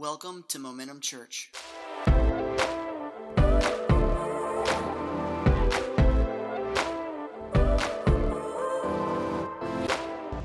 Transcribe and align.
Welcome 0.00 0.44
to 0.50 0.60
Momentum 0.60 1.00
Church. 1.00 1.50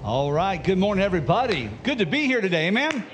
All 0.04 0.32
right. 0.32 0.60
Good 0.64 0.80
morning, 0.80 1.04
everybody. 1.04 1.70
Good 1.84 2.00
to 2.00 2.08
be 2.08 2.26
here 2.26 2.42
today. 2.42 2.66
Amen. 2.66 3.06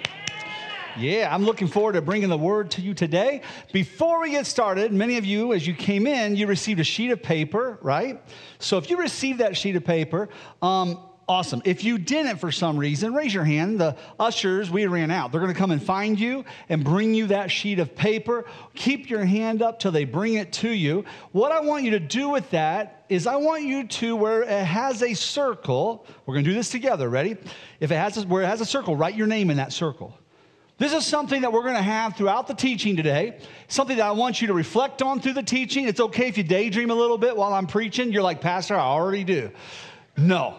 Yeah, 0.98 1.28
I'm 1.30 1.44
looking 1.44 1.68
forward 1.68 1.94
to 1.94 2.02
bringing 2.02 2.30
the 2.30 2.38
word 2.38 2.72
to 2.72 2.82
you 2.82 2.94
today. 2.94 3.42
Before 3.74 4.22
we 4.22 4.32
get 4.32 4.48
started, 4.48 4.94
many 4.94 5.18
of 5.18 5.26
you, 5.26 5.52
as 5.52 5.68
you 5.68 5.74
came 5.74 6.08
in, 6.08 6.38
you 6.38 6.48
received 6.48 6.80
a 6.80 6.86
sheet 6.86 7.12
of 7.12 7.22
paper, 7.22 7.80
right? 7.82 8.24
So 8.60 8.78
if 8.78 8.90
you 8.90 8.96
received 8.96 9.40
that 9.40 9.58
sheet 9.58 9.76
of 9.76 9.84
paper, 9.84 10.30
um, 10.62 11.09
awesome. 11.30 11.62
If 11.64 11.84
you 11.84 12.00
didn't 12.00 12.38
for 12.38 12.52
some 12.52 12.76
reason, 12.76 13.14
raise 13.14 13.34
your 13.34 13.44
hand. 13.44 13.80
The 13.80 13.96
ushers, 14.20 14.72
we 14.72 14.88
ran 14.88 15.12
out. 15.12 15.32
They're 15.32 15.40
going 15.40 15.54
to 15.54 15.58
come 15.58 15.70
and 15.70 15.82
find 15.82 16.20
you 16.20 16.44
and 16.68 16.84
bring 16.84 17.14
you 17.14 17.28
that 17.28 17.52
sheet 17.52 17.78
of 17.78 17.96
paper. 17.96 18.46
Keep 18.74 19.10
your 19.12 19.24
hand 19.24 19.62
up 19.62 19.80
till 19.80 19.92
they 19.92 20.06
bring 20.06 20.34
it 20.34 20.52
to 20.54 20.70
you. 20.70 21.06
What 21.32 21.52
I 21.52 21.60
want 21.62 21.84
you 21.84 21.92
to 21.92 22.00
do 22.00 22.30
with 22.30 22.50
that 22.50 23.06
is 23.10 23.28
I 23.28 23.36
want 23.36 23.64
you 23.64 23.88
to, 23.88 24.16
where 24.16 24.42
it 24.42 24.66
has 24.66 25.04
a 25.04 25.14
circle, 25.14 26.06
we're 26.26 26.34
going 26.34 26.44
to 26.46 26.50
do 26.50 26.56
this 26.56 26.70
together. 26.70 27.08
Ready? 27.08 27.38
If 27.80 27.92
it 27.92 27.96
has 27.96 28.18
a, 28.18 28.24
where 28.24 28.42
it 28.42 28.48
has 28.48 28.60
a 28.60 28.66
circle, 28.66 28.96
write 28.96 29.16
your 29.16 29.28
name 29.28 29.52
in 29.52 29.58
that 29.58 29.72
circle. 29.72 30.18
This 30.80 30.94
is 30.94 31.06
something 31.06 31.42
that 31.42 31.54
we're 31.54 31.64
going 31.64 31.76
to 31.76 31.82
have 31.82 32.16
throughout 32.16 32.48
the 32.48 32.54
teaching 32.54 32.96
today. 32.96 33.38
Something 33.68 33.98
that 33.98 34.06
I 34.06 34.12
want 34.12 34.42
you 34.42 34.48
to 34.48 34.54
reflect 34.54 35.04
on 35.04 35.20
through 35.20 35.34
the 35.34 35.44
teaching. 35.44 35.88
It's 35.88 36.00
okay 36.00 36.28
if 36.28 36.38
you 36.38 36.44
daydream 36.44 36.90
a 36.90 36.96
little 36.96 37.18
bit 37.18 37.36
while 37.36 37.54
I'm 37.54 37.68
preaching. 37.68 38.12
You're 38.12 38.24
like, 38.24 38.42
Pastor, 38.42 38.76
I 38.76 38.80
already 38.80 39.24
do. 39.24 39.52
No. 40.18 40.56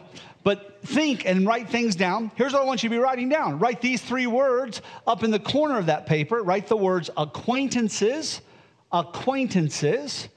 Think 0.84 1.26
and 1.26 1.46
write 1.46 1.68
things 1.68 1.94
down. 1.94 2.30
Here's 2.36 2.52
what 2.52 2.62
I 2.62 2.64
want 2.64 2.82
you 2.82 2.88
to 2.88 2.94
be 2.94 2.98
writing 2.98 3.28
down 3.28 3.58
write 3.58 3.80
these 3.80 4.00
three 4.00 4.26
words 4.26 4.80
up 5.06 5.22
in 5.22 5.30
the 5.30 5.38
corner 5.38 5.78
of 5.78 5.86
that 5.86 6.06
paper. 6.06 6.42
Write 6.42 6.68
the 6.68 6.76
words 6.76 7.10
acquaintances, 7.16 8.40
acquaintances. 8.90 10.28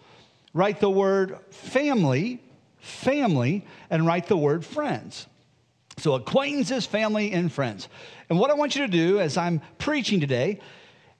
Write 0.54 0.80
the 0.80 0.90
word 0.90 1.40
family, 1.50 2.42
family, 2.78 3.66
and 3.90 4.06
write 4.06 4.28
the 4.28 4.38
word 4.38 4.66
friends. 4.66 5.28
So, 5.98 6.16
acquaintances, 6.16 6.86
family, 6.86 7.32
and 7.32 7.52
friends. 7.52 7.88
And 8.30 8.40
what 8.40 8.50
I 8.50 8.56
want 8.56 8.76
you 8.76 8.86
to 8.86 8.92
do 8.92 9.20
as 9.20 9.38
I'm 9.38 9.62
preaching 9.78 10.20
today, 10.20 10.60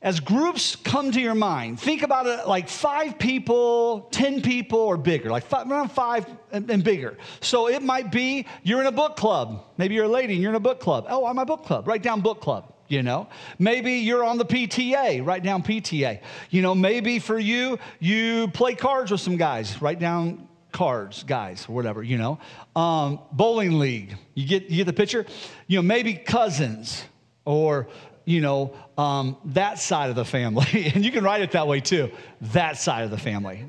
as 0.04 0.20
groups 0.20 0.76
come 0.76 1.12
to 1.14 1.22
your 1.22 1.34
mind, 1.34 1.80
think 1.80 2.04
about 2.04 2.28
it 2.28 2.46
like 2.46 2.68
five 2.68 3.18
people, 3.18 4.02
10 4.12 4.42
people, 4.42 4.80
or 4.80 4.98
bigger, 4.98 5.32
like 5.32 5.46
five, 5.46 5.72
around 5.72 5.92
five 5.92 6.26
and, 6.52 6.70
and 6.70 6.84
bigger. 6.84 7.18
So 7.40 7.70
it 7.70 7.82
might 7.82 8.12
be 8.12 8.46
you're 8.64 8.82
in 8.82 8.88
a 8.88 8.92
book 8.92 9.16
club. 9.16 9.64
Maybe 9.78 9.96
you're 9.96 10.06
a 10.06 10.10
lady 10.10 10.34
and 10.34 10.42
you're 10.42 10.52
in 10.52 10.58
a 10.58 10.60
book 10.60 10.82
club. 10.82 11.06
Oh, 11.08 11.26
I'm 11.26 11.40
a 11.40 11.46
book 11.46 11.64
club. 11.64 11.88
Write 11.88 12.04
down 12.04 12.22
book 12.22 12.42
club 12.42 12.70
you 12.90 13.02
know 13.02 13.30
maybe 13.60 13.94
you're 13.94 14.26
on 14.26 14.38
the 14.38 14.44
pta 14.44 15.26
write 15.26 15.42
down 15.42 15.64
pta 15.64 16.20
you 16.50 16.62
know 16.62 16.76
maybe 16.76 17.18
for 17.18 17.40
you 17.40 17.80
you 18.00 18.50
play 18.50 18.76
cards 18.76 19.10
with 19.10 19.22
some 19.22 19.38
guys 19.38 19.82
write 19.82 20.00
down 20.00 20.50
cards 20.74 21.24
guys 21.24 21.68
whatever 21.70 22.04
you 22.04 22.18
know 22.18 22.38
um, 22.76 23.20
bowling 23.32 23.80
league 23.80 24.18
you 24.36 24.46
get, 24.46 24.64
you 24.64 24.78
get 24.78 24.86
the 24.86 24.94
picture 24.94 25.26
you 25.68 25.78
know 25.78 25.82
maybe 25.82 26.14
cousins 26.14 27.06
or 27.46 27.88
you 28.26 28.42
know 28.42 28.74
um, 28.98 29.38
that 29.46 29.80
side 29.80 30.10
of 30.10 30.16
the 30.16 30.26
family 30.26 30.92
and 30.96 31.04
you 31.04 31.12
can 31.12 31.24
write 31.24 31.42
it 31.42 31.52
that 31.52 31.68
way 31.68 31.80
too 31.80 32.12
that 32.42 32.78
side 32.78 33.04
of 33.04 33.12
the 33.12 33.18
family. 33.18 33.66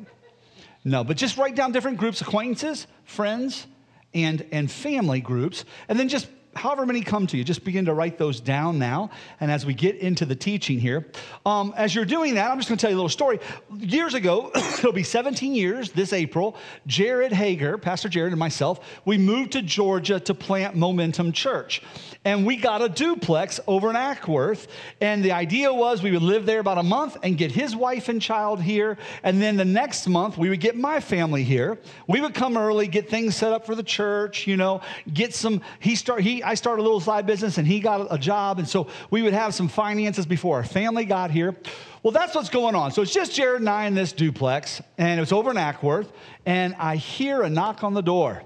No 0.85 1.05
but 1.05 1.17
just 1.17 1.37
write 1.37 1.55
down 1.55 1.73
different 1.73 1.99
groups 1.99 2.21
acquaintances 2.21 2.87
friends 3.05 3.67
and 4.13 4.47
and 4.53 4.71
family 4.71 5.21
groups 5.21 5.65
and 5.89 5.99
then 5.99 6.09
just 6.09 6.29
however 6.57 6.87
many 6.87 7.01
come 7.01 7.27
to 7.29 7.37
you, 7.37 7.45
just 7.45 7.65
begin 7.65 7.85
to 7.87 7.95
write 7.95 8.19
those 8.19 8.41
down 8.41 8.79
now. 8.79 9.11
And 9.41 9.51
as 9.51 9.67
we 9.67 9.75
get 9.75 9.97
into 9.97 10.25
the 10.25 10.37
teaching 10.37 10.79
here, 10.79 11.07
um, 11.47 11.75
as 11.77 11.95
you're 11.95 12.05
doing 12.05 12.35
that, 12.35 12.51
I'm 12.51 12.59
just 12.59 12.69
going 12.69 12.79
to 12.79 12.83
tell 12.83 12.91
you 12.91 12.97
a 12.97 12.99
little 12.99 13.09
story. 13.09 13.41
Years 13.79 14.15
ago, 14.15 14.51
it'll 14.55 14.93
be 14.93 15.03
17 15.03 15.55
years 15.55 15.93
this 15.93 16.13
April, 16.13 16.57
Jared 16.87 17.33
Hager, 17.33 17.79
Pastor 17.79 18.09
Jared, 18.09 18.33
and 18.33 18.39
myself, 18.39 18.81
we 19.05 19.19
moved 19.19 19.53
to 19.53 19.63
Georgia 19.63 20.21
to 20.21 20.35
plant 20.35 20.77
Momentum 20.77 21.33
Church. 21.33 21.83
And 22.27 22.47
we 22.47 22.57
got 22.57 22.81
a 22.81 22.89
duplex 22.89 23.61
over 23.67 23.91
in 23.91 23.97
Acworth. 23.97 24.67
And 25.01 25.23
the 25.23 25.33
idea 25.33 25.73
was 25.73 26.03
we 26.03 26.11
would 26.11 26.23
live 26.23 26.47
there 26.47 26.61
about 26.61 26.79
a 26.79 26.83
month 26.83 27.19
and 27.23 27.37
get 27.37 27.53
his 27.53 27.77
wife 27.77 28.09
and 28.09 28.21
child 28.21 28.63
here. 28.63 28.97
And 29.23 29.43
then 29.43 29.57
the 29.57 29.65
next 29.65 30.09
month, 30.09 30.39
we 30.39 30.49
would 30.49 30.61
get 30.61 30.75
my 30.77 31.01
family 31.01 31.45
here. 31.45 31.79
We 32.07 32.23
would 32.23 32.35
come 32.35 32.57
early, 32.57 32.87
get 32.87 33.11
things 33.11 33.37
set 33.37 33.53
up 33.53 33.67
for 33.67 33.75
the 33.75 33.83
church, 33.83 34.47
you 34.47 34.57
know, 34.57 34.81
get 35.13 35.35
some, 35.35 35.61
he 35.81 35.97
start, 35.97 36.23
he, 36.23 36.43
I 36.45 36.55
started 36.55 36.83
a 36.83 36.85
little 36.85 37.01
side 37.01 37.27
business 37.27 37.59
and 37.59 37.67
he 37.67 37.81
got 37.81 38.07
a 38.11 38.19
job. 38.19 38.59
And 38.59 38.69
so 38.69 38.89
we 39.11 39.23
would 39.23 39.33
have 39.33 39.55
some 39.55 39.69
finances 39.69 40.27
before 40.27 40.57
our 40.57 40.65
family 40.65 41.05
got 41.05 41.31
here. 41.31 41.57
Well, 42.03 42.13
that's 42.13 42.35
what's 42.35 42.51
going 42.51 42.75
on. 42.75 42.93
So 42.93 43.03
it's 43.03 43.13
just 43.13 43.35
Jared 43.35 43.61
and 43.61 43.69
I 43.69 43.87
in 43.87 43.95
this 43.95 44.13
duplex, 44.13 44.83
and 44.99 45.21
it's 45.21 45.33
over 45.33 45.51
in 45.51 45.57
Acworth, 45.57 46.09
and 46.45 46.75
I 46.79 46.97
hear 46.97 47.43
a 47.43 47.51
knock 47.51 47.83
on 47.83 47.95
the 47.95 48.03
door. 48.03 48.43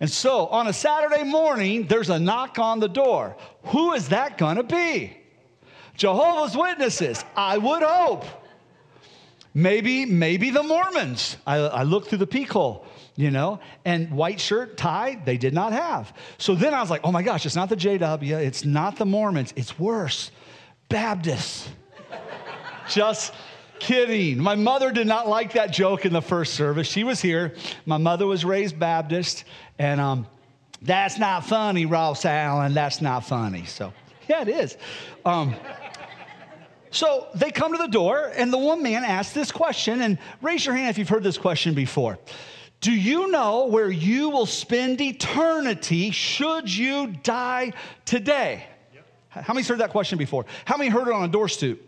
And 0.00 0.10
so 0.10 0.46
on 0.48 0.66
a 0.66 0.72
Saturday 0.72 1.22
morning, 1.22 1.86
there's 1.86 2.10
a 2.10 2.18
knock 2.18 2.58
on 2.58 2.80
the 2.80 2.88
door. 2.88 3.36
Who 3.66 3.92
is 3.92 4.08
that 4.08 4.38
going 4.38 4.56
to 4.56 4.62
be? 4.62 5.16
Jehovah's 5.96 6.56
Witnesses, 6.56 7.24
I 7.36 7.58
would 7.58 7.82
hope. 7.82 8.24
Maybe, 9.54 10.04
maybe 10.04 10.50
the 10.50 10.62
Mormons. 10.62 11.38
I, 11.46 11.56
I 11.56 11.82
looked 11.84 12.08
through 12.08 12.18
the 12.18 12.26
peek 12.26 12.52
hole 12.52 12.86
you 13.16 13.30
know, 13.30 13.58
and 13.84 14.10
white 14.10 14.38
shirt, 14.38 14.76
tie, 14.76 15.20
they 15.24 15.38
did 15.38 15.54
not 15.54 15.72
have. 15.72 16.12
So 16.38 16.54
then 16.54 16.74
I 16.74 16.80
was 16.80 16.90
like, 16.90 17.00
oh 17.02 17.10
my 17.10 17.22
gosh, 17.22 17.46
it's 17.46 17.56
not 17.56 17.68
the 17.68 17.76
JW, 17.76 18.38
it's 18.38 18.64
not 18.64 18.96
the 18.96 19.06
Mormons, 19.06 19.52
it's 19.56 19.78
worse. 19.78 20.30
Baptists. 20.88 21.68
Just 22.88 23.32
kidding. 23.80 24.38
My 24.38 24.54
mother 24.54 24.92
did 24.92 25.06
not 25.06 25.28
like 25.28 25.54
that 25.54 25.72
joke 25.72 26.04
in 26.04 26.12
the 26.12 26.22
first 26.22 26.54
service. 26.54 26.86
She 26.86 27.04
was 27.04 27.20
here. 27.20 27.54
My 27.86 27.96
mother 27.96 28.26
was 28.26 28.44
raised 28.44 28.78
Baptist, 28.78 29.44
and 29.78 30.00
um, 30.00 30.26
that's 30.82 31.18
not 31.18 31.46
funny, 31.46 31.86
Ross 31.86 32.24
Allen. 32.24 32.74
That's 32.74 33.00
not 33.00 33.24
funny. 33.24 33.64
So, 33.64 33.92
yeah, 34.28 34.42
it 34.42 34.48
is. 34.48 34.76
Um, 35.24 35.54
so 36.90 37.28
they 37.34 37.50
come 37.50 37.72
to 37.72 37.78
the 37.78 37.88
door, 37.88 38.32
and 38.36 38.52
the 38.52 38.58
one 38.58 38.82
man 38.82 39.04
asks 39.04 39.34
this 39.34 39.50
question, 39.50 40.02
and 40.02 40.18
raise 40.42 40.64
your 40.64 40.74
hand 40.74 40.90
if 40.90 40.98
you've 40.98 41.08
heard 41.08 41.22
this 41.22 41.38
question 41.38 41.74
before. 41.74 42.18
Do 42.80 42.92
you 42.92 43.30
know 43.30 43.66
where 43.66 43.90
you 43.90 44.30
will 44.30 44.46
spend 44.46 45.00
eternity 45.00 46.10
should 46.10 46.72
you 46.74 47.08
die 47.22 47.72
today? 48.04 48.64
Yep. 48.94 49.06
How 49.44 49.54
many's 49.54 49.68
heard 49.68 49.80
that 49.80 49.90
question 49.90 50.18
before? 50.18 50.46
How 50.64 50.76
many 50.76 50.90
heard 50.90 51.08
it 51.08 51.14
on 51.14 51.24
a 51.24 51.28
door 51.28 51.48
stoop? 51.48 51.82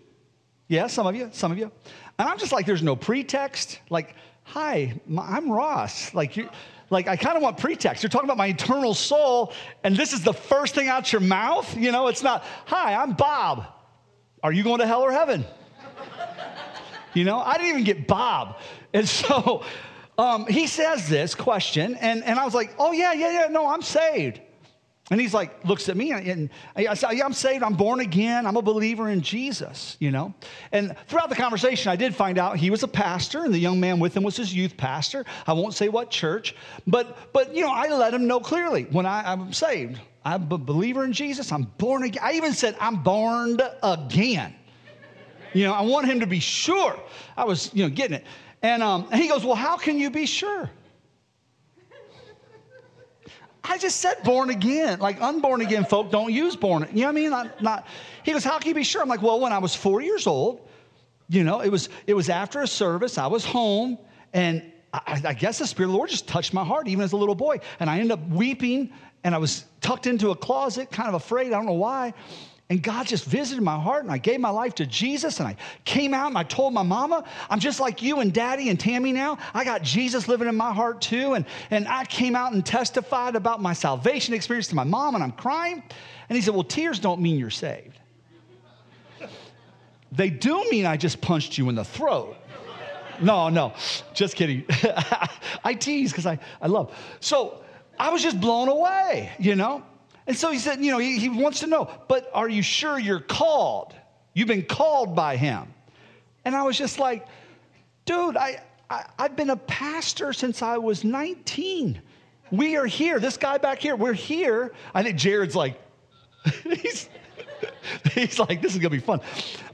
Yeah, 0.67 0.87
some 0.87 1.07
of 1.07 1.15
you, 1.15 1.31
some 1.33 1.53
of 1.53 1.59
you. 1.59 1.71
And 2.19 2.29
I'm 2.29 2.39
just 2.39 2.53
like, 2.53 2.67
there's 2.67 2.83
no 2.83 2.97
pretext. 2.97 3.81
Like, 3.91 4.15
hi, 4.45 5.01
I'm 5.17 5.51
Ross. 5.51 6.13
Like, 6.15 6.37
you 6.37 6.49
like 6.91 7.07
I 7.07 7.17
kind 7.17 7.37
of 7.37 7.43
want 7.43 7.59
pretext. 7.59 8.03
You're 8.03 8.11
talking 8.11 8.27
about 8.27 8.39
my 8.39 8.47
eternal 8.47 8.95
soul, 8.95 9.53
and 9.85 9.97
this 9.97 10.13
is 10.13 10.23
the 10.23 10.33
first 10.33 10.75
thing 10.75 10.89
out 10.89 11.13
your 11.13 11.21
mouth. 11.21 11.77
You 11.77 11.93
know, 11.93 12.09
it's 12.09 12.23
not, 12.23 12.45
hi, 12.65 12.95
I'm 12.95 13.13
Bob. 13.13 13.67
Are 14.43 14.53
you 14.53 14.63
going 14.63 14.79
to 14.81 14.87
hell 14.87 15.03
or 15.03 15.13
heaven? 15.13 15.45
you 17.15 17.25
know, 17.25 17.39
I 17.41 17.55
didn't 17.55 17.69
even 17.69 17.85
get 17.85 18.07
Bob. 18.07 18.59
And 18.93 19.09
so 19.09 19.65
um, 20.19 20.47
he 20.47 20.67
says 20.67 21.09
this 21.09 21.35
question, 21.35 21.95
and, 21.95 22.25
and 22.25 22.39
I 22.39 22.45
was 22.45 22.55
like, 22.55 22.75
oh, 22.79 22.93
yeah, 22.93 23.13
yeah, 23.13 23.31
yeah, 23.31 23.47
no, 23.49 23.69
I'm 23.69 23.83
saved. 23.83 24.41
And 25.11 25.19
he's 25.19 25.33
like, 25.33 25.65
looks 25.65 25.89
at 25.89 25.97
me, 25.97 26.13
and 26.13 26.51
I 26.77 26.93
said, 26.93 27.13
yeah, 27.13 27.25
I'm 27.25 27.33
saved. 27.33 27.63
I'm 27.63 27.73
born 27.73 28.01
again. 28.01 28.47
I'm 28.47 28.57
a 28.57 28.63
believer 28.63 29.09
in 29.09 29.23
Jesus, 29.23 29.97
you 30.01 30.11
know? 30.11 30.35
And 30.71 30.95
throughout 31.07 31.31
the 31.31 31.35
conversation, 31.35 31.91
I 31.91 31.97
did 31.97 32.15
find 32.15 32.37
out 32.37 32.59
he 32.59 32.69
was 32.69 32.83
a 32.83 32.89
pastor, 32.89 33.45
and 33.45 33.55
the 33.55 33.59
young 33.59 33.81
man 33.81 34.01
with 34.01 34.15
him 34.15 34.23
was 34.23 34.37
his 34.37 34.53
youth 34.53 34.77
pastor. 34.77 35.25
I 35.47 35.55
won't 35.55 35.73
say 35.73 35.89
what 35.89 36.11
church, 36.11 36.55
but, 36.87 37.33
but 37.33 37.55
you 37.55 37.63
know, 37.63 37.73
I 37.73 37.89
let 37.89 38.13
him 38.13 38.27
know 38.27 38.39
clearly 38.39 38.85
when 38.91 39.07
I, 39.07 39.33
I'm 39.33 39.51
saved. 39.55 39.99
I'm 40.27 40.43
a 40.53 40.59
believer 40.59 41.05
in 41.05 41.15
Jesus. 41.15 41.53
I'm 41.53 41.63
born 41.79 42.03
again. 42.03 42.23
I 42.23 42.33
even 42.33 42.53
said, 42.53 42.77
I'm 42.79 43.03
born 43.03 43.59
again. 43.83 44.55
You 45.55 45.65
know, 45.65 45.73
I 45.73 45.81
want 45.81 46.07
him 46.07 46.21
to 46.21 46.27
be 46.27 46.41
sure 46.41 47.01
I 47.35 47.45
was, 47.45 47.73
you 47.73 47.83
know, 47.83 47.89
getting 47.89 48.17
it. 48.17 48.25
And, 48.63 48.83
um, 48.83 49.09
and 49.11 49.21
he 49.21 49.29
goes, 49.29 49.45
Well, 49.45 49.55
how 49.55 49.77
can 49.77 49.99
you 49.99 50.11
be 50.11 50.27
sure? 50.27 50.71
I 53.63 53.77
just 53.77 54.01
said 54.01 54.23
born 54.25 54.51
again. 54.51 54.99
Like 54.99 55.21
unborn 55.21 55.61
again 55.61 55.85
folk 55.85 56.11
don't 56.11 56.33
use 56.33 56.57
born. 56.57 56.89
You 56.93 57.01
know 57.01 57.07
what 57.07 57.09
I 57.11 57.13
mean? 57.13 57.31
Not, 57.31 57.63
not, 57.63 57.87
he 58.23 58.33
goes, 58.33 58.45
How 58.45 58.59
can 58.59 58.69
you 58.69 58.75
be 58.75 58.85
sure? 58.85 59.03
I'm 59.03 59.09
like, 59.09 59.23
Well, 59.23 59.41
when 59.41 59.53
I 59.53 59.59
was 59.59 59.75
four 59.75 60.01
years 60.01 60.27
old, 60.27 60.69
you 61.29 61.45
know, 61.45 61.61
it 61.61 61.69
was, 61.69 61.89
it 62.07 62.15
was 62.15 62.29
after 62.29 62.63
a 62.63 62.67
service. 62.67 63.19
I 63.19 63.27
was 63.27 63.45
home, 63.45 63.99
and 64.33 64.63
I, 64.93 65.21
I 65.25 65.35
guess 65.35 65.59
the 65.59 65.67
Spirit 65.67 65.89
of 65.89 65.93
the 65.93 65.97
Lord 65.99 66.11
just 66.11 66.27
touched 66.27 66.55
my 66.55 66.65
heart, 66.65 66.89
even 66.89 67.05
as 67.05 67.13
a 67.13 67.17
little 67.17 67.35
boy. 67.35 67.61
And 67.81 67.91
I 67.91 67.97
ended 67.97 68.13
up 68.13 68.27
weeping, 68.29 68.91
and 69.25 69.35
I 69.35 69.39
was 69.39 69.67
tucked 69.81 70.07
into 70.07 70.31
a 70.31 70.37
closet, 70.37 70.91
kind 70.91 71.09
of 71.09 71.15
afraid. 71.15 71.49
I 71.49 71.51
don't 71.51 71.67
know 71.67 71.73
why. 71.73 72.15
And 72.71 72.83
God 72.83 73.07
just 73.07 73.25
visited 73.25 73.63
my 73.63 73.81
heart, 73.81 74.03
and 74.03 74.13
I 74.13 74.19
gave 74.19 74.41
my 74.41 74.51
life 74.51 74.75
to 74.75 74.85
Jesus, 74.85 75.39
and 75.41 75.49
I 75.49 75.57
came 75.87 76.13
out 76.13 76.27
and 76.27 76.37
I 76.37 76.43
told 76.43 76.75
my 76.75 76.83
mama, 76.83 77.25
I'm 77.49 77.61
just 77.61 77.81
like 77.81 78.03
you 78.03 78.21
and 78.21 78.31
daddy 78.31 78.69
and 78.69 78.79
Tammy 78.79 79.11
now. 79.11 79.39
I 79.55 79.65
got 79.65 79.83
Jesus 79.83 80.29
living 80.29 80.49
in 80.49 80.55
my 80.55 80.75
heart 80.75 81.01
too. 81.01 81.33
And, 81.33 81.47
and 81.71 81.89
I 81.89 82.05
came 82.05 82.37
out 82.37 82.53
and 82.53 82.65
testified 82.65 83.37
about 83.37 83.63
my 83.63 83.73
salvation 83.73 84.35
experience 84.35 84.69
to 84.69 84.75
my 84.75 84.85
mom, 84.85 85.15
and 85.15 85.25
I'm 85.25 85.33
crying. 85.33 85.83
And 86.29 86.37
he 86.37 86.43
said, 86.43 86.53
Well, 86.53 86.65
tears 86.65 86.99
don't 86.99 87.23
mean 87.23 87.39
you're 87.39 87.49
saved. 87.49 87.99
they 90.13 90.29
do 90.29 90.69
mean 90.71 90.85
I 90.85 90.99
just 90.99 91.23
punched 91.23 91.57
you 91.57 91.71
in 91.71 91.75
the 91.75 91.85
throat. 91.85 92.37
No, 93.21 93.49
no, 93.49 93.73
just 94.13 94.37
kidding. 94.37 94.65
I 95.65 95.75
tease 95.75 96.13
because 96.13 96.27
I, 96.27 96.39
I 96.61 96.67
love. 96.67 96.95
So 97.21 97.63
I 97.99 98.11
was 98.11 98.23
just 98.23 98.39
blown 98.41 98.69
away, 98.69 99.33
you 99.39 99.57
know? 99.57 99.83
And 100.29 100.37
so 100.37 100.51
he 100.53 100.59
said, 100.59 100.85
you 100.85 100.93
know, 100.93 100.99
he, 100.99 101.19
he 101.19 101.31
wants 101.31 101.61
to 101.61 101.67
know, 101.67 101.91
but 102.07 102.31
are 102.35 102.51
you 102.51 102.61
sure 102.61 102.99
you're 102.99 103.19
called? 103.19 103.95
You've 104.35 104.47
been 104.47 104.63
called 104.63 105.17
by 105.17 105.37
him. 105.37 105.73
And 106.45 106.55
I 106.55 106.63
was 106.63 106.77
just 106.77 106.99
like, 106.99 107.27
dude, 108.05 108.37
I, 108.37 108.63
I, 108.91 109.07
have 109.19 109.37
been 109.37 109.49
a 109.49 109.57
pastor 109.57 110.35
since 110.35 110.61
I 110.61 110.77
was 110.77 111.03
19. 111.03 112.01
We 112.51 112.77
are 112.77 112.85
here. 112.85 113.19
This 113.21 113.39
guy 113.39 113.57
back 113.57 113.79
here, 113.79 113.97
we're 113.97 114.13
here. 114.13 114.73
I 114.95 115.03
think 115.03 115.17
Jared's 115.17 115.57
like, 115.57 115.81
he's, 116.63 117.09
he's 118.13 118.39
like, 118.39 118.61
this 118.61 118.75
is 118.75 118.83
to 118.83 118.91
be 118.91 118.99
fun. 118.99 119.23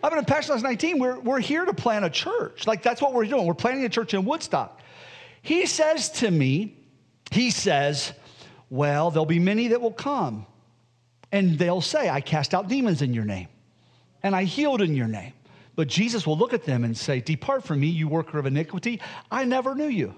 I've 0.05 0.11
been 0.11 0.21
a 0.21 0.25
pastor 0.25 0.53
since 0.53 0.63
19. 0.63 1.01
We're, 1.01 1.19
we're 1.19 1.41
here 1.41 1.65
to 1.65 1.75
plant 1.75 2.05
a 2.05 2.11
church. 2.11 2.69
Like, 2.69 2.81
that's 2.81 3.03
what 3.03 3.13
we're 3.13 3.25
doing. 3.25 3.45
We're 3.45 3.55
planting 3.55 3.85
a 3.85 3.89
church 3.89 4.15
in 4.15 4.25
Woodstock. 4.25 4.81
He 5.43 5.67
says 5.67 6.11
to 6.13 6.31
me, 6.31 6.77
he 7.33 7.51
says, 7.51 8.13
well, 8.71 9.11
there'll 9.11 9.27
be 9.27 9.39
many 9.39 9.69
that 9.69 9.81
will 9.81 9.93
come, 9.93 10.47
and 11.33 11.59
they'll 11.59 11.81
say, 11.81 12.09
I 12.09 12.21
cast 12.21 12.55
out 12.55 12.69
demons 12.69 13.03
in 13.03 13.15
your 13.15 13.25
name, 13.25 13.49
and 14.23 14.35
I 14.35 14.45
healed 14.45 14.83
in 14.83 14.95
your 14.95 15.09
name. 15.09 15.33
But 15.77 15.89
Jesus 15.89 16.27
will 16.27 16.39
look 16.39 16.53
at 16.53 16.65
them 16.65 16.85
and 16.85 16.97
say, 16.97 17.21
Depart 17.21 17.65
from 17.65 17.81
me, 17.81 17.89
you 17.89 18.09
worker 18.09 18.39
of 18.39 18.47
iniquity. 18.47 19.01
I 19.31 19.45
never 19.45 19.75
knew 19.75 19.89
you. 19.89 20.15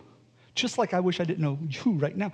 Just 0.54 0.78
like 0.78 0.94
I 0.94 1.00
wish 1.00 1.20
I 1.20 1.24
didn't 1.24 1.42
know 1.42 1.58
you 1.84 1.92
right 1.92 2.16
now. 2.16 2.32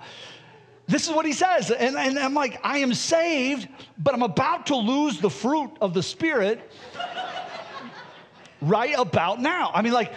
This 0.87 1.07
is 1.07 1.15
what 1.15 1.25
he 1.25 1.31
says. 1.31 1.71
And, 1.71 1.95
and 1.95 2.19
I'm 2.19 2.33
like, 2.33 2.59
I 2.63 2.79
am 2.79 2.93
saved, 2.93 3.67
but 3.97 4.13
I'm 4.13 4.23
about 4.23 4.65
to 4.67 4.75
lose 4.75 5.19
the 5.19 5.29
fruit 5.29 5.71
of 5.79 5.93
the 5.93 6.03
Spirit 6.03 6.69
right 8.61 8.95
about 8.97 9.41
now. 9.41 9.71
I 9.73 9.81
mean, 9.81 9.93
like, 9.93 10.13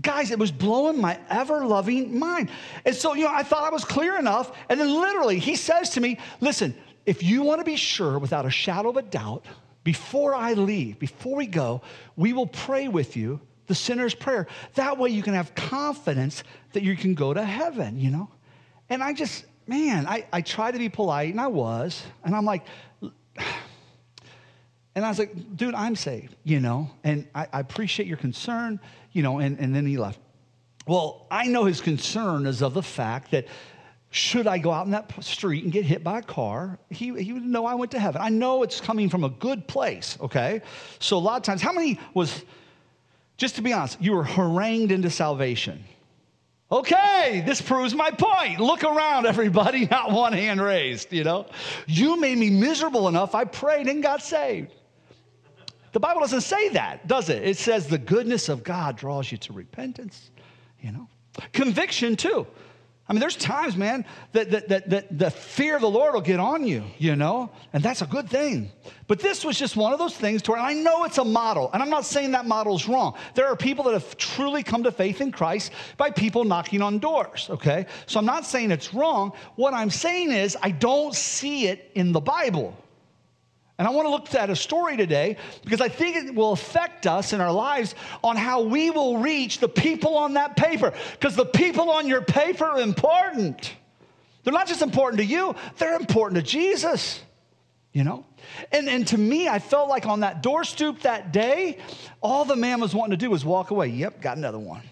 guys, 0.00 0.30
it 0.30 0.38
was 0.38 0.50
blowing 0.50 1.00
my 1.00 1.18
ever 1.28 1.64
loving 1.64 2.18
mind. 2.18 2.50
And 2.84 2.94
so, 2.94 3.14
you 3.14 3.24
know, 3.24 3.32
I 3.32 3.42
thought 3.42 3.64
I 3.64 3.70
was 3.70 3.84
clear 3.84 4.18
enough. 4.18 4.56
And 4.68 4.80
then 4.80 4.90
literally, 4.92 5.38
he 5.38 5.56
says 5.56 5.90
to 5.90 6.00
me, 6.00 6.18
Listen, 6.40 6.74
if 7.04 7.22
you 7.22 7.42
want 7.42 7.60
to 7.60 7.64
be 7.64 7.76
sure 7.76 8.18
without 8.18 8.46
a 8.46 8.50
shadow 8.50 8.90
of 8.90 8.96
a 8.96 9.02
doubt, 9.02 9.44
before 9.84 10.34
I 10.34 10.52
leave, 10.52 10.98
before 10.98 11.36
we 11.36 11.46
go, 11.46 11.82
we 12.16 12.32
will 12.32 12.46
pray 12.46 12.88
with 12.88 13.16
you 13.16 13.40
the 13.66 13.74
sinner's 13.74 14.14
prayer. 14.14 14.46
That 14.74 14.98
way 14.98 15.10
you 15.10 15.22
can 15.22 15.34
have 15.34 15.54
confidence 15.54 16.44
that 16.72 16.82
you 16.82 16.96
can 16.96 17.14
go 17.14 17.34
to 17.34 17.42
heaven, 17.42 17.98
you 17.98 18.10
know? 18.10 18.30
And 18.88 19.02
I 19.02 19.12
just, 19.12 19.44
man, 19.66 20.06
I, 20.06 20.26
I 20.32 20.40
tried 20.42 20.72
to 20.72 20.78
be 20.78 20.88
polite, 20.88 21.30
and 21.30 21.40
I 21.40 21.46
was. 21.48 22.02
And 22.24 22.34
I'm 22.34 22.44
like, 22.44 22.66
and 24.94 25.04
I 25.04 25.08
was 25.08 25.18
like, 25.18 25.56
dude, 25.56 25.74
I'm 25.74 25.96
saved, 25.96 26.36
you 26.44 26.60
know? 26.60 26.90
And 27.02 27.26
I, 27.34 27.46
I 27.52 27.60
appreciate 27.60 28.06
your 28.06 28.18
concern, 28.18 28.78
you 29.12 29.22
know, 29.22 29.38
and, 29.38 29.58
and 29.58 29.74
then 29.74 29.86
he 29.86 29.96
left. 29.96 30.18
Well, 30.86 31.26
I 31.30 31.46
know 31.46 31.64
his 31.64 31.80
concern 31.80 32.46
is 32.46 32.62
of 32.62 32.74
the 32.74 32.82
fact 32.82 33.30
that 33.30 33.46
should 34.10 34.46
I 34.46 34.58
go 34.58 34.70
out 34.70 34.84
in 34.84 34.92
that 34.92 35.24
street 35.24 35.64
and 35.64 35.72
get 35.72 35.86
hit 35.86 36.04
by 36.04 36.18
a 36.18 36.22
car, 36.22 36.78
he, 36.90 37.14
he 37.22 37.32
would 37.32 37.44
know 37.44 37.64
I 37.64 37.74
went 37.74 37.92
to 37.92 37.98
heaven. 37.98 38.20
I 38.20 38.28
know 38.28 38.62
it's 38.62 38.80
coming 38.80 39.08
from 39.08 39.24
a 39.24 39.30
good 39.30 39.66
place, 39.66 40.18
okay? 40.20 40.60
So 40.98 41.16
a 41.16 41.20
lot 41.20 41.36
of 41.38 41.42
times, 41.44 41.62
how 41.62 41.72
many 41.72 41.98
was, 42.12 42.42
just 43.38 43.56
to 43.56 43.62
be 43.62 43.72
honest, 43.72 43.98
you 44.02 44.12
were 44.12 44.24
harangued 44.24 44.92
into 44.92 45.08
salvation? 45.08 45.82
Okay, 46.70 47.42
this 47.46 47.62
proves 47.62 47.94
my 47.94 48.10
point. 48.10 48.60
Look 48.60 48.84
around, 48.84 49.24
everybody, 49.24 49.86
not 49.90 50.10
one 50.10 50.34
hand 50.34 50.60
raised, 50.60 51.10
you 51.10 51.24
know? 51.24 51.46
You 51.86 52.20
made 52.20 52.36
me 52.36 52.50
miserable 52.50 53.08
enough, 53.08 53.34
I 53.34 53.44
prayed 53.44 53.88
and 53.88 54.02
got 54.02 54.22
saved. 54.22 54.72
The 55.92 56.00
Bible 56.00 56.20
doesn't 56.20 56.40
say 56.40 56.70
that, 56.70 57.06
does 57.06 57.28
it? 57.28 57.42
It 57.42 57.58
says 57.58 57.86
the 57.86 57.98
goodness 57.98 58.48
of 58.48 58.64
God 58.64 58.96
draws 58.96 59.30
you 59.30 59.38
to 59.38 59.52
repentance, 59.52 60.30
you 60.80 60.90
know? 60.90 61.08
Conviction, 61.52 62.16
too. 62.16 62.46
I 63.08 63.12
mean, 63.12 63.20
there's 63.20 63.36
times, 63.36 63.76
man, 63.76 64.06
that, 64.32 64.50
that, 64.52 64.68
that, 64.68 64.88
that 64.88 65.18
the 65.18 65.30
fear 65.30 65.74
of 65.74 65.82
the 65.82 65.90
Lord 65.90 66.14
will 66.14 66.20
get 66.20 66.38
on 66.38 66.64
you, 66.64 66.84
you 66.98 67.16
know, 67.16 67.50
and 67.72 67.82
that's 67.82 68.00
a 68.00 68.06
good 68.06 68.30
thing. 68.30 68.70
But 69.08 69.18
this 69.18 69.44
was 69.44 69.58
just 69.58 69.76
one 69.76 69.92
of 69.92 69.98
those 69.98 70.16
things 70.16 70.40
to 70.42 70.52
where 70.52 70.60
I 70.60 70.72
know 70.72 71.04
it's 71.04 71.18
a 71.18 71.24
model, 71.24 71.68
and 71.74 71.82
I'm 71.82 71.90
not 71.90 72.06
saying 72.06 72.30
that 72.30 72.46
model 72.46 72.76
is 72.76 72.88
wrong. 72.88 73.14
There 73.34 73.46
are 73.46 73.56
people 73.56 73.84
that 73.84 73.92
have 73.92 74.16
truly 74.16 74.62
come 74.62 74.84
to 74.84 74.92
faith 74.92 75.20
in 75.20 75.32
Christ 75.32 75.72
by 75.98 76.10
people 76.10 76.44
knocking 76.44 76.80
on 76.80 77.00
doors, 77.00 77.48
okay? 77.50 77.86
So 78.06 78.20
I'm 78.20 78.24
not 78.24 78.46
saying 78.46 78.70
it's 78.70 78.94
wrong. 78.94 79.32
What 79.56 79.74
I'm 79.74 79.90
saying 79.90 80.30
is 80.30 80.56
I 80.62 80.70
don't 80.70 81.14
see 81.14 81.66
it 81.66 81.90
in 81.94 82.12
the 82.12 82.20
Bible. 82.20 82.74
And 83.82 83.88
I 83.88 83.90
want 83.90 84.06
to 84.06 84.10
look 84.10 84.32
at 84.36 84.48
a 84.48 84.54
story 84.54 84.96
today 84.96 85.36
because 85.64 85.80
I 85.80 85.88
think 85.88 86.14
it 86.14 86.36
will 86.36 86.52
affect 86.52 87.04
us 87.04 87.32
in 87.32 87.40
our 87.40 87.50
lives 87.50 87.96
on 88.22 88.36
how 88.36 88.60
we 88.62 88.92
will 88.92 89.18
reach 89.18 89.58
the 89.58 89.68
people 89.68 90.16
on 90.16 90.34
that 90.34 90.54
paper. 90.54 90.92
Because 91.18 91.34
the 91.34 91.46
people 91.46 91.90
on 91.90 92.06
your 92.06 92.22
paper 92.22 92.64
are 92.64 92.80
important. 92.80 93.74
They're 94.44 94.52
not 94.52 94.68
just 94.68 94.82
important 94.82 95.18
to 95.18 95.24
you, 95.24 95.56
they're 95.78 95.96
important 95.96 96.36
to 96.36 96.48
Jesus, 96.48 97.22
you 97.92 98.04
know? 98.04 98.24
And, 98.70 98.88
and 98.88 99.04
to 99.08 99.18
me, 99.18 99.48
I 99.48 99.58
felt 99.58 99.88
like 99.88 100.06
on 100.06 100.20
that 100.20 100.44
door 100.44 100.62
stoop 100.62 101.00
that 101.00 101.32
day, 101.32 101.78
all 102.20 102.44
the 102.44 102.54
man 102.54 102.80
was 102.80 102.94
wanting 102.94 103.18
to 103.18 103.26
do 103.26 103.30
was 103.30 103.44
walk 103.44 103.72
away. 103.72 103.88
Yep, 103.88 104.20
got 104.20 104.36
another 104.36 104.60
one. 104.60 104.82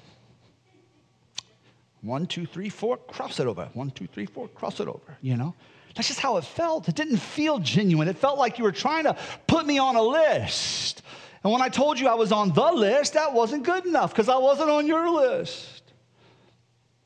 One, 2.03 2.27
two, 2.27 2.45
three, 2.45 2.71
four, 2.71 2.97
cross 2.97 3.39
it 3.39 3.47
over. 3.47 3.69
One, 3.73 3.93
two, 3.93 4.09
three, 4.09 4.27
four, 4.27 4.49
cross 4.49 4.81
it 4.81 4.89
over, 4.89 5.17
you 5.23 5.37
know? 5.37 5.55
That's 5.95 6.09
just 6.09 6.21
how 6.21 6.37
it 6.37 6.45
felt. 6.45 6.89
It 6.89 6.95
didn't 6.95 7.19
feel 7.19 7.59
genuine. 7.59 8.09
It 8.09 8.17
felt 8.17 8.39
like 8.39 8.59
you 8.59 8.65
were 8.65 8.73
trying 8.73 9.05
to 9.05 9.17
put 9.47 9.67
me 9.67 9.79
on 9.79 9.97
a 9.97 10.03
list. 10.03 11.03
And 11.43 11.53
when 11.53 11.63
I 11.63 11.69
told 11.69 11.99
you 11.99 12.09
I 12.09 12.15
was 12.15 12.33
on 12.33 12.53
the 12.53 12.73
list, 12.73 13.15
that 13.15 13.33
wasn't 13.33 13.65
good 13.65 13.87
enough 13.87 14.13
because 14.13 14.29
I 14.29 14.37
wasn't 14.37 14.71
on 14.71 14.87
your 14.87 15.11
list. 15.11 15.83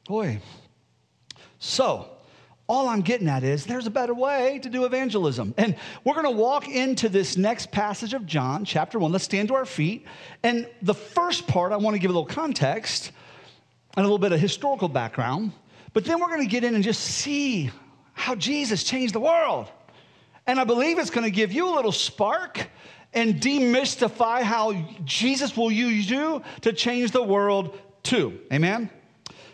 Boy. 0.07 0.41
So, 1.59 2.09
all 2.67 2.89
I'm 2.89 3.03
getting 3.03 3.29
at 3.29 3.45
is 3.45 3.65
there's 3.67 3.87
a 3.87 3.91
better 3.91 4.15
way 4.15 4.59
to 4.63 4.69
do 4.69 4.85
evangelism. 4.85 5.55
And 5.57 5.77
we're 6.03 6.15
going 6.15 6.25
to 6.25 6.31
walk 6.31 6.69
into 6.69 7.09
this 7.09 7.37
next 7.37 7.71
passage 7.71 8.15
of 8.15 8.27
John, 8.27 8.65
chapter 8.65 8.99
one. 8.99 9.13
Let's 9.13 9.25
stand 9.25 9.49
to 9.49 9.55
our 9.55 9.67
feet. 9.67 10.07
And 10.43 10.69
the 10.83 10.95
first 10.95 11.47
part, 11.47 11.73
I 11.73 11.77
want 11.77 11.95
to 11.95 12.01
give 12.01 12.11
a 12.11 12.15
little 12.15 12.27
context 12.27 13.13
and 13.97 14.05
a 14.05 14.07
little 14.07 14.19
bit 14.19 14.33
of 14.33 14.41
historical 14.41 14.89
background. 14.89 15.53
But 15.93 16.05
then 16.05 16.21
we're 16.21 16.29
going 16.29 16.43
to 16.43 16.49
get 16.49 16.65
in 16.65 16.75
and 16.75 16.83
just 16.83 17.01
see 17.01 17.71
how 18.15 18.35
Jesus 18.35 18.83
changed 18.83 19.15
the 19.15 19.21
world. 19.21 19.71
And 20.47 20.59
I 20.59 20.65
believe 20.65 20.99
it's 20.99 21.11
going 21.11 21.25
to 21.25 21.31
give 21.31 21.53
you 21.53 21.69
a 21.69 21.75
little 21.75 21.93
spark 21.93 22.69
and 23.13 23.41
demystify 23.41 24.43
how 24.43 24.73
Jesus 25.05 25.57
will 25.57 25.71
use 25.71 26.09
you 26.09 26.43
to 26.63 26.73
change 26.73 27.13
the 27.13 27.23
world 27.23 27.79
too. 28.03 28.41
Amen? 28.53 28.91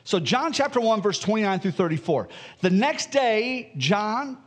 So, 0.04 0.18
John 0.18 0.52
chapter 0.52 0.80
1, 0.80 1.02
verse 1.02 1.18
29 1.18 1.60
through 1.60 1.70
34. 1.72 2.28
The 2.62 2.70
next 2.70 3.10
day, 3.10 3.72
John, 3.76 4.38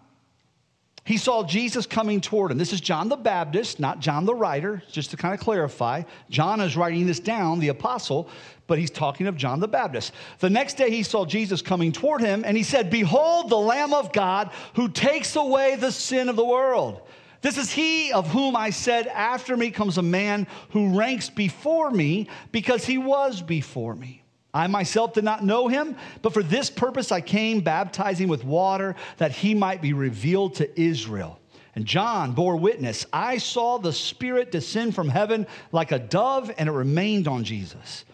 he 1.05 1.17
saw 1.17 1.43
Jesus 1.43 1.85
coming 1.85 2.21
toward 2.21 2.51
him. 2.51 2.57
This 2.57 2.71
is 2.71 2.79
John 2.79 3.09
the 3.09 3.17
Baptist, 3.17 3.77
not 3.77 3.99
John 3.99 4.25
the 4.25 4.33
writer, 4.33 4.81
just 4.89 5.11
to 5.11 5.17
kind 5.17 5.33
of 5.33 5.41
clarify. 5.41 6.03
John 6.29 6.61
is 6.61 6.77
writing 6.77 7.05
this 7.05 7.19
down, 7.19 7.59
the 7.59 7.67
apostle, 7.67 8.29
but 8.67 8.79
he's 8.79 8.89
talking 8.89 9.27
of 9.27 9.35
John 9.35 9.59
the 9.59 9.67
Baptist. 9.67 10.13
The 10.39 10.49
next 10.49 10.75
day 10.75 10.89
he 10.89 11.03
saw 11.03 11.25
Jesus 11.25 11.61
coming 11.61 11.91
toward 11.91 12.21
him, 12.21 12.43
and 12.45 12.55
he 12.55 12.63
said, 12.63 12.89
Behold, 12.89 13.49
the 13.49 13.57
Lamb 13.57 13.93
of 13.93 14.13
God 14.13 14.51
who 14.75 14.87
takes 14.87 15.35
away 15.35 15.75
the 15.75 15.91
sin 15.91 16.29
of 16.29 16.37
the 16.37 16.45
world. 16.45 17.01
This 17.41 17.57
is 17.57 17.69
he 17.69 18.13
of 18.13 18.29
whom 18.29 18.55
I 18.55 18.69
said, 18.69 19.07
After 19.07 19.57
me 19.57 19.71
comes 19.71 19.97
a 19.97 20.01
man 20.01 20.47
who 20.69 20.97
ranks 20.97 21.29
before 21.29 21.91
me 21.91 22.29
because 22.53 22.85
he 22.85 22.97
was 22.97 23.41
before 23.41 23.93
me. 23.93 24.22
I 24.53 24.67
myself 24.67 25.13
did 25.13 25.23
not 25.23 25.43
know 25.43 25.67
him, 25.67 25.95
but 26.21 26.33
for 26.33 26.43
this 26.43 26.69
purpose 26.69 27.11
I 27.11 27.21
came 27.21 27.61
baptizing 27.61 28.27
with 28.27 28.43
water 28.43 28.95
that 29.17 29.31
he 29.31 29.55
might 29.55 29.81
be 29.81 29.93
revealed 29.93 30.55
to 30.55 30.79
Israel. 30.79 31.39
And 31.75 31.85
John 31.85 32.33
bore 32.33 32.55
witness 32.55 33.05
I 33.11 33.39
saw 33.39 33.79
the 33.79 33.93
Spirit 33.93 34.51
descend 34.51 34.93
from 34.93 35.09
heaven 35.09 35.47
like 35.71 35.91
a 35.91 35.97
dove, 35.97 36.51
and 36.57 36.69
it 36.69 36.73
remained 36.73 37.27
on 37.27 37.43
Jesus. 37.43 38.05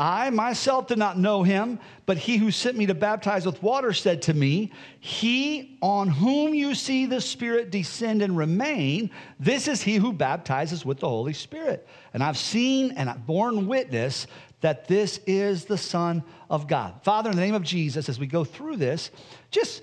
I 0.00 0.30
myself 0.30 0.86
did 0.86 0.96
not 0.96 1.18
know 1.18 1.42
him, 1.42 1.78
but 2.06 2.16
he 2.16 2.38
who 2.38 2.50
sent 2.50 2.74
me 2.74 2.86
to 2.86 2.94
baptize 2.94 3.44
with 3.44 3.62
water 3.62 3.92
said 3.92 4.22
to 4.22 4.34
me, 4.34 4.72
He 4.98 5.76
on 5.82 6.08
whom 6.08 6.54
you 6.54 6.74
see 6.74 7.04
the 7.04 7.20
Spirit 7.20 7.70
descend 7.70 8.22
and 8.22 8.34
remain, 8.34 9.10
this 9.38 9.68
is 9.68 9.82
he 9.82 9.96
who 9.96 10.14
baptizes 10.14 10.86
with 10.86 11.00
the 11.00 11.08
Holy 11.08 11.34
Spirit. 11.34 11.86
And 12.14 12.22
I've 12.22 12.38
seen 12.38 12.92
and 12.92 13.10
I've 13.10 13.26
borne 13.26 13.66
witness 13.66 14.26
that 14.62 14.88
this 14.88 15.20
is 15.26 15.66
the 15.66 15.76
Son 15.76 16.24
of 16.48 16.66
God. 16.66 17.02
Father, 17.02 17.28
in 17.28 17.36
the 17.36 17.42
name 17.42 17.54
of 17.54 17.62
Jesus, 17.62 18.08
as 18.08 18.18
we 18.18 18.26
go 18.26 18.42
through 18.42 18.76
this, 18.76 19.10
just 19.50 19.82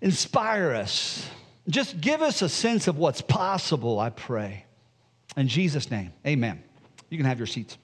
inspire 0.00 0.74
us. 0.74 1.28
Just 1.68 2.00
give 2.00 2.22
us 2.22 2.40
a 2.40 2.48
sense 2.48 2.86
of 2.86 2.98
what's 2.98 3.20
possible, 3.20 3.98
I 3.98 4.10
pray. 4.10 4.64
In 5.36 5.48
Jesus' 5.48 5.90
name, 5.90 6.12
amen. 6.24 6.62
You 7.10 7.18
can 7.18 7.26
have 7.26 7.38
your 7.38 7.48
seats. 7.48 7.78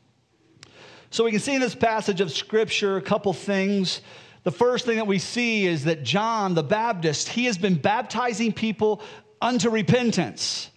So 1.10 1.24
we 1.24 1.32
can 1.32 1.40
see 1.40 1.56
in 1.56 1.60
this 1.60 1.74
passage 1.74 2.20
of 2.20 2.30
scripture 2.30 2.96
a 2.96 3.02
couple 3.02 3.32
things. 3.32 4.00
The 4.44 4.52
first 4.52 4.86
thing 4.86 4.96
that 4.96 5.08
we 5.08 5.18
see 5.18 5.66
is 5.66 5.84
that 5.84 6.04
John 6.04 6.54
the 6.54 6.62
Baptist, 6.62 7.28
he 7.28 7.46
has 7.46 7.58
been 7.58 7.74
baptizing 7.74 8.52
people 8.52 9.02
unto 9.42 9.70
repentance. 9.70 10.70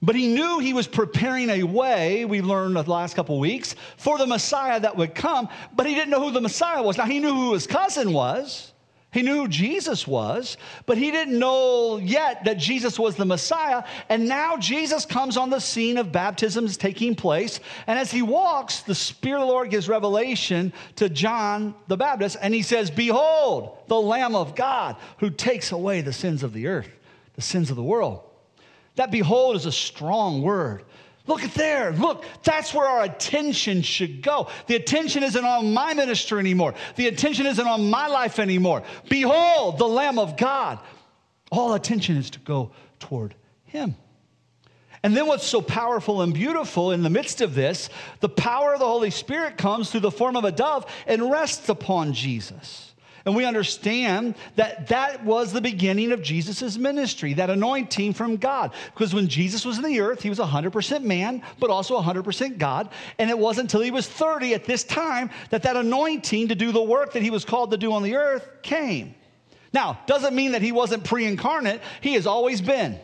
But 0.00 0.14
he 0.14 0.28
knew 0.28 0.60
he 0.60 0.72
was 0.72 0.86
preparing 0.86 1.50
a 1.50 1.62
way, 1.62 2.24
we 2.24 2.42
learned 2.42 2.76
the 2.76 2.82
last 2.82 3.14
couple 3.14 3.38
weeks, 3.38 3.74
for 3.96 4.18
the 4.18 4.26
Messiah 4.26 4.80
that 4.80 4.96
would 4.96 5.14
come, 5.14 5.48
but 5.74 5.86
he 5.86 5.94
didn't 5.94 6.10
know 6.10 6.22
who 6.22 6.32
the 6.32 6.40
Messiah 6.40 6.82
was. 6.82 6.96
Now, 6.96 7.04
he 7.04 7.20
knew 7.20 7.32
who 7.32 7.52
his 7.52 7.66
cousin 7.66 8.12
was. 8.12 8.71
He 9.12 9.20
knew 9.20 9.46
Jesus 9.46 10.06
was, 10.06 10.56
but 10.86 10.96
he 10.96 11.10
didn't 11.10 11.38
know 11.38 11.98
yet 11.98 12.44
that 12.46 12.56
Jesus 12.56 12.98
was 12.98 13.14
the 13.14 13.26
Messiah. 13.26 13.84
And 14.08 14.26
now 14.26 14.56
Jesus 14.56 15.04
comes 15.04 15.36
on 15.36 15.50
the 15.50 15.60
scene 15.60 15.98
of 15.98 16.10
baptisms 16.10 16.78
taking 16.78 17.14
place. 17.14 17.60
And 17.86 17.98
as 17.98 18.10
he 18.10 18.22
walks, 18.22 18.80
the 18.80 18.94
Spirit 18.94 19.42
of 19.42 19.46
the 19.46 19.52
Lord 19.52 19.68
gives 19.68 19.86
revelation 19.86 20.72
to 20.96 21.10
John 21.10 21.74
the 21.88 21.96
Baptist, 21.98 22.38
and 22.40 22.54
he 22.54 22.62
says, 22.62 22.90
Behold, 22.90 23.76
the 23.86 24.00
Lamb 24.00 24.34
of 24.34 24.54
God 24.54 24.96
who 25.18 25.28
takes 25.28 25.72
away 25.72 26.00
the 26.00 26.12
sins 26.12 26.42
of 26.42 26.54
the 26.54 26.66
earth, 26.66 26.88
the 27.34 27.42
sins 27.42 27.68
of 27.68 27.76
the 27.76 27.82
world. 27.82 28.22
That 28.96 29.10
behold 29.10 29.56
is 29.56 29.66
a 29.66 29.72
strong 29.72 30.40
word. 30.40 30.84
Look 31.26 31.44
at 31.44 31.54
there. 31.54 31.92
Look, 31.92 32.24
that's 32.42 32.74
where 32.74 32.86
our 32.86 33.04
attention 33.04 33.82
should 33.82 34.22
go. 34.22 34.48
The 34.66 34.74
attention 34.74 35.22
isn't 35.22 35.44
on 35.44 35.72
my 35.72 35.94
ministry 35.94 36.40
anymore. 36.40 36.74
The 36.96 37.06
attention 37.06 37.46
isn't 37.46 37.66
on 37.66 37.90
my 37.90 38.08
life 38.08 38.38
anymore. 38.38 38.82
Behold, 39.08 39.78
the 39.78 39.86
Lamb 39.86 40.18
of 40.18 40.36
God. 40.36 40.80
All 41.50 41.74
attention 41.74 42.16
is 42.16 42.30
to 42.30 42.40
go 42.40 42.72
toward 42.98 43.34
Him. 43.64 43.94
And 45.04 45.16
then 45.16 45.26
what's 45.26 45.46
so 45.46 45.60
powerful 45.60 46.22
and 46.22 46.32
beautiful 46.32 46.92
in 46.92 47.02
the 47.02 47.10
midst 47.10 47.40
of 47.40 47.54
this, 47.54 47.88
the 48.20 48.28
power 48.28 48.72
of 48.72 48.80
the 48.80 48.86
Holy 48.86 49.10
Spirit 49.10 49.58
comes 49.58 49.90
through 49.90 50.00
the 50.00 50.10
form 50.10 50.36
of 50.36 50.44
a 50.44 50.52
dove 50.52 50.86
and 51.06 51.30
rests 51.30 51.68
upon 51.68 52.14
Jesus. 52.14 52.91
And 53.24 53.36
we 53.36 53.44
understand 53.44 54.34
that 54.56 54.88
that 54.88 55.24
was 55.24 55.52
the 55.52 55.60
beginning 55.60 56.12
of 56.12 56.22
Jesus' 56.22 56.76
ministry, 56.76 57.34
that 57.34 57.50
anointing 57.50 58.14
from 58.14 58.36
God. 58.36 58.72
Because 58.94 59.14
when 59.14 59.28
Jesus 59.28 59.64
was 59.64 59.78
in 59.78 59.84
the 59.84 60.00
earth, 60.00 60.22
he 60.22 60.28
was 60.28 60.38
100% 60.38 61.02
man, 61.04 61.42
but 61.60 61.70
also 61.70 62.00
100% 62.00 62.58
God. 62.58 62.88
And 63.18 63.30
it 63.30 63.38
wasn't 63.38 63.66
until 63.66 63.80
he 63.80 63.90
was 63.90 64.08
30 64.08 64.54
at 64.54 64.64
this 64.64 64.82
time 64.82 65.30
that 65.50 65.62
that 65.62 65.76
anointing 65.76 66.48
to 66.48 66.54
do 66.54 66.72
the 66.72 66.82
work 66.82 67.12
that 67.12 67.22
he 67.22 67.30
was 67.30 67.44
called 67.44 67.70
to 67.70 67.76
do 67.76 67.92
on 67.92 68.02
the 68.02 68.16
earth 68.16 68.48
came. 68.62 69.14
Now, 69.72 70.00
doesn't 70.06 70.34
mean 70.34 70.52
that 70.52 70.62
he 70.62 70.72
wasn't 70.72 71.04
pre 71.04 71.24
incarnate, 71.24 71.80
he 72.00 72.14
has 72.14 72.26
always 72.26 72.60
been. 72.60 72.98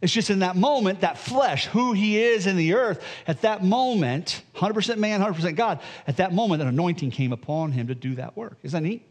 It's 0.00 0.12
just 0.12 0.30
in 0.30 0.38
that 0.38 0.56
moment, 0.56 1.02
that 1.02 1.18
flesh, 1.18 1.66
who 1.66 1.92
he 1.92 2.18
is 2.18 2.46
in 2.46 2.56
the 2.56 2.72
earth, 2.72 3.04
at 3.26 3.42
that 3.42 3.62
moment, 3.62 4.42
100% 4.54 4.96
man, 4.96 5.20
100% 5.20 5.56
God, 5.56 5.80
at 6.06 6.16
that 6.16 6.32
moment, 6.32 6.62
an 6.62 6.68
anointing 6.68 7.10
came 7.10 7.32
upon 7.32 7.72
him 7.72 7.88
to 7.88 7.94
do 7.94 8.14
that 8.14 8.34
work. 8.34 8.56
Isn't 8.62 8.82
that 8.82 8.88
neat? 8.88 9.09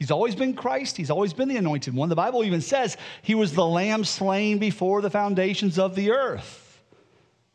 He's 0.00 0.10
always 0.10 0.34
been 0.34 0.54
Christ. 0.54 0.96
He's 0.96 1.10
always 1.10 1.34
been 1.34 1.48
the 1.48 1.58
anointed 1.58 1.94
one. 1.94 2.08
The 2.08 2.16
Bible 2.16 2.42
even 2.42 2.62
says 2.62 2.96
he 3.20 3.34
was 3.34 3.52
the 3.52 3.66
lamb 3.66 4.04
slain 4.04 4.56
before 4.56 5.02
the 5.02 5.10
foundations 5.10 5.78
of 5.78 5.94
the 5.94 6.10
earth. 6.10 6.82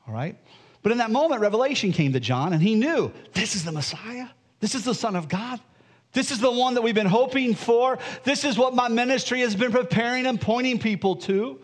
All 0.08 0.14
right? 0.14 0.38
But 0.84 0.92
in 0.92 1.00
that 1.00 1.10
moment, 1.10 1.42
revelation 1.42 1.92
came 1.92 2.14
to 2.14 2.20
John, 2.20 2.54
and 2.54 2.62
he 2.62 2.76
knew 2.76 3.12
this 3.34 3.56
is 3.56 3.66
the 3.66 3.72
Messiah. 3.72 4.28
This 4.60 4.76
is 4.76 4.84
the 4.84 4.94
Son 4.94 5.16
of 5.16 5.28
God. 5.28 5.60
This 6.14 6.30
is 6.30 6.40
the 6.40 6.52
one 6.52 6.76
that 6.76 6.84
we've 6.84 6.94
been 6.94 7.08
hoping 7.08 7.56
for. 7.56 7.98
This 8.24 8.46
is 8.46 8.60
what 8.60 8.76
my 8.76 8.90
ministry 8.90 9.40
has 9.40 9.56
been 9.56 9.72
preparing 9.72 10.28
and 10.28 10.40
pointing 10.40 10.78
people 10.78 11.16
to. 11.16 11.60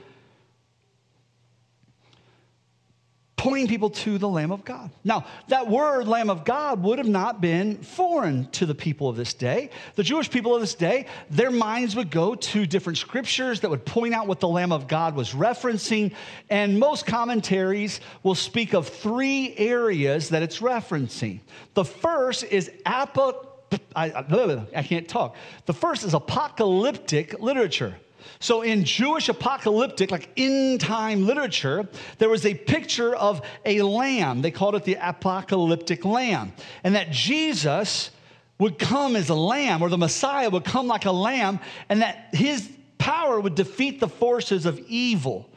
Pointing 3.42 3.68
people 3.68 3.90
to 3.90 4.20
the 4.20 4.30
Lamb 4.30 4.52
of 4.52 4.64
God. 4.64 4.92
Now, 5.04 5.26
that 5.48 5.68
word, 5.68 6.08
Lamb 6.08 6.30
of 6.30 6.46
God, 6.46 6.84
would 6.84 7.00
have 7.00 7.08
not 7.08 7.42
been 7.42 7.78
foreign 7.78 8.46
to 8.52 8.68
the 8.68 8.76
people 8.76 9.10
of 9.10 9.16
this 9.16 9.34
day. 9.34 9.72
The 9.96 10.04
Jewish 10.04 10.30
people 10.30 10.54
of 10.54 10.62
this 10.62 10.76
day, 10.76 11.08
their 11.32 11.50
minds 11.50 11.96
would 11.96 12.12
go 12.12 12.36
to 12.36 12.68
different 12.68 13.00
scriptures 13.00 13.62
that 13.62 13.70
would 13.72 13.84
point 13.84 14.14
out 14.14 14.28
what 14.28 14.42
the 14.42 14.48
Lamb 14.48 14.72
of 14.72 14.88
God 14.88 15.16
was 15.16 15.32
referencing. 15.32 16.14
And 16.52 16.80
most 16.80 17.08
commentaries 17.08 18.00
will 18.22 18.36
speak 18.36 18.76
of 18.76 18.88
three 18.88 19.56
areas 19.58 20.30
that 20.30 20.44
it's 20.44 20.60
referencing. 20.60 21.40
The 21.74 21.84
first 21.86 22.44
is 22.44 22.70
apo- 22.86 23.48
I, 23.96 24.24
I 24.76 24.84
can't 24.84 25.08
talk. 25.08 25.36
The 25.66 25.74
first 25.74 26.04
is 26.04 26.14
apocalyptic 26.14 27.40
literature. 27.40 27.96
So, 28.42 28.64
in 28.64 28.86
Jewish 28.86 29.30
apocalyptic, 29.30 30.10
like 30.10 30.28
end 30.36 30.82
time 30.82 31.28
literature, 31.28 31.88
there 32.18 32.28
was 32.28 32.44
a 32.44 32.56
picture 32.56 33.16
of 33.16 33.46
a 33.66 33.84
lamb. 33.84 34.42
They 34.42 34.50
called 34.50 34.74
it 34.74 34.84
the 34.84 34.98
apocalyptic 35.00 36.04
lamb. 36.04 36.54
And 36.84 36.96
that 36.96 37.12
Jesus 37.12 38.10
would 38.58 38.80
come 38.80 39.16
as 39.16 39.30
a 39.30 39.36
lamb, 39.36 39.84
or 39.84 39.90
the 39.90 39.98
Messiah 39.98 40.50
would 40.50 40.66
come 40.66 40.88
like 40.88 41.06
a 41.06 41.12
lamb, 41.12 41.60
and 41.88 42.02
that 42.02 42.30
his 42.34 42.68
power 42.98 43.40
would 43.40 43.54
defeat 43.54 44.00
the 44.00 44.08
forces 44.08 44.66
of 44.66 44.80
evil. 44.88 45.48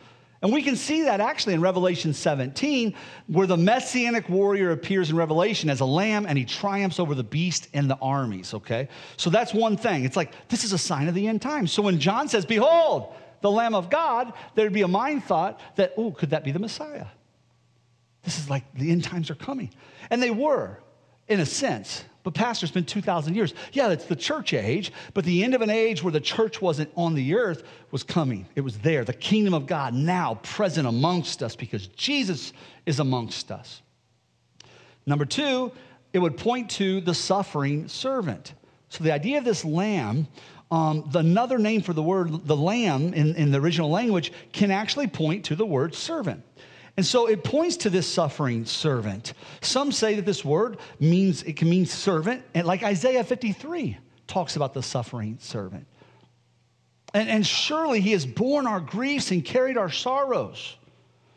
And 0.44 0.52
we 0.52 0.60
can 0.60 0.76
see 0.76 1.04
that 1.04 1.22
actually 1.22 1.54
in 1.54 1.62
Revelation 1.62 2.12
17, 2.12 2.94
where 3.28 3.46
the 3.46 3.56
messianic 3.56 4.28
warrior 4.28 4.72
appears 4.72 5.08
in 5.08 5.16
Revelation 5.16 5.70
as 5.70 5.80
a 5.80 5.86
lamb 5.86 6.26
and 6.28 6.36
he 6.36 6.44
triumphs 6.44 7.00
over 7.00 7.14
the 7.14 7.24
beast 7.24 7.68
and 7.72 7.88
the 7.88 7.96
armies, 7.96 8.52
okay? 8.52 8.88
So 9.16 9.30
that's 9.30 9.54
one 9.54 9.78
thing. 9.78 10.04
It's 10.04 10.18
like, 10.18 10.32
this 10.50 10.62
is 10.62 10.74
a 10.74 10.78
sign 10.78 11.08
of 11.08 11.14
the 11.14 11.26
end 11.28 11.40
times. 11.40 11.72
So 11.72 11.80
when 11.80 11.98
John 11.98 12.28
says, 12.28 12.44
Behold, 12.44 13.14
the 13.40 13.50
Lamb 13.50 13.74
of 13.74 13.88
God, 13.88 14.34
there'd 14.54 14.70
be 14.70 14.82
a 14.82 14.88
mind 14.88 15.24
thought 15.24 15.60
that, 15.76 15.94
oh, 15.96 16.12
could 16.12 16.28
that 16.30 16.44
be 16.44 16.52
the 16.52 16.58
Messiah? 16.58 17.06
This 18.22 18.38
is 18.38 18.50
like 18.50 18.64
the 18.74 18.90
end 18.90 19.02
times 19.02 19.30
are 19.30 19.34
coming. 19.34 19.70
And 20.10 20.22
they 20.22 20.30
were, 20.30 20.78
in 21.26 21.40
a 21.40 21.46
sense. 21.46 22.04
But, 22.24 22.32
Pastor, 22.32 22.64
it's 22.64 22.72
been 22.72 22.86
2,000 22.86 23.34
years. 23.34 23.52
Yeah, 23.74 23.90
it's 23.90 24.06
the 24.06 24.16
church 24.16 24.54
age, 24.54 24.92
but 25.12 25.26
the 25.26 25.44
end 25.44 25.54
of 25.54 25.60
an 25.60 25.68
age 25.68 26.02
where 26.02 26.10
the 26.10 26.20
church 26.20 26.60
wasn't 26.60 26.90
on 26.96 27.14
the 27.14 27.34
earth 27.34 27.62
was 27.90 28.02
coming. 28.02 28.46
It 28.56 28.62
was 28.62 28.78
there. 28.78 29.04
The 29.04 29.12
kingdom 29.12 29.52
of 29.52 29.66
God 29.66 29.92
now 29.92 30.40
present 30.42 30.88
amongst 30.88 31.42
us 31.42 31.54
because 31.54 31.86
Jesus 31.88 32.54
is 32.86 32.98
amongst 32.98 33.52
us. 33.52 33.82
Number 35.04 35.26
two, 35.26 35.70
it 36.14 36.18
would 36.18 36.38
point 36.38 36.70
to 36.72 37.02
the 37.02 37.14
suffering 37.14 37.88
servant. 37.88 38.54
So, 38.88 39.04
the 39.04 39.12
idea 39.12 39.36
of 39.36 39.44
this 39.44 39.62
lamb, 39.62 40.26
um, 40.70 41.06
the, 41.10 41.18
another 41.18 41.58
name 41.58 41.82
for 41.82 41.92
the 41.92 42.02
word, 42.02 42.46
the 42.46 42.56
lamb 42.56 43.12
in, 43.12 43.34
in 43.34 43.52
the 43.52 43.60
original 43.60 43.90
language, 43.90 44.32
can 44.52 44.70
actually 44.70 45.08
point 45.08 45.44
to 45.46 45.56
the 45.56 45.66
word 45.66 45.94
servant. 45.94 46.42
And 46.96 47.04
so 47.04 47.26
it 47.26 47.42
points 47.42 47.78
to 47.78 47.90
this 47.90 48.06
suffering 48.06 48.64
servant. 48.66 49.34
Some 49.60 49.90
say 49.90 50.14
that 50.14 50.24
this 50.24 50.44
word 50.44 50.78
means 51.00 51.42
it 51.42 51.56
can 51.56 51.68
mean 51.68 51.86
servant, 51.86 52.44
and 52.54 52.66
like 52.66 52.82
Isaiah 52.82 53.24
53 53.24 53.98
talks 54.26 54.56
about 54.56 54.74
the 54.74 54.82
suffering 54.82 55.38
servant. 55.40 55.86
And, 57.12 57.28
and 57.28 57.46
surely 57.46 58.00
he 58.00 58.12
has 58.12 58.26
borne 58.26 58.66
our 58.66 58.80
griefs 58.80 59.30
and 59.30 59.44
carried 59.44 59.76
our 59.76 59.90
sorrows. 59.90 60.76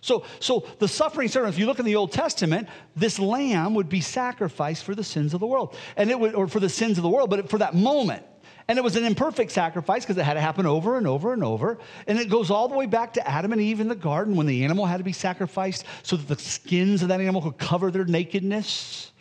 So, 0.02 0.26
so 0.40 0.66
the 0.80 0.88
suffering 0.88 1.28
servant, 1.28 1.54
if 1.54 1.60
you 1.60 1.66
look 1.66 1.80
in 1.80 1.86
the 1.86 1.96
Old 1.96 2.12
Testament, 2.12 2.68
this 2.96 3.20
lamb 3.20 3.74
would 3.74 3.90
be 3.90 4.02
sacrificed 4.02 4.84
for 4.84 4.96
the 4.96 5.04
sins 5.04 5.34
of 5.34 5.40
the 5.40 5.48
world. 5.48 5.76
And 5.96 6.10
it 6.10 6.20
would, 6.20 6.34
or 6.36 6.48
for 6.48 6.60
the 6.60 6.70
sins 6.70 6.98
of 6.98 7.04
the 7.04 7.10
world, 7.10 7.30
but 7.30 7.50
for 7.50 7.58
that 7.58 7.76
moment. 7.76 8.24
And 8.70 8.78
it 8.78 8.84
was 8.84 8.98
an 8.98 9.06
imperfect 9.06 9.52
sacrifice 9.52 10.04
because 10.04 10.18
it 10.18 10.24
had 10.24 10.34
to 10.34 10.42
happen 10.42 10.66
over 10.66 10.98
and 10.98 11.08
over 11.08 11.32
and 11.32 11.44
over. 11.44 11.78
And 12.06 12.20
it 12.20 12.30
goes 12.30 12.52
all 12.52 12.68
the 12.68 12.76
way 12.76 12.86
back 12.86 13.14
to 13.14 13.26
Adam 13.28 13.54
and 13.54 13.62
Eve 13.62 13.80
in 13.80 13.88
the 13.88 13.96
garden 13.96 14.36
when 14.36 14.46
the 14.46 14.66
animal 14.66 14.86
had 14.86 14.98
to 14.98 15.06
be 15.06 15.14
sacrificed 15.14 15.86
so 16.04 16.18
that 16.18 16.28
the 16.28 16.42
skins 16.42 17.02
of 17.02 17.08
that 17.08 17.22
animal 17.22 17.42
could 17.42 17.58
cover 17.58 17.92
their 17.92 18.04
nakedness. 18.04 19.14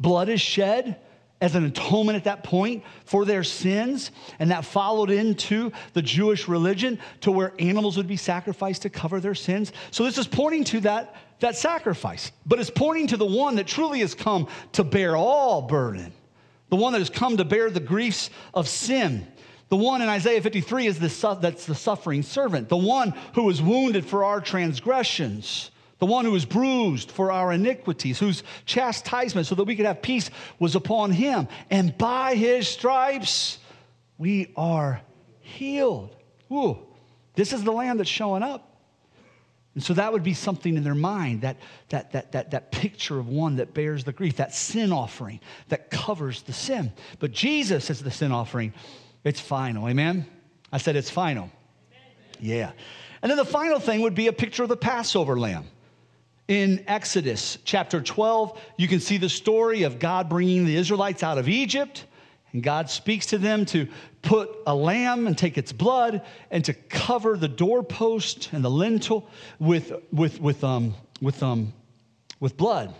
Blood 0.00 0.28
is 0.28 0.40
shed 0.40 0.98
as 1.40 1.54
an 1.54 1.64
atonement 1.64 2.16
at 2.16 2.24
that 2.24 2.42
point 2.42 2.82
for 3.04 3.24
their 3.24 3.44
sins. 3.44 4.10
And 4.40 4.50
that 4.50 4.64
followed 4.64 5.10
into 5.10 5.70
the 5.92 6.02
Jewish 6.02 6.48
religion 6.48 6.98
to 7.20 7.30
where 7.30 7.52
animals 7.60 7.96
would 7.96 8.08
be 8.08 8.16
sacrificed 8.16 8.82
to 8.82 8.90
cover 8.90 9.20
their 9.20 9.36
sins. 9.36 9.72
So 9.92 10.02
this 10.02 10.18
is 10.18 10.26
pointing 10.26 10.64
to 10.64 10.80
that, 10.80 11.14
that 11.38 11.56
sacrifice. 11.56 12.32
But 12.46 12.58
it's 12.58 12.70
pointing 12.70 13.06
to 13.08 13.16
the 13.16 13.26
one 13.26 13.54
that 13.56 13.68
truly 13.68 14.00
has 14.00 14.16
come 14.16 14.48
to 14.72 14.82
bear 14.82 15.16
all 15.16 15.62
burden 15.62 16.12
the 16.70 16.76
one 16.76 16.92
that 16.92 17.00
has 17.00 17.10
come 17.10 17.36
to 17.36 17.44
bear 17.44 17.70
the 17.70 17.80
griefs 17.80 18.30
of 18.54 18.68
sin. 18.68 19.26
The 19.68 19.76
one 19.76 20.00
in 20.00 20.08
Isaiah 20.08 20.40
53 20.40 20.86
is 20.86 20.98
the, 20.98 21.38
that's 21.40 21.66
the 21.66 21.74
suffering 21.74 22.22
servant, 22.22 22.68
the 22.68 22.76
one 22.76 23.12
who 23.34 23.44
was 23.44 23.60
wounded 23.60 24.06
for 24.06 24.24
our 24.24 24.40
transgressions, 24.40 25.70
the 25.98 26.06
one 26.06 26.24
who 26.24 26.30
was 26.30 26.46
bruised 26.46 27.10
for 27.10 27.30
our 27.30 27.52
iniquities, 27.52 28.18
whose 28.18 28.42
chastisement 28.64 29.46
so 29.46 29.54
that 29.54 29.64
we 29.64 29.76
could 29.76 29.84
have 29.84 30.00
peace 30.00 30.30
was 30.58 30.74
upon 30.74 31.10
him. 31.10 31.48
And 31.70 31.96
by 31.98 32.34
his 32.34 32.66
stripes 32.66 33.58
we 34.16 34.52
are 34.56 35.02
healed. 35.40 36.16
Ooh, 36.50 36.78
this 37.34 37.52
is 37.52 37.62
the 37.62 37.72
lamb 37.72 37.98
that's 37.98 38.08
showing 38.08 38.42
up. 38.42 38.67
And 39.78 39.84
so 39.84 39.94
that 39.94 40.12
would 40.12 40.24
be 40.24 40.34
something 40.34 40.76
in 40.76 40.82
their 40.82 40.96
mind, 40.96 41.42
that, 41.42 41.56
that, 41.90 42.10
that, 42.10 42.32
that, 42.32 42.50
that 42.50 42.72
picture 42.72 43.20
of 43.20 43.28
one 43.28 43.54
that 43.58 43.74
bears 43.74 44.02
the 44.02 44.12
grief, 44.12 44.38
that 44.38 44.52
sin 44.52 44.90
offering 44.90 45.38
that 45.68 45.88
covers 45.88 46.42
the 46.42 46.52
sin. 46.52 46.92
But 47.20 47.30
Jesus 47.30 47.88
is 47.88 48.02
the 48.02 48.10
sin 48.10 48.32
offering. 48.32 48.74
It's 49.22 49.38
final. 49.38 49.88
Amen? 49.88 50.26
I 50.72 50.78
said 50.78 50.96
it's 50.96 51.10
final. 51.10 51.44
Amen. 51.92 52.40
Yeah. 52.40 52.72
And 53.22 53.30
then 53.30 53.36
the 53.36 53.44
final 53.44 53.78
thing 53.78 54.00
would 54.00 54.16
be 54.16 54.26
a 54.26 54.32
picture 54.32 54.64
of 54.64 54.68
the 54.68 54.76
Passover 54.76 55.38
lamb. 55.38 55.64
In 56.48 56.82
Exodus 56.88 57.58
chapter 57.64 58.00
12, 58.00 58.60
you 58.78 58.88
can 58.88 58.98
see 58.98 59.16
the 59.16 59.28
story 59.28 59.84
of 59.84 60.00
God 60.00 60.28
bringing 60.28 60.64
the 60.64 60.74
Israelites 60.74 61.22
out 61.22 61.38
of 61.38 61.48
Egypt 61.48 62.04
And 62.52 62.62
God 62.62 62.88
speaks 62.88 63.26
to 63.26 63.38
them 63.38 63.66
to 63.66 63.88
put 64.22 64.50
a 64.66 64.74
lamb 64.74 65.26
and 65.26 65.36
take 65.36 65.58
its 65.58 65.72
blood 65.72 66.22
and 66.50 66.64
to 66.64 66.72
cover 66.72 67.36
the 67.36 67.48
doorpost 67.48 68.50
and 68.52 68.64
the 68.64 68.70
lintel 68.70 69.28
with, 69.58 69.92
with, 70.12 70.40
with, 70.40 70.64
um, 70.64 70.94
with, 71.20 71.42
um, 71.42 71.72
with 72.40 72.56
blood. 72.56 72.94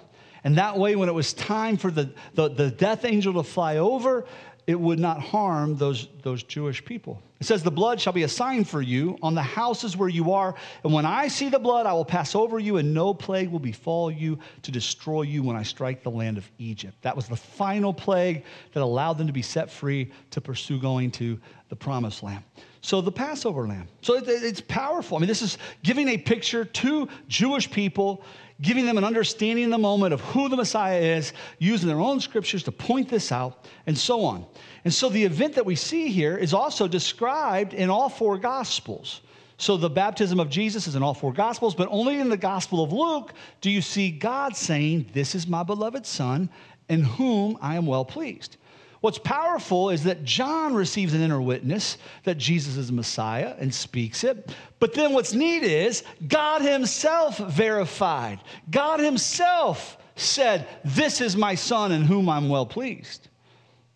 And 0.45 0.59
that 0.59 0.79
way, 0.79 0.97
when 0.97 1.09
it 1.09 1.15
was 1.15 1.33
time 1.33 1.77
for 1.77 1.91
the, 1.91 2.13
the, 2.35 2.49
the 2.49 2.71
death 2.71 3.05
angel 3.05 3.35
to 3.35 3.43
fly 3.43 3.79
over, 3.79 4.27
it 4.69 4.79
would 4.79 4.99
not 4.99 5.19
harm 5.19 5.77
those, 5.77 6.09
those 6.23 6.43
Jewish 6.43 6.85
people. 6.85 7.23
It 7.41 7.47
says, 7.47 7.63
The 7.63 7.71
blood 7.71 7.99
shall 7.99 8.13
be 8.13 8.25
a 8.25 8.29
sign 8.29 8.65
for 8.65 8.83
you 8.83 9.17
on 9.23 9.35
the 9.35 9.43
houses 9.43 9.97
where 9.97 10.11
you 10.11 10.33
are. 10.33 10.55
And 10.85 10.93
when 10.93 11.07
I 11.07 11.29
see 11.29 11.49
the 11.49 11.59
blood, 11.59 11.87
I 11.87 11.95
will 11.95 12.05
pass 12.05 12.35
over 12.35 12.59
you, 12.59 12.77
and 12.77 12.93
no 12.93 13.15
plague 13.15 13.49
will 13.49 13.61
befall 13.61 14.11
you 14.11 14.39
to 14.61 14.71
destroy 14.71 15.23
you 15.23 15.43
when 15.43 15.57
I 15.57 15.63
strike 15.63 16.03
the 16.03 16.11
land 16.11 16.37
of 16.37 16.49
Egypt. 16.59 17.01
That 17.01 17.17
was 17.17 17.29
the 17.29 17.37
final 17.37 17.95
plague 17.95 18.45
that 18.75 18.83
allowed 18.83 19.15
them 19.15 19.27
to 19.27 19.33
be 19.33 19.41
set 19.41 19.71
free 19.71 20.13
to 20.33 20.41
pursue 20.43 20.79
going 20.79 21.13
to 21.13 21.41
the 21.71 21.77
promised 21.77 22.23
land. 22.23 22.45
So 22.83 23.01
the 23.01 23.13
Passover 23.13 23.67
lamb. 23.67 23.89
So 24.03 24.17
it, 24.17 24.25
it's 24.29 24.61
powerful. 24.61 25.17
I 25.17 25.21
mean, 25.21 25.29
this 25.29 25.43
is 25.43 25.57
giving 25.83 26.09
a 26.09 26.19
picture 26.19 26.67
to 26.67 27.09
Jewish 27.27 27.71
people, 27.71 28.23
giving 28.61 28.87
them 28.87 28.99
an 28.99 29.05
understanding 29.05 29.65
in 29.65 29.71
the 29.71 29.79
moment 29.79 30.13
of 30.13 30.21
who 30.21 30.49
the 30.49 30.57
Messiah 30.57 30.99
is, 30.99 31.33
using 31.59 31.89
their 31.89 32.01
own 32.01 32.21
scriptures 32.21 32.63
to 32.65 32.73
point 32.73 33.09
this 33.09 33.31
out, 33.31 33.67
and 33.87 33.97
so 33.97 34.25
on. 34.25 34.45
And 34.85 34.93
so 34.93 35.09
the 35.09 35.25
event 35.25 35.55
that 35.55 35.67
we 35.67 35.77
see 35.77 36.09
here 36.09 36.37
is 36.37 36.53
also 36.53 36.89
described 36.89 37.73
in 37.73 37.89
all 37.89 38.09
four 38.09 38.37
Gospels. 38.37 39.21
So 39.59 39.77
the 39.77 39.91
baptism 39.91 40.39
of 40.39 40.51
Jesus 40.51 40.87
is 40.87 40.95
in 40.95 41.03
all 41.03 41.15
four 41.15 41.33
Gospels, 41.33 41.75
but 41.75 41.89
only 41.91 42.21
in 42.21 42.29
the 42.29 42.37
Gospel 42.37 42.83
of 42.83 42.93
Luke 42.93 43.33
do 43.61 43.71
you 43.71 43.83
see 43.83 44.11
God 44.11 44.57
saying, 44.57 45.11
This 45.13 45.35
is 45.35 45.47
my 45.47 45.63
beloved 45.63 46.07
Son, 46.07 46.49
in 46.89 47.03
whom 47.03 47.59
I 47.61 47.77
am 47.77 47.87
well 47.87 48.05
pleased. 48.05 48.57
What's 49.01 49.19
powerful 49.19 49.91
is 49.91 50.05
that 50.05 50.25
John 50.25 50.75
receives 50.75 51.15
an 51.15 51.21
inner 51.21 51.41
witness 51.41 51.99
that 52.25 52.37
Jesus 52.37 52.77
is 52.77 52.89
the 52.89 52.93
Messiah 52.93 53.55
and 53.59 53.73
speaks 53.73 54.25
it. 54.25 54.51
But 54.81 54.95
then 54.95 55.13
what's 55.13 55.33
neat 55.33 55.63
is 55.63 56.03
God 56.27 56.63
Himself 56.63 57.39
verified. 57.39 58.41
God 58.71 58.99
Himself 58.99 59.99
said, 60.17 60.67
This 60.85 61.21
is 61.21 61.37
my 61.37 61.55
Son 61.55 61.93
in 61.93 62.03
whom 62.03 62.29
I'm 62.29 62.49
well 62.49 62.67
pleased. 62.67 63.29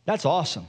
That's 0.05 0.25
awesome. 0.25 0.69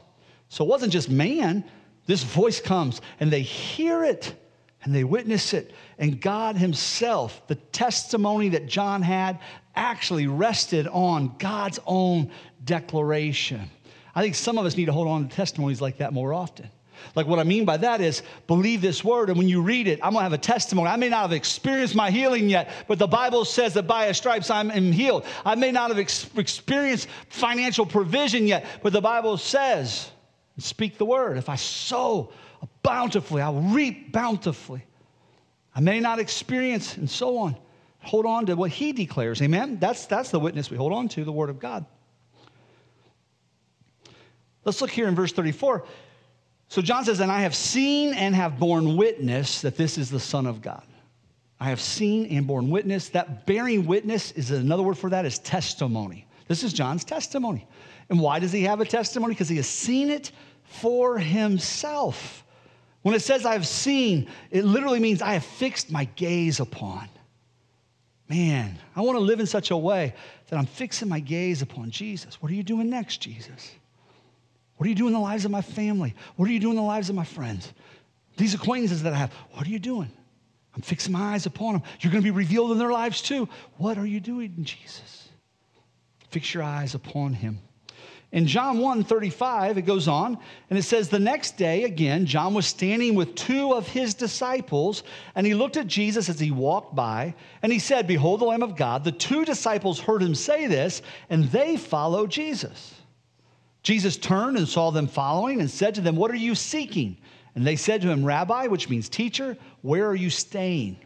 So 0.50 0.64
it 0.64 0.68
wasn't 0.68 0.94
just 0.94 1.10
man, 1.10 1.64
this 2.08 2.24
voice 2.24 2.60
comes 2.60 3.02
and 3.20 3.32
they 3.32 3.42
hear 3.42 4.04
it 4.04 4.36
and 4.84 4.94
they 4.94 5.04
witness 5.04 5.54
it. 5.54 5.74
And 6.00 6.20
God 6.20 6.58
Himself, 6.58 7.46
the 7.48 7.56
testimony 7.56 8.50
that 8.50 8.66
John 8.66 9.04
had, 9.04 9.40
actually 9.76 10.28
rested 10.28 10.88
on 10.88 11.36
God's 11.38 11.80
own 11.86 12.32
declaration. 12.64 13.70
I 14.16 14.22
think 14.22 14.36
some 14.36 14.58
of 14.58 14.66
us 14.66 14.78
need 14.78 14.86
to 14.86 14.92
hold 14.92 15.08
on 15.08 15.28
to 15.28 15.36
testimonies 15.36 15.82
like 15.82 15.98
that 15.98 16.14
more 16.14 16.34
often. 16.34 16.70
Like 17.16 17.28
what 17.28 17.40
I 17.40 17.44
mean 17.44 17.66
by 17.66 17.78
that 17.78 18.02
is 18.02 18.22
believe 18.48 18.82
this 18.82 19.04
word, 19.04 19.30
and 19.30 19.38
when 19.38 19.50
you 19.50 19.62
read 19.62 19.88
it, 19.88 20.00
I'm 20.02 20.14
gonna 20.14 20.24
have 20.24 20.34
a 20.34 20.38
testimony. 20.38 20.90
I 20.90 20.96
may 20.96 21.10
not 21.10 21.22
have 21.22 21.32
experienced 21.32 21.96
my 21.96 22.12
healing 22.12 22.50
yet, 22.50 22.70
but 22.88 23.00
the 23.00 23.08
Bible 23.08 23.46
says 23.46 23.74
that 23.74 23.88
by 23.88 24.08
his 24.08 24.18
stripes 24.18 24.50
I'm 24.50 24.70
healed. 24.70 25.26
I 25.46 25.56
may 25.56 25.72
not 25.72 25.90
have 25.90 26.00
ex- 26.00 26.30
experienced 26.38 27.08
financial 27.30 27.86
provision 27.86 28.48
yet, 28.48 28.66
but 28.82 28.94
the 28.94 29.02
Bible 29.02 29.38
says, 29.38 30.10
speak 30.60 30.98
the 30.98 31.06
word. 31.06 31.38
If 31.38 31.50
I 31.50 31.56
sow 31.56 32.32
bountifully, 32.84 33.42
I'll 33.42 33.62
reap 33.62 34.12
bountifully. 34.12 34.86
I 35.76 35.82
may 35.82 36.00
not 36.00 36.20
experience, 36.20 36.98
and 36.98 37.10
so 37.10 37.38
on. 37.38 37.58
Hold 38.02 38.26
on 38.26 38.46
to 38.46 38.56
what 38.56 38.70
he 38.70 38.92
declares. 38.92 39.42
Amen? 39.42 39.80
That's, 39.80 40.06
that's 40.06 40.30
the 40.30 40.40
witness 40.40 40.70
we 40.70 40.78
hold 40.78 40.94
on 40.94 41.08
to, 41.10 41.24
the 41.24 41.32
word 41.32 41.50
of 41.50 41.60
God. 41.60 41.86
Let's 44.66 44.82
look 44.82 44.92
here 44.92 45.08
in 45.08 45.16
verse 45.16 45.32
34. 45.32 45.86
So 46.70 46.82
John 46.82 47.06
says, 47.06 47.20
And 47.20 47.32
I 47.32 47.42
have 47.42 47.56
seen 47.56 48.14
and 48.14 48.34
have 48.36 48.60
borne 48.60 48.98
witness 48.98 49.62
that 49.62 49.78
this 49.78 49.98
is 49.98 50.10
the 50.10 50.20
Son 50.20 50.46
of 50.46 50.62
God. 50.62 50.84
I 51.60 51.70
have 51.70 51.82
seen 51.82 52.26
and 52.26 52.48
borne 52.48 52.70
witness. 52.70 53.10
That 53.10 53.46
bearing 53.46 53.86
witness 53.86 54.32
is 54.32 54.52
another 54.52 54.84
word 54.84 54.98
for 54.98 55.10
that 55.10 55.26
is 55.26 55.40
testimony. 55.40 56.28
This 56.48 56.64
is 56.64 56.74
John's 56.74 57.04
testimony. 57.04 57.68
And 58.10 58.20
why 58.20 58.40
does 58.40 58.52
he 58.52 58.64
have 58.64 58.82
a 58.82 58.86
testimony? 58.86 59.34
Because 59.34 59.50
he 59.50 59.56
has 59.58 59.68
seen 59.68 60.10
it 60.10 60.32
for 60.64 61.18
himself. 61.18 62.44
When 63.02 63.16
it 63.16 63.22
says 63.22 63.46
I 63.46 63.54
have 63.54 63.68
seen, 63.68 64.28
it 64.50 64.66
literally 64.66 65.00
means 65.00 65.22
I 65.22 65.34
have 65.34 65.46
fixed 65.46 65.92
my 65.92 66.06
gaze 66.06 66.60
upon. 66.60 67.08
Man, 68.30 68.80
I 68.96 69.02
want 69.02 69.18
to 69.18 69.24
live 69.24 69.40
in 69.40 69.46
such 69.46 69.72
a 69.72 69.78
way 69.78 70.14
that 70.48 70.58
I'm 70.58 70.66
fixing 70.66 71.10
my 71.10 71.20
gaze 71.20 71.62
upon 71.62 71.92
Jesus. 71.92 72.42
What 72.42 72.52
are 72.52 72.56
you 72.56 72.64
doing 72.64 72.90
next, 72.90 73.18
Jesus? 73.18 73.72
What 74.78 74.86
are 74.86 74.90
you 74.90 74.96
doing 74.96 75.14
in 75.14 75.14
the 75.14 75.20
lives 75.20 75.46
of 75.46 75.52
my 75.52 75.62
family? 75.62 76.16
What 76.36 76.50
are 76.50 76.52
you 76.52 76.60
doing 76.60 76.78
in 76.78 76.82
the 76.82 76.88
lives 76.88 77.10
of 77.10 77.16
my 77.16 77.26
friends? 77.26 77.72
These 78.38 78.54
acquaintances 78.54 79.04
that 79.04 79.14
I 79.14 79.18
have, 79.18 79.34
what 79.52 79.68
are 79.68 79.70
you 79.70 79.80
doing? 79.80 80.12
I'm 80.76 80.82
fixing 80.82 81.14
my 81.14 81.34
eyes 81.34 81.46
upon 81.46 81.74
them. 81.74 81.84
You're 82.00 82.12
going 82.12 82.24
to 82.24 82.28
be 82.28 82.36
revealed 82.36 82.72
in 82.72 82.80
their 82.80 82.92
lives 82.92 83.22
too. 83.22 83.48
What 83.78 83.98
are 83.98 84.06
you 84.06 84.20
doing, 84.20 84.56
Jesus? 84.64 85.30
Fix 86.32 86.54
your 86.54 86.64
eyes 86.64 86.96
upon 86.96 87.34
him. 87.34 87.60
In 88.32 88.48
John 88.48 88.80
1 88.80 89.04
35, 89.04 89.78
it 89.78 89.84
goes 89.84 90.08
on, 90.08 90.40
and 90.72 90.80
it 90.80 90.82
says, 90.82 91.08
The 91.08 91.20
next 91.20 91.56
day, 91.56 91.84
again, 91.84 92.26
John 92.26 92.56
was 92.56 92.66
standing 92.66 93.14
with 93.14 93.36
two 93.36 93.76
of 93.76 93.88
his 93.88 94.16
disciples, 94.16 95.04
and 95.36 95.46
he 95.46 95.54
looked 95.54 95.78
at 95.78 95.86
Jesus 95.86 96.28
as 96.30 96.40
he 96.40 96.50
walked 96.50 96.96
by, 96.96 97.36
and 97.62 97.72
he 97.72 97.78
said, 97.78 98.08
Behold 98.08 98.42
the 98.42 98.46
Lamb 98.46 98.64
of 98.64 98.76
God. 98.76 99.04
The 99.04 99.12
two 99.12 99.46
disciples 99.46 100.00
heard 100.00 100.24
him 100.24 100.34
say 100.34 100.66
this, 100.66 101.04
and 101.30 101.44
they 101.52 101.78
followed 101.78 102.32
Jesus. 102.32 102.96
Jesus 103.84 104.16
turned 104.18 104.58
and 104.58 104.68
saw 104.68 104.92
them 104.92 105.08
following 105.08 105.60
and 105.60 105.70
said 105.70 105.96
to 105.96 106.02
them, 106.02 106.16
What 106.16 106.32
are 106.32 106.36
you 106.36 106.56
seeking? 106.56 107.18
And 107.56 107.68
they 107.68 107.76
said 107.76 108.02
to 108.02 108.10
him, 108.10 108.26
Rabbi, 108.26 108.68
which 108.68 108.90
means 108.90 109.10
teacher, 109.10 109.58
where 109.82 110.08
are 110.08 110.16
you 110.16 110.30
staying? 110.30 110.98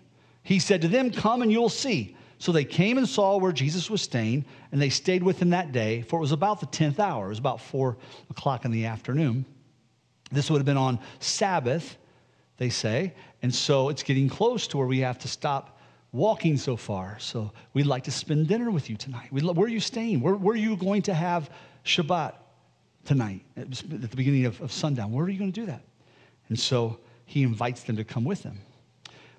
He 0.44 0.60
said 0.60 0.82
to 0.84 0.88
them, 0.88 1.12
Come 1.12 1.42
and 1.42 1.52
you'll 1.52 1.70
see. 1.70 2.16
So 2.40 2.52
they 2.52 2.63
came 2.63 3.00
and 3.00 3.10
saw 3.10 3.38
where 3.38 3.52
Jesus 3.52 3.90
was 3.90 4.04
staying, 4.04 4.46
and 4.72 4.80
they 4.80 4.90
stayed 4.90 5.24
with 5.24 5.42
him 5.42 5.50
that 5.50 5.72
day, 5.72 6.04
for 6.04 6.18
it 6.18 6.22
was 6.22 6.32
about 6.32 6.60
the 6.60 6.68
10th 6.68 7.00
hour. 7.00 7.26
It 7.26 7.30
was 7.30 7.40
about 7.40 7.60
4 7.60 7.98
o'clock 8.30 8.63
in 8.63 8.72
the 8.72 8.86
afternoon. 8.86 9.44
This 10.32 10.52
would 10.52 10.60
have 10.60 10.66
been 10.66 10.78
on 10.78 11.00
Sabbath, 11.20 11.98
they 12.58 12.70
say. 12.70 13.13
And 13.42 13.54
so 13.54 13.90
it's 13.90 14.04
getting 14.04 14.30
close 14.30 14.68
to 14.68 14.78
where 14.78 14.86
we 14.86 15.00
have 15.00 15.18
to 15.20 15.28
stop 15.28 15.80
walking 16.12 16.58
so 16.58 16.76
far. 16.76 17.18
So 17.20 17.52
we'd 17.74 17.88
like 17.88 18.04
to 18.04 18.12
spend 18.12 18.48
dinner 18.48 18.70
with 18.70 18.90
you 18.90 18.98
tonight. 18.98 19.32
where 19.32 19.66
are 19.66 19.68
you 19.68 19.80
staying? 19.80 20.22
Where, 20.22 20.36
where 20.36 20.54
are 20.54 20.58
you 20.58 20.76
going 20.78 21.02
to 21.04 21.13
have 21.13 21.50
Shabbat? 21.86 22.34
Tonight 23.08 23.41
at 23.56 23.72
the 23.72 24.15
beginning 24.15 24.46
of, 24.46 24.60
of 24.62 24.72
sundown. 24.72 25.12
Where 25.12 25.26
are 25.26 25.30
you 25.30 25.39
going 25.39 25.52
to 25.52 25.60
do 25.60 25.65
that? 25.65 25.82
And 26.50 26.60
so 26.60 27.00
he 27.26 27.41
invites 27.41 27.84
them 27.84 27.96
to 27.96 28.04
come 28.04 28.26
with 28.26 28.43
him. 28.43 28.60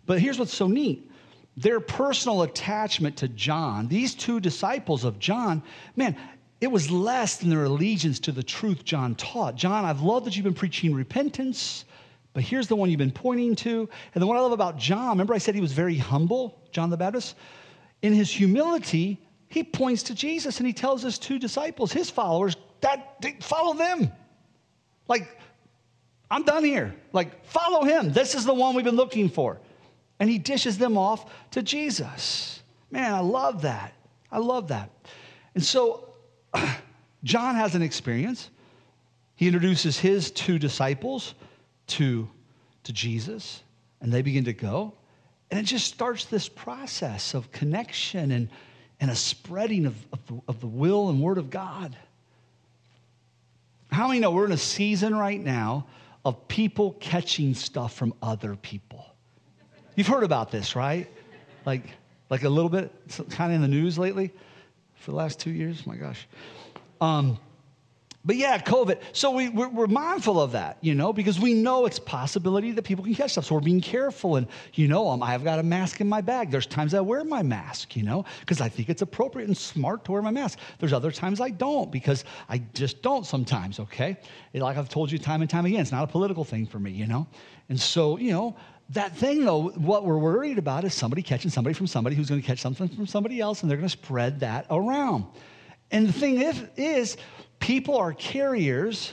But 0.07 0.20
here's 0.20 0.38
what's 0.38 0.54
so 0.54 0.66
neat 0.66 1.11
their 1.57 1.81
personal 1.81 2.42
attachment 2.42 3.16
to 3.16 3.28
John, 3.28 3.88
these 3.88 4.14
two 4.14 4.38
disciples 4.38 5.04
of 5.04 5.18
John, 5.18 5.61
man, 5.96 6.16
it 6.61 6.68
was 6.68 6.88
less 6.88 7.37
than 7.37 7.50
their 7.50 7.64
allegiance 7.64 8.20
to 8.20 8.33
the 8.33 8.44
truth 8.44 8.85
John 8.85 9.16
taught. 9.16 9.57
John, 9.57 9.85
I've 9.85 10.00
loved 10.00 10.26
that 10.26 10.37
you've 10.37 10.44
been 10.44 10.54
preaching 10.54 10.94
repentance, 10.94 11.85
but 12.33 12.44
here's 12.44 12.68
the 12.68 12.76
one 12.76 12.90
you've 12.90 12.98
been 12.98 13.11
pointing 13.11 13.57
to. 13.57 13.88
And 14.14 14.22
the 14.22 14.26
one 14.26 14.37
I 14.37 14.40
love 14.40 14.52
about 14.52 14.78
John, 14.78 15.11
remember 15.11 15.35
I 15.35 15.38
said 15.38 15.57
he 15.57 15.61
was 15.61 15.72
very 15.72 15.96
humble, 15.96 16.62
John 16.70 16.90
the 16.90 16.96
Baptist? 16.96 17.35
In 18.02 18.12
his 18.12 18.31
humility, 18.31 19.20
he 19.48 19.64
points 19.64 20.04
to 20.04 20.14
Jesus 20.14 20.59
and 20.59 20.66
he 20.66 20.72
tells 20.72 21.02
his 21.02 21.18
two 21.18 21.40
disciples, 21.40 21.90
his 21.90 22.09
followers, 22.09 22.57
that 22.81 23.43
follow 23.43 23.75
them. 23.75 24.12
Like, 25.09 25.38
I'm 26.31 26.43
done 26.43 26.64
here. 26.64 26.95
Like, 27.12 27.45
follow 27.47 27.85
him. 27.85 28.12
This 28.12 28.35
is 28.35 28.45
the 28.45 28.55
one 28.55 28.75
we've 28.75 28.85
been 28.85 28.97
looking 28.97 29.29
for. 29.29 29.59
And 30.21 30.29
he 30.29 30.38
dishes 30.38 30.79
them 30.79 30.99
off 30.99 31.31
to 31.53 31.62
Jesus. 31.62 32.62
Man, 32.91 33.14
I 33.14 33.21
love 33.21 33.62
that. 33.62 33.95
I 34.31 34.38
love 34.38 34.69
that. 34.69 34.91
And 35.55 35.64
so, 35.64 36.09
John 37.25 37.55
has 37.55 37.75
an 37.75 37.83
experience. 37.83 38.51
He 39.37 39.47
introduces 39.47 39.99
his 39.99 40.31
two 40.31 40.59
disciples 40.59 41.35
to, 41.88 42.29
to 42.85 42.93
Jesus, 42.93 43.62
and 44.01 44.12
they 44.12 44.23
begin 44.23 44.45
to 44.45 44.53
go. 44.53 44.93
And 45.51 45.59
it 45.59 45.62
just 45.62 45.87
starts 45.87 46.27
this 46.27 46.49
process 46.49 47.35
of 47.35 47.51
connection 47.53 48.33
and, 48.33 48.49
and 49.01 49.11
a 49.11 49.14
spreading 49.14 49.87
of, 49.87 49.95
of, 50.12 50.43
of 50.49 50.61
the 50.61 50.67
will 50.67 51.09
and 51.09 51.23
word 51.23 51.38
of 51.38 51.51
God. 51.51 51.97
How 53.90 54.09
many 54.09 54.20
know 54.20 54.31
we're 54.31 54.44
in 54.44 54.53
a 54.53 54.57
season 54.57 55.16
right 55.16 55.40
now 55.40 55.87
of 56.24 56.46
people 56.48 56.92
catching 57.01 57.55
stuff 57.55 57.94
from 57.94 58.14
other 58.22 58.57
people? 58.57 59.07
You've 59.96 60.07
heard 60.07 60.24
about 60.24 60.51
this, 60.51 60.77
right? 60.77 61.09
Like, 61.64 61.85
like 62.31 62.44
a 62.44 62.48
little 62.48 62.68
bit, 62.68 62.92
kind 63.31 63.53
of 63.53 63.57
in 63.57 63.62
the 63.62 63.68
news 63.68 63.98
lately 63.98 64.33
for 64.94 65.11
the 65.11 65.16
last 65.16 65.40
two 65.40 65.51
years. 65.51 65.87
My 65.87 65.96
gosh. 65.96 66.29
Um, 67.01 67.38
But 68.29 68.37
yeah, 68.37 68.59
COVID. 68.59 69.01
So 69.12 69.31
we, 69.31 69.49
we're, 69.49 69.71
we're, 69.71 69.87
mindful 69.87 70.38
of 70.38 70.53
that, 70.53 70.77
you 70.83 70.95
know, 70.95 71.14
because 71.14 71.41
we 71.41 71.55
know 71.55 71.87
it's 71.87 71.99
possibility 71.99 72.73
that 72.73 72.83
people 72.83 73.03
can 73.03 73.14
catch 73.14 73.31
stuff. 73.33 73.47
So 73.47 73.55
we're 73.55 73.62
being 73.62 73.81
careful. 73.81 74.37
And, 74.37 74.47
you 74.75 74.87
know, 74.87 75.09
um, 75.09 75.23
I've 75.23 75.45
got 75.45 75.59
a 75.59 75.62
mask 75.62 76.03
in 76.03 76.11
my 76.11 76.21
bag. 76.21 76.51
There's 76.51 76.67
times 76.67 76.93
I 76.93 77.01
wear 77.01 77.25
my 77.25 77.43
mask, 77.43 77.97
you 77.97 78.03
know, 78.03 78.27
because 78.41 78.61
I 78.61 78.69
think 78.69 78.91
it's 78.91 79.01
appropriate 79.01 79.47
and 79.47 79.57
smart 79.57 80.05
to 80.05 80.12
wear 80.12 80.21
my 80.21 80.31
mask. 80.31 80.59
There's 80.79 80.93
other 80.93 81.11
times 81.11 81.41
I 81.41 81.49
don't 81.49 81.91
because 81.91 82.25
I 82.51 82.59
just 82.75 83.01
don't 83.01 83.25
sometimes, 83.25 83.81
okay? 83.81 84.19
Like 84.53 84.77
I've 84.77 84.91
told 84.91 85.11
you 85.11 85.19
time 85.19 85.41
and 85.41 85.49
time 85.49 85.64
again, 85.64 85.81
it's 85.81 85.91
not 85.91 86.05
a 86.05 86.07
political 86.07 86.45
thing 86.45 86.67
for 86.67 86.79
me, 86.79 86.91
you 86.91 87.07
know? 87.07 87.27
And 87.71 87.81
so, 87.81 88.19
you 88.19 88.33
know, 88.33 88.57
that 88.91 89.17
thing 89.17 89.47
though, 89.47 89.71
what 89.71 90.05
we're 90.05 90.19
worried 90.19 90.59
about 90.59 90.85
is 90.85 90.93
somebody 90.93 91.23
catching 91.23 91.51
somebody 91.51 91.73
from 91.73 91.87
somebody 91.87 92.14
who's 92.14 92.29
going 92.29 92.43
to 92.43 92.47
catch 92.47 92.61
something 92.61 92.88
from 92.91 93.07
somebody 93.07 93.41
else 93.41 93.62
and 93.62 93.71
they're 93.71 93.79
going 93.79 93.88
to 93.88 93.97
spread 93.97 94.41
that 94.41 94.67
around. 94.69 95.25
And 95.91 96.07
the 96.07 96.12
thing 96.12 96.43
is, 96.43 96.62
is 96.77 97.17
people 97.59 97.97
are 97.97 98.12
carriers. 98.12 99.12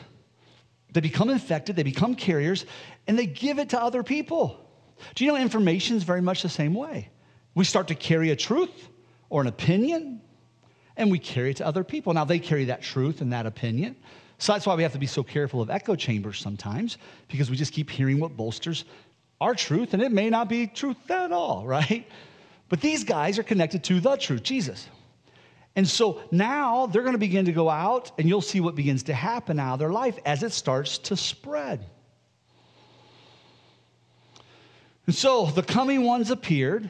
They 0.94 1.02
become 1.02 1.30
infected, 1.30 1.76
they 1.76 1.84
become 1.84 2.16
carriers, 2.16 2.66
and 3.08 3.18
they 3.18 3.26
give 3.26 3.60
it 3.60 3.70
to 3.70 3.82
other 3.82 4.04
people. 4.04 4.66
Do 5.14 5.26
you 5.26 5.32
know 5.32 5.38
information 5.38 5.98
is 5.98 6.04
very 6.04 6.22
much 6.22 6.42
the 6.42 6.50
same 6.50 6.74
way? 6.74 7.10
We 7.54 7.66
start 7.66 7.88
to 7.90 7.96
carry 7.96 8.32
a 8.32 8.36
truth 8.36 8.90
or 9.30 9.42
an 9.42 9.48
opinion, 9.48 10.22
and 10.98 11.12
we 11.12 11.20
carry 11.20 11.52
it 11.52 11.58
to 11.58 11.66
other 11.66 11.84
people. 11.84 12.14
Now, 12.14 12.26
they 12.26 12.40
carry 12.40 12.66
that 12.66 12.82
truth 12.82 13.22
and 13.22 13.34
that 13.34 13.46
opinion. 13.46 13.96
So 14.38 14.54
that's 14.54 14.66
why 14.66 14.76
we 14.76 14.84
have 14.84 14.94
to 14.94 15.00
be 15.00 15.08
so 15.08 15.24
careful 15.24 15.62
of 15.62 15.70
echo 15.70 15.96
chambers 15.96 16.40
sometimes, 16.40 16.98
because 17.28 17.50
we 17.50 17.56
just 17.56 17.74
keep 17.74 17.90
hearing 17.90 18.20
what 18.20 18.36
bolsters 18.36 18.86
our 19.42 19.54
truth, 19.54 19.94
and 19.94 20.02
it 20.02 20.12
may 20.12 20.30
not 20.30 20.48
be 20.48 20.68
truth 20.68 21.10
at 21.10 21.32
all, 21.32 21.66
right? 21.68 22.08
But 22.70 22.82
these 22.82 23.04
guys 23.04 23.38
are 23.38 23.44
connected 23.44 23.84
to 23.86 24.00
the 24.00 24.16
truth, 24.16 24.44
Jesus. 24.44 24.88
And 25.76 25.88
so 25.88 26.22
now 26.32 26.86
they're 26.86 27.02
going 27.02 27.14
to 27.14 27.20
begin 27.20 27.46
to 27.46 27.52
go 27.52 27.70
out, 27.70 28.12
and 28.18 28.28
you'll 28.30 28.42
see 28.42 28.62
what 28.62 28.76
begins 28.76 29.04
to 29.04 29.14
happen 29.14 29.60
out 29.60 29.74
of 29.74 29.80
their 29.80 29.92
life 29.92 30.18
as 30.26 30.42
it 30.42 30.54
starts 30.54 30.98
to 31.00 31.18
spread. 31.18 31.86
And 35.06 35.14
so 35.14 35.48
the 35.48 35.64
coming 35.64 36.04
ones 36.04 36.32
appeared, 36.32 36.90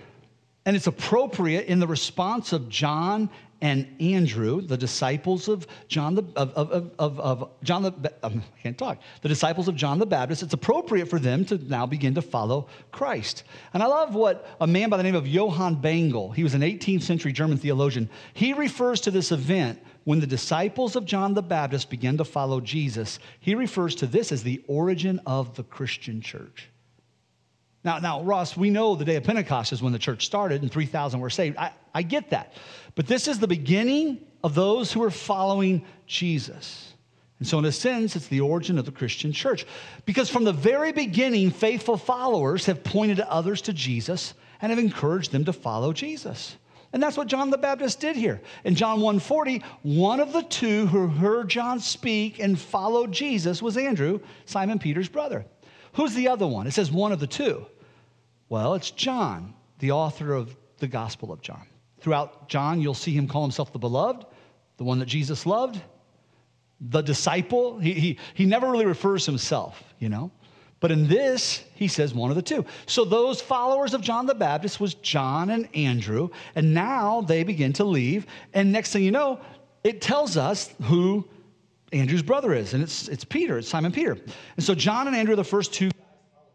and 0.66 0.76
it's 0.76 0.88
appropriate 0.88 1.66
in 1.66 1.80
the 1.80 1.88
response 1.88 2.54
of 2.54 2.70
John 2.70 3.30
and 3.62 3.88
Andrew, 4.02 4.62
the 4.62 4.78
disciples 4.78 5.48
of 5.48 5.66
John 5.88 6.16
the 6.16 6.24
of, 6.36 6.52
of, 6.52 6.92
of, 7.00 7.20
of 7.20 7.50
John 7.64 7.84
the 7.84 8.14
um, 8.24 8.44
I 8.58 8.62
can't 8.62 8.78
talk, 8.78 9.00
the 9.22 9.30
disciples 9.30 9.68
of 9.68 9.76
John 9.76 10.00
the 10.00 10.06
Baptist, 10.06 10.44
it's 10.44 10.54
appropriate 10.54 11.08
for 11.08 11.20
them 11.20 11.46
to 11.46 11.58
now 11.58 11.86
begin 11.86 12.16
to 12.16 12.22
follow 12.22 12.68
Christ. 12.92 13.44
And 13.74 13.82
I 13.82 13.86
love 13.86 14.14
what 14.14 14.48
a 14.60 14.68
man 14.68 14.90
by 14.90 14.98
the 14.98 15.04
name 15.04 15.16
of 15.16 15.28
Johann 15.28 15.78
Bengel, 15.78 16.36
he 16.36 16.44
was 16.44 16.54
an 16.54 16.62
18th 16.62 17.04
century 17.04 17.32
German 17.32 17.58
theologian, 17.58 18.10
he 18.34 18.54
refers 18.54 19.02
to 19.02 19.12
this 19.12 19.32
event 19.32 19.82
when 20.04 20.20
the 20.20 20.28
disciples 20.28 20.96
of 20.96 21.06
John 21.06 21.34
the 21.34 21.42
Baptist 21.42 21.90
began 21.90 22.18
to 22.18 22.26
follow 22.26 22.62
Jesus. 22.62 23.20
He 23.40 23.56
refers 23.56 23.96
to 23.96 24.08
this 24.08 24.32
as 24.32 24.44
the 24.44 24.64
origin 24.68 25.20
of 25.26 25.56
the 25.56 25.64
Christian 25.64 26.22
church. 26.22 26.70
Now, 27.86 28.00
now, 28.00 28.24
Ross, 28.24 28.58
we 28.58 28.72
know 28.72 28.96
the 28.96 29.06
day 29.06 29.16
of 29.16 29.24
Pentecost 29.24 29.72
is 29.72 29.82
when 29.82 29.94
the 29.94 30.00
church 30.00 30.26
started 30.26 30.64
and 30.64 30.72
3,000 30.72 31.20
were 31.20 31.30
saved. 31.30 31.56
I, 31.56 31.72
I 31.94 32.02
get 32.02 32.32
that. 32.32 32.54
But 32.96 33.06
this 33.06 33.28
is 33.28 33.38
the 33.38 33.48
beginning 33.48 34.26
of 34.44 34.56
those 34.56 34.92
who 34.92 35.04
are 35.04 35.12
following 35.12 35.86
Jesus. 36.08 36.94
And 37.38 37.48
so, 37.48 37.60
in 37.60 37.66
a 37.66 37.72
sense, 37.72 38.16
it's 38.16 38.28
the 38.28 38.42
origin 38.42 38.80
of 38.80 38.86
the 38.86 38.92
Christian 38.92 39.32
church. 39.32 39.68
Because 40.06 40.32
from 40.32 40.46
the 40.46 40.52
very 40.52 40.94
beginning, 40.94 41.52
faithful 41.52 41.96
followers 41.96 42.66
have 42.66 42.84
pointed 42.84 43.20
others 43.20 43.62
to 43.64 43.74
Jesus 43.74 44.34
and 44.62 44.72
have 44.72 44.80
encouraged 44.80 45.32
them 45.32 45.46
to 45.46 45.54
follow 45.54 45.94
Jesus. 45.94 46.56
And 46.92 47.04
that's 47.04 47.18
what 47.18 47.28
John 47.28 47.52
the 47.52 47.58
Baptist 47.58 48.00
did 48.00 48.16
here. 48.16 48.42
In 48.64 48.74
John 48.74 49.00
1:40, 49.00 49.62
one 49.84 50.22
of 50.22 50.34
the 50.34 50.44
two 50.44 50.88
who 50.88 51.08
heard 51.08 51.50
John 51.50 51.80
speak 51.80 52.40
and 52.40 52.58
followed 52.58 53.12
Jesus 53.12 53.62
was 53.62 53.78
Andrew, 53.78 54.22
Simon 54.46 54.80
Peter's 54.80 55.10
brother. 55.10 55.46
Who's 55.94 56.16
the 56.16 56.30
other 56.30 56.48
one? 56.48 56.66
It 56.66 56.72
says 56.72 56.92
one 56.92 57.12
of 57.12 57.20
the 57.20 57.28
two. 57.28 57.68
Well, 58.50 58.76
it's 58.76 58.92
John, 58.92 59.54
the 59.80 59.92
author 59.92 60.34
of 60.34 60.56
the 60.78 60.88
Gospel 60.88 61.32
of 61.32 61.42
John. 61.42 61.66
Throughout 62.00 62.48
John, 62.48 62.80
you'll 62.82 62.94
see 62.94 63.14
him 63.14 63.28
call 63.28 63.42
himself 63.42 63.74
the 63.74 63.80
beloved, 63.80 64.26
the 64.78 64.84
one 64.84 65.00
that 65.00 65.08
Jesus 65.08 65.46
loved, 65.46 65.82
the 66.80 67.02
disciple. 67.02 67.80
He, 67.80 67.94
he, 67.94 68.20
he 68.34 68.46
never 68.46 68.70
really 68.70 68.86
refers 68.86 69.26
himself, 69.26 69.84
you 70.00 70.10
know. 70.10 70.32
But 70.80 70.92
in 70.92 71.08
this, 71.08 71.64
he 71.74 71.88
says 71.88 72.14
one 72.14 72.30
of 72.30 72.36
the 72.36 72.42
two. 72.42 72.66
So 72.86 73.06
those 73.06 73.42
followers 73.42 73.94
of 73.94 74.02
John 74.02 74.26
the 74.28 74.36
Baptist 74.36 74.80
was 74.80 74.94
John 74.96 75.50
and 75.50 75.68
Andrew, 75.74 76.30
and 76.54 76.74
now 76.74 77.22
they 77.22 77.44
begin 77.44 77.74
to 77.74 77.84
leave. 77.84 78.28
And 78.54 78.72
next 78.72 78.92
thing 78.92 79.04
you 79.04 79.12
know, 79.12 79.40
it 79.84 80.02
tells 80.02 80.38
us 80.38 80.74
who 80.84 81.28
Andrew's 81.92 82.22
brother 82.22 82.54
is, 82.54 82.74
and 82.74 82.84
it's, 82.84 83.08
it's 83.08 83.24
Peter, 83.24 83.58
it's 83.58 83.70
Simon 83.70 83.92
Peter. 83.92 84.18
And 84.58 84.64
so 84.64 84.76
John 84.76 85.08
and 85.08 85.16
Andrew 85.16 85.36
the 85.36 85.44
first 85.44 85.74
two 85.74 85.90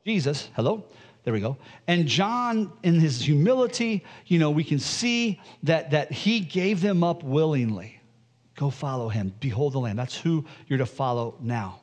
Jesus, 0.04 0.48
hello, 0.54 0.84
there 1.22 1.32
we 1.32 1.40
go. 1.40 1.56
And 1.86 2.06
John, 2.06 2.72
in 2.82 2.98
his 2.98 3.20
humility, 3.20 4.04
you 4.26 4.38
know, 4.38 4.50
we 4.50 4.64
can 4.64 4.78
see 4.78 5.40
that, 5.64 5.90
that 5.90 6.10
he 6.10 6.40
gave 6.40 6.80
them 6.80 7.04
up 7.04 7.22
willingly. 7.22 8.00
Go 8.54 8.70
follow 8.70 9.08
him. 9.08 9.34
Behold 9.40 9.74
the 9.74 9.80
Lamb. 9.80 9.96
That's 9.96 10.16
who 10.16 10.44
you're 10.66 10.78
to 10.78 10.86
follow 10.86 11.36
now. 11.40 11.80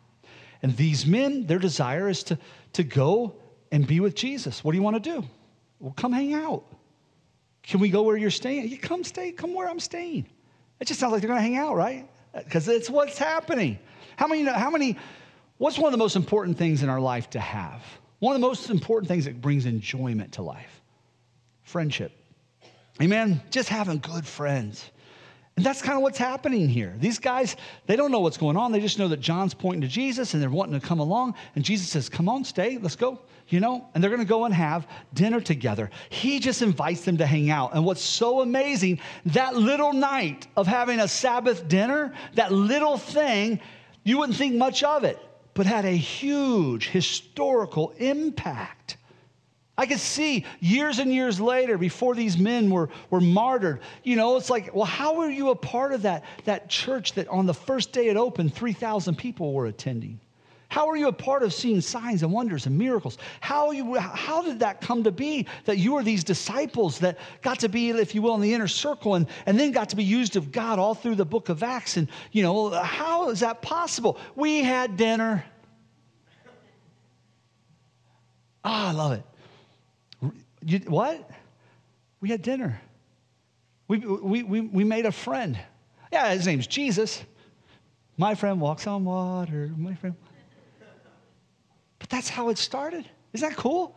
And 0.61 0.75
these 0.75 1.05
men, 1.05 1.45
their 1.45 1.59
desire 1.59 2.09
is 2.09 2.23
to, 2.23 2.37
to 2.73 2.83
go 2.83 3.35
and 3.71 3.85
be 3.85 3.99
with 3.99 4.15
Jesus. 4.15 4.63
What 4.63 4.71
do 4.71 4.77
you 4.77 4.83
want 4.83 5.03
to 5.03 5.09
do? 5.09 5.27
Well, 5.79 5.93
come 5.95 6.13
hang 6.13 6.33
out. 6.33 6.63
Can 7.63 7.79
we 7.79 7.89
go 7.89 8.03
where 8.03 8.17
you're 8.17 8.31
staying? 8.31 8.69
You 8.69 8.77
come 8.77 9.03
stay, 9.03 9.31
come 9.31 9.53
where 9.53 9.69
I'm 9.69 9.79
staying. 9.79 10.25
It 10.79 10.85
just 10.85 10.99
sounds 10.99 11.11
like 11.11 11.21
they're 11.21 11.27
going 11.29 11.39
to 11.39 11.43
hang 11.43 11.57
out, 11.57 11.75
right? 11.75 12.09
Because 12.33 12.67
it's 12.67 12.89
what's 12.89 13.17
happening. 13.17 13.77
How 14.15 14.27
many, 14.27 14.43
how 14.45 14.69
many, 14.69 14.97
what's 15.57 15.77
one 15.77 15.87
of 15.87 15.91
the 15.91 15.97
most 15.97 16.15
important 16.15 16.57
things 16.57 16.81
in 16.81 16.89
our 16.89 16.99
life 16.99 17.29
to 17.31 17.39
have? 17.39 17.83
One 18.19 18.35
of 18.35 18.41
the 18.41 18.47
most 18.47 18.69
important 18.69 19.07
things 19.07 19.25
that 19.25 19.41
brings 19.41 19.65
enjoyment 19.65 20.33
to 20.33 20.41
life 20.41 20.81
friendship. 21.63 22.13
Amen? 23.01 23.41
Just 23.51 23.69
having 23.69 23.99
good 23.99 24.25
friends. 24.25 24.89
And 25.57 25.65
that's 25.65 25.81
kind 25.81 25.97
of 25.97 26.03
what's 26.03 26.17
happening 26.17 26.69
here. 26.69 26.95
These 26.99 27.19
guys, 27.19 27.55
they 27.87 27.95
don't 27.95 28.11
know 28.11 28.19
what's 28.19 28.37
going 28.37 28.55
on. 28.55 28.71
They 28.71 28.79
just 28.79 28.99
know 28.99 29.07
that 29.07 29.19
John's 29.19 29.53
pointing 29.53 29.81
to 29.81 29.87
Jesus 29.87 30.33
and 30.33 30.41
they're 30.41 30.49
wanting 30.49 30.79
to 30.79 30.85
come 30.85 30.99
along. 30.99 31.33
And 31.55 31.65
Jesus 31.65 31.89
says, 31.89 32.09
Come 32.09 32.29
on, 32.29 32.43
stay, 32.43 32.77
let's 32.77 32.95
go, 32.95 33.19
you 33.49 33.59
know? 33.59 33.89
And 33.93 34.03
they're 34.03 34.11
going 34.11 34.21
to 34.21 34.27
go 34.27 34.45
and 34.45 34.53
have 34.53 34.87
dinner 35.13 35.41
together. 35.41 35.89
He 36.09 36.39
just 36.39 36.61
invites 36.61 37.01
them 37.01 37.17
to 37.17 37.25
hang 37.25 37.49
out. 37.49 37.73
And 37.73 37.83
what's 37.83 38.01
so 38.01 38.41
amazing, 38.41 38.99
that 39.27 39.55
little 39.55 39.93
night 39.93 40.47
of 40.55 40.67
having 40.67 40.99
a 40.99 41.07
Sabbath 41.07 41.67
dinner, 41.67 42.13
that 42.35 42.51
little 42.51 42.97
thing, 42.97 43.59
you 44.03 44.19
wouldn't 44.19 44.37
think 44.37 44.55
much 44.55 44.83
of 44.83 45.03
it 45.03 45.19
but 45.57 45.65
had 45.65 45.85
a 45.85 45.91
huge 45.91 46.87
historical 46.87 47.91
impact. 47.97 48.97
I 49.75 49.87
could 49.87 49.99
see 49.99 50.45
years 50.59 50.99
and 50.99 51.11
years 51.11 51.41
later, 51.41 51.79
before 51.79 52.13
these 52.13 52.37
men 52.37 52.69
were, 52.69 52.89
were 53.09 53.19
martyred, 53.19 53.79
you 54.03 54.17
know, 54.17 54.37
it's 54.37 54.51
like, 54.51 54.75
well, 54.75 54.85
how 54.85 55.15
were 55.15 55.31
you 55.31 55.49
a 55.49 55.55
part 55.55 55.93
of 55.93 56.03
that, 56.03 56.25
that 56.45 56.69
church 56.69 57.13
that 57.13 57.27
on 57.29 57.47
the 57.47 57.55
first 57.55 57.91
day 57.91 58.07
it 58.07 58.17
opened, 58.17 58.53
3,000 58.53 59.17
people 59.17 59.51
were 59.51 59.65
attending? 59.65 60.19
How 60.69 60.87
are 60.89 60.97
you 60.97 61.07
a 61.07 61.13
part 61.13 61.43
of 61.43 61.53
seeing 61.53 61.79
signs 61.79 62.23
and 62.23 62.31
wonders 62.31 62.65
and 62.65 62.77
miracles? 62.77 63.17
How, 63.39 63.71
you, 63.71 63.95
how 63.95 64.41
did 64.41 64.59
that 64.59 64.81
come 64.81 65.03
to 65.05 65.11
be 65.11 65.47
that 65.65 65.77
you 65.77 65.93
were 65.93 66.03
these 66.03 66.25
disciples 66.25 66.99
that 66.99 67.17
got 67.41 67.59
to 67.61 67.69
be, 67.69 67.89
if 67.89 68.13
you 68.13 68.21
will, 68.21 68.35
in 68.35 68.41
the 68.41 68.53
inner 68.53 68.67
circle 68.67 69.15
and, 69.15 69.27
and 69.45 69.57
then 69.57 69.71
got 69.71 69.89
to 69.89 69.95
be 69.95 70.03
used 70.03 70.35
of 70.35 70.51
God 70.51 70.77
all 70.77 70.93
through 70.93 71.15
the 71.15 71.25
book 71.25 71.47
of 71.47 71.63
Acts? 71.63 71.95
And, 71.95 72.09
you 72.33 72.43
know, 72.43 72.69
how 72.69 73.29
is 73.29 73.39
that 73.39 73.61
possible? 73.61 74.19
We 74.35 74.61
had 74.61 74.97
dinner. 74.97 75.45
Ah, 78.65 78.87
oh, 78.87 78.89
I 78.89 78.91
love 78.91 79.11
it. 79.13 79.23
You, 80.65 80.79
what? 80.79 81.29
We 82.19 82.29
had 82.29 82.41
dinner. 82.41 82.81
We, 83.87 83.99
we, 83.99 84.43
we, 84.43 84.61
we 84.61 84.83
made 84.83 85.05
a 85.05 85.13
friend. 85.13 85.57
Yeah, 86.11 86.33
his 86.33 86.45
name's 86.45 86.67
Jesus. 86.67 87.23
My 88.17 88.35
friend 88.35 88.59
walks 88.59 88.85
on 88.85 89.05
water. 89.05 89.71
My 89.77 89.95
friend. 89.95 90.15
But 91.99 92.09
that's 92.09 92.29
how 92.29 92.49
it 92.49 92.57
started. 92.57 93.09
Isn't 93.33 93.49
that 93.49 93.57
cool? 93.57 93.95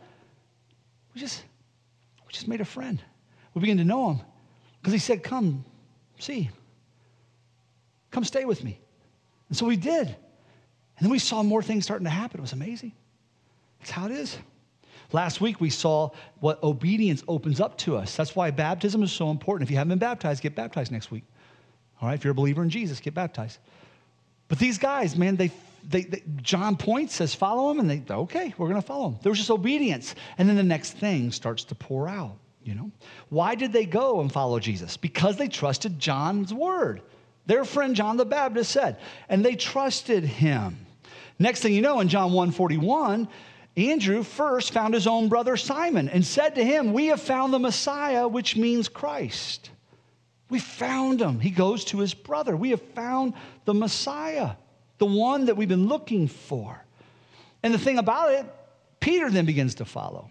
We 1.13 1.21
just, 1.21 1.43
we 2.25 2.33
just 2.33 2.47
made 2.47 2.61
a 2.61 2.65
friend. 2.65 3.01
We 3.53 3.61
began 3.61 3.77
to 3.77 3.83
know 3.83 4.11
him 4.11 4.21
because 4.79 4.93
he 4.93 4.99
said, 4.99 5.23
Come, 5.23 5.65
see. 6.19 6.49
Come 8.11 8.23
stay 8.23 8.45
with 8.45 8.63
me. 8.63 8.77
And 9.49 9.57
so 9.57 9.65
we 9.65 9.77
did. 9.77 10.07
And 10.07 11.05
then 11.05 11.09
we 11.09 11.19
saw 11.19 11.43
more 11.43 11.63
things 11.63 11.85
starting 11.85 12.05
to 12.05 12.11
happen. 12.11 12.39
It 12.39 12.41
was 12.41 12.53
amazing. 12.53 12.91
That's 13.79 13.91
how 13.91 14.05
it 14.05 14.11
is. 14.11 14.37
Last 15.13 15.41
week 15.41 15.59
we 15.59 15.69
saw 15.69 16.09
what 16.39 16.61
obedience 16.63 17.23
opens 17.27 17.59
up 17.59 17.77
to 17.79 17.97
us. 17.97 18.15
That's 18.15 18.35
why 18.35 18.51
baptism 18.51 19.03
is 19.03 19.11
so 19.11 19.29
important. 19.29 19.67
If 19.67 19.71
you 19.71 19.77
haven't 19.77 19.89
been 19.89 19.99
baptized, 19.99 20.41
get 20.41 20.55
baptized 20.55 20.91
next 20.91 21.11
week. 21.11 21.23
All 22.01 22.07
right, 22.07 22.15
if 22.15 22.23
you're 22.23 22.31
a 22.31 22.35
believer 22.35 22.63
in 22.63 22.69
Jesus, 22.69 22.99
get 22.99 23.13
baptized. 23.13 23.59
But 24.47 24.59
these 24.59 24.77
guys, 24.77 25.15
man, 25.15 25.35
they 25.35 25.51
they, 25.83 26.01
they, 26.01 26.23
John 26.41 26.77
points, 26.77 27.15
says, 27.15 27.33
follow 27.33 27.71
him, 27.71 27.79
and 27.79 27.89
they, 27.89 28.03
okay, 28.13 28.53
we're 28.57 28.67
going 28.67 28.81
to 28.81 28.85
follow 28.85 29.09
him. 29.09 29.17
There 29.21 29.31
was 29.31 29.39
just 29.39 29.51
obedience. 29.51 30.15
And 30.37 30.47
then 30.47 30.55
the 30.55 30.63
next 30.63 30.91
thing 30.93 31.31
starts 31.31 31.63
to 31.65 31.75
pour 31.75 32.07
out, 32.07 32.37
you 32.63 32.75
know? 32.75 32.91
Why 33.29 33.55
did 33.55 33.73
they 33.73 33.85
go 33.85 34.21
and 34.21 34.31
follow 34.31 34.59
Jesus? 34.59 34.97
Because 34.97 35.37
they 35.37 35.47
trusted 35.47 35.99
John's 35.99 36.53
word. 36.53 37.01
Their 37.45 37.65
friend 37.65 37.95
John 37.95 38.17
the 38.17 38.25
Baptist 38.25 38.71
said, 38.71 38.97
and 39.27 39.43
they 39.43 39.55
trusted 39.55 40.23
him. 40.23 40.85
Next 41.39 41.61
thing 41.61 41.73
you 41.73 41.81
know, 41.81 41.99
in 41.99 42.07
John 42.07 42.33
141, 42.33 43.27
Andrew 43.77 44.23
first 44.23 44.73
found 44.73 44.93
his 44.93 45.07
own 45.07 45.29
brother 45.29 45.57
Simon 45.57 46.09
and 46.09 46.25
said 46.25 46.55
to 46.55 46.63
him, 46.63 46.93
We 46.93 47.07
have 47.07 47.21
found 47.21 47.53
the 47.53 47.59
Messiah, 47.59 48.27
which 48.27 48.55
means 48.55 48.87
Christ. 48.89 49.71
We 50.49 50.59
found 50.59 51.21
him. 51.21 51.39
He 51.39 51.49
goes 51.49 51.85
to 51.85 51.99
his 51.99 52.13
brother. 52.13 52.55
We 52.55 52.71
have 52.71 52.81
found 52.81 53.33
the 53.63 53.73
Messiah, 53.73 54.51
the 55.01 55.05
one 55.07 55.45
that 55.45 55.57
we've 55.57 55.67
been 55.67 55.87
looking 55.87 56.27
for. 56.27 56.79
And 57.63 57.73
the 57.73 57.79
thing 57.79 57.97
about 57.97 58.33
it, 58.33 58.45
Peter 58.99 59.31
then 59.31 59.47
begins 59.47 59.73
to 59.75 59.85
follow. 59.85 60.29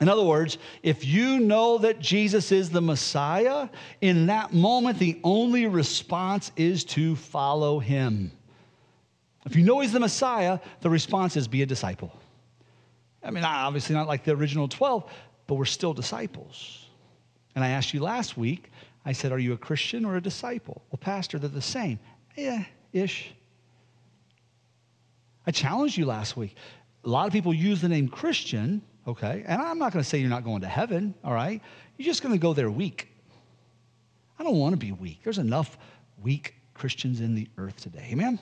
In 0.00 0.08
other 0.08 0.22
words, 0.22 0.56
if 0.82 1.04
you 1.04 1.38
know 1.38 1.76
that 1.76 2.00
Jesus 2.00 2.50
is 2.50 2.70
the 2.70 2.80
Messiah, 2.80 3.68
in 4.00 4.24
that 4.28 4.54
moment, 4.54 4.98
the 4.98 5.20
only 5.22 5.66
response 5.66 6.50
is 6.56 6.82
to 6.84 7.14
follow 7.14 7.78
him. 7.78 8.32
If 9.44 9.54
you 9.54 9.62
know 9.62 9.80
he's 9.80 9.92
the 9.92 10.00
Messiah, 10.00 10.60
the 10.80 10.88
response 10.88 11.36
is 11.36 11.46
be 11.46 11.60
a 11.60 11.66
disciple. 11.66 12.10
I 13.22 13.30
mean, 13.32 13.44
obviously 13.44 13.94
not 13.94 14.08
like 14.08 14.24
the 14.24 14.32
original 14.32 14.66
12, 14.66 15.12
but 15.46 15.56
we're 15.56 15.66
still 15.66 15.92
disciples. 15.92 16.86
And 17.54 17.62
I 17.62 17.68
asked 17.68 17.92
you 17.92 18.00
last 18.00 18.38
week, 18.38 18.70
I 19.04 19.12
said, 19.12 19.30
Are 19.30 19.38
you 19.38 19.52
a 19.52 19.58
Christian 19.58 20.06
or 20.06 20.16
a 20.16 20.22
disciple? 20.22 20.80
Well, 20.90 21.00
Pastor, 21.02 21.38
they're 21.38 21.50
the 21.50 21.60
same. 21.60 21.98
Yeah, 22.34 22.64
ish. 22.94 23.34
I 25.46 25.50
challenged 25.50 25.96
you 25.96 26.06
last 26.06 26.36
week. 26.36 26.56
A 27.04 27.08
lot 27.08 27.26
of 27.26 27.32
people 27.32 27.52
use 27.52 27.80
the 27.80 27.88
name 27.88 28.08
Christian, 28.08 28.82
okay? 29.06 29.44
And 29.46 29.60
I'm 29.60 29.78
not 29.78 29.92
going 29.92 30.02
to 30.02 30.08
say 30.08 30.18
you're 30.18 30.30
not 30.30 30.44
going 30.44 30.62
to 30.62 30.68
heaven, 30.68 31.14
all 31.22 31.34
right? 31.34 31.60
You're 31.96 32.06
just 32.06 32.22
going 32.22 32.34
to 32.34 32.40
go 32.40 32.54
there 32.54 32.70
weak. 32.70 33.08
I 34.38 34.42
don't 34.42 34.56
want 34.56 34.72
to 34.72 34.78
be 34.78 34.92
weak. 34.92 35.20
There's 35.22 35.38
enough 35.38 35.76
weak 36.22 36.54
Christians 36.72 37.20
in 37.20 37.34
the 37.34 37.48
earth 37.58 37.80
today. 37.80 38.08
Amen? 38.10 38.38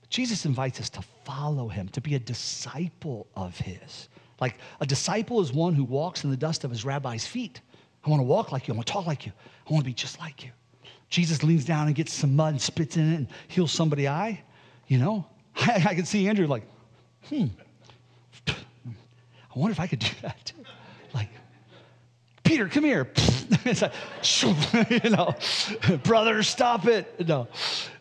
But 0.00 0.10
Jesus 0.10 0.44
invites 0.44 0.80
us 0.80 0.90
to 0.90 1.02
follow 1.24 1.68
him, 1.68 1.88
to 1.88 2.00
be 2.00 2.14
a 2.14 2.18
disciple 2.18 3.26
of 3.36 3.56
his. 3.58 4.08
Like 4.40 4.56
a 4.80 4.86
disciple 4.86 5.40
is 5.40 5.52
one 5.52 5.74
who 5.74 5.84
walks 5.84 6.24
in 6.24 6.30
the 6.30 6.36
dust 6.36 6.64
of 6.64 6.70
his 6.70 6.84
rabbi's 6.84 7.26
feet. 7.26 7.60
I 8.04 8.10
want 8.10 8.20
to 8.20 8.24
walk 8.26 8.52
like 8.52 8.68
you. 8.68 8.74
I 8.74 8.76
want 8.76 8.86
to 8.86 8.92
talk 8.92 9.06
like 9.06 9.26
you. 9.26 9.32
I 9.68 9.72
want 9.72 9.84
to 9.84 9.90
be 9.90 9.94
just 9.94 10.18
like 10.20 10.44
you. 10.44 10.50
Jesus 11.08 11.42
leans 11.42 11.64
down 11.64 11.86
and 11.86 11.94
gets 11.94 12.12
some 12.12 12.36
mud 12.36 12.54
and 12.54 12.60
spits 12.60 12.96
in 12.96 13.12
it 13.12 13.16
and 13.16 13.28
heals 13.48 13.72
somebody's 13.72 14.08
eye. 14.08 14.42
You 14.86 14.98
know, 14.98 15.26
I, 15.56 15.84
I 15.88 15.94
can 15.94 16.04
see 16.04 16.28
Andrew 16.28 16.46
like, 16.46 16.64
hmm, 17.28 17.46
I 18.48 19.58
wonder 19.58 19.72
if 19.72 19.80
I 19.80 19.86
could 19.86 20.00
do 20.00 20.10
that. 20.22 20.52
Like, 21.14 21.28
Peter, 22.44 22.68
come 22.68 22.84
here. 22.84 23.10
it's 23.64 23.82
like, 23.82 23.92
you 25.04 25.10
know, 25.10 25.34
brother, 26.04 26.42
stop 26.42 26.86
it. 26.86 27.26
No, 27.26 27.48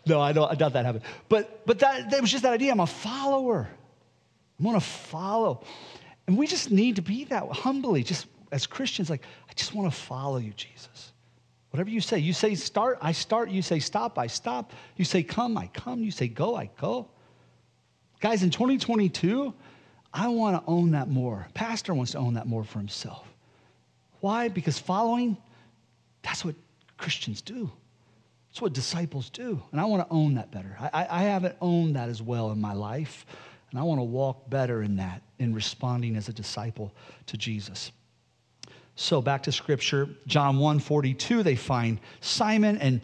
no, 0.06 0.20
I 0.20 0.34
don't, 0.34 0.52
I 0.52 0.56
doubt 0.56 0.74
that 0.74 0.86
happened. 0.86 1.06
But, 1.30 1.66
but 1.66 1.80
that, 1.80 2.12
that 2.12 2.22
was 2.22 2.32
just 2.32 2.44
that 2.44 2.54
idea. 2.54 2.72
I'm 2.72 2.82
a 2.82 2.88
follower. 2.88 3.70
I 4.60 4.64
want 4.64 4.82
to 4.82 4.86
follow. 4.86 5.64
And 6.28 6.38
we 6.38 6.48
just 6.48 6.72
need 6.72 6.98
to 6.98 7.02
be 7.02 7.24
that 7.26 7.48
humbly, 7.52 8.04
just 8.04 8.28
as 8.52 8.68
Christians, 8.68 9.10
like, 9.10 9.24
I 9.50 9.54
just 9.54 9.74
want 9.74 9.92
to 9.92 9.98
follow 9.98 10.38
you, 10.38 10.52
Jesus. 10.52 11.14
Whatever 11.70 11.90
you 11.90 12.02
say, 12.02 12.20
you 12.20 12.34
say 12.34 12.56
start, 12.56 12.98
I 13.02 13.12
start. 13.12 13.50
You 13.50 13.62
say 13.62 13.80
stop, 13.80 14.18
I 14.18 14.28
stop. 14.28 14.72
You 14.96 15.06
say 15.06 15.24
come, 15.24 15.58
I 15.58 15.68
come. 15.68 16.04
You 16.04 16.12
say 16.12 16.28
go, 16.28 16.56
I 16.56 16.70
go. 16.80 17.10
Guys, 18.26 18.42
in 18.42 18.50
2022, 18.50 19.54
I 20.12 20.30
want 20.30 20.60
to 20.60 20.68
own 20.68 20.90
that 20.94 21.10
more. 21.10 21.46
Pastor 21.54 21.94
wants 21.94 22.14
to 22.14 22.18
own 22.18 22.34
that 22.34 22.48
more 22.48 22.64
for 22.64 22.80
himself. 22.80 23.32
Why? 24.20 24.48
Because 24.48 24.80
following, 24.80 25.38
that's 26.24 26.44
what 26.44 26.56
Christians 26.98 27.40
do. 27.44 27.70
That's 28.50 28.64
what 28.64 28.74
disciples 28.74 29.30
do. 29.30 29.62
And 29.72 29.80
I 29.80 29.86
want 29.86 30.10
to 30.10 30.12
own 30.12 30.34
that 30.34 30.50
better. 30.50 30.76
I, 30.80 31.06
I 31.08 31.22
haven't 31.22 31.56
owned 31.62 31.98
that 31.98 32.10
as 32.10 32.20
well 32.20 32.50
in 32.50 32.60
my 32.60 32.74
life. 32.74 33.28
And 33.70 33.80
I 33.80 33.84
want 33.84 34.00
to 34.00 34.04
walk 34.04 34.50
better 34.50 34.82
in 34.82 34.96
that, 34.96 35.22
in 35.38 35.54
responding 35.54 36.16
as 36.16 36.28
a 36.28 36.34
disciple 36.34 36.96
to 37.28 37.38
Jesus. 37.38 37.92
So 38.96 39.22
back 39.22 39.44
to 39.44 39.52
scripture, 39.52 40.10
John 40.26 40.58
1 40.58 40.80
42, 40.80 41.44
they 41.44 41.56
find 41.56 42.00
Simon 42.22 42.80
and 42.80 43.02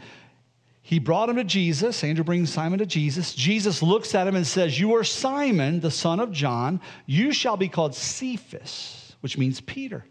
he 0.92 1.00
brought 1.00 1.30
him 1.30 1.38
to 1.38 1.46
Jesus. 1.46 2.04
Andrew 2.04 2.26
brings 2.26 2.52
Simon 2.52 2.80
to 2.80 2.86
Jesus. 2.86 3.34
Jesus 3.34 3.82
looks 3.82 4.14
at 4.14 4.28
him 4.28 4.36
and 4.36 4.46
says, 4.46 4.78
You 4.78 4.94
are 4.98 5.06
Simon, 5.06 5.80
the 5.80 5.90
son 5.90 6.20
of 6.20 6.34
John. 6.34 6.82
You 7.06 7.32
shall 7.32 7.56
be 7.56 7.70
called 7.70 7.96
Cephas, 7.96 9.16
which 9.22 9.38
means 9.38 9.62
Peter. 9.62 10.04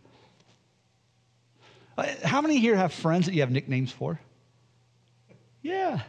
Uh, 1.99 2.07
how 2.25 2.41
many 2.41 2.59
here 2.59 2.75
have 2.77 2.95
friends 2.95 3.27
that 3.27 3.35
you 3.35 3.43
have 3.43 3.51
nicknames 3.51 3.93
for? 3.93 4.19
Yeah. 5.61 6.01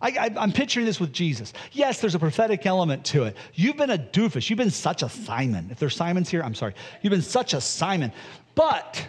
I, 0.00 0.30
am 0.36 0.52
picturing 0.52 0.86
this 0.86 1.00
with 1.00 1.12
Jesus. 1.12 1.52
Yes, 1.72 2.00
there's 2.00 2.14
a 2.14 2.20
prophetic 2.20 2.66
element 2.66 3.04
to 3.06 3.24
it. 3.24 3.36
You've 3.54 3.76
been 3.76 3.90
a 3.90 3.98
doofus. 3.98 4.48
You've 4.48 4.58
been 4.58 4.70
such 4.70 5.02
a 5.02 5.08
Simon. 5.08 5.70
If 5.72 5.80
there's 5.80 5.96
Simons 5.96 6.30
here, 6.30 6.44
I'm 6.44 6.54
sorry. 6.54 6.74
You've 7.02 7.10
been 7.10 7.20
such 7.20 7.52
a 7.52 7.60
Simon. 7.60 8.12
But 8.54 9.04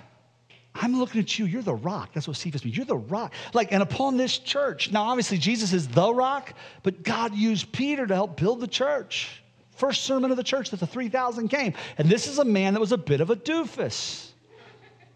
I'm 0.82 0.98
looking 0.98 1.22
at 1.22 1.38
you. 1.38 1.46
You're 1.46 1.62
the 1.62 1.76
rock. 1.76 2.10
That's 2.14 2.28
what 2.28 2.38
Cephas 2.38 2.66
means. 2.66 2.76
You're 2.76 2.88
the 2.88 2.98
rock. 2.98 3.34
Like, 3.54 3.72
and 3.72 3.84
upon 3.84 4.18
this 4.18 4.40
church. 4.40 4.92
Now, 4.92 5.04
obviously, 5.04 5.38
Jesus 5.38 5.74
is 5.74 5.88
the 5.88 6.12
rock, 6.12 6.54
but 6.82 7.04
God 7.04 7.36
used 7.36 7.72
Peter 7.72 8.08
to 8.08 8.16
help 8.16 8.36
build 8.36 8.60
the 8.60 8.68
church. 8.68 9.44
First 9.76 10.06
sermon 10.06 10.32
of 10.32 10.38
the 10.38 10.44
church 10.44 10.72
that 10.72 10.80
the 10.80 10.88
3,000 10.88 11.50
came. 11.50 11.74
And 12.00 12.10
this 12.10 12.26
is 12.28 12.40
a 12.40 12.46
man 12.46 12.74
that 12.74 12.80
was 12.80 12.92
a 12.92 12.98
bit 12.98 13.22
of 13.22 13.30
a 13.30 13.36
doofus. 13.36 14.32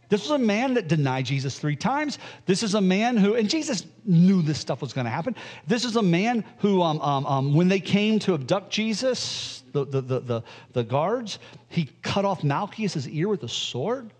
This 0.07 0.21
was 0.21 0.31
a 0.31 0.37
man 0.37 0.75
that 0.75 0.87
denied 0.87 1.25
Jesus 1.25 1.57
three 1.57 1.75
times. 1.75 2.19
This 2.45 2.61
is 2.61 2.75
a 2.75 2.81
man 2.81 3.17
who, 3.17 3.33
and 3.33 3.49
Jesus 3.49 3.87
knew 4.05 4.43
this 4.43 4.59
stuff 4.59 4.81
was 4.81 4.93
going 4.93 5.05
to 5.05 5.11
happen. 5.11 5.35
This 5.65 5.83
is 5.83 5.95
a 5.95 6.01
man 6.01 6.45
who, 6.59 6.83
um, 6.83 7.01
um, 7.01 7.25
um, 7.25 7.55
when 7.55 7.67
they 7.67 7.79
came 7.79 8.19
to 8.19 8.35
abduct 8.35 8.71
Jesus, 8.71 9.63
the, 9.71 9.83
the, 9.83 10.01
the, 10.01 10.19
the, 10.19 10.43
the 10.73 10.83
guards, 10.83 11.39
he 11.69 11.89
cut 12.03 12.23
off 12.23 12.43
Malchus's 12.43 13.09
ear 13.09 13.27
with 13.27 13.41
a 13.43 13.49
sword. 13.49 14.11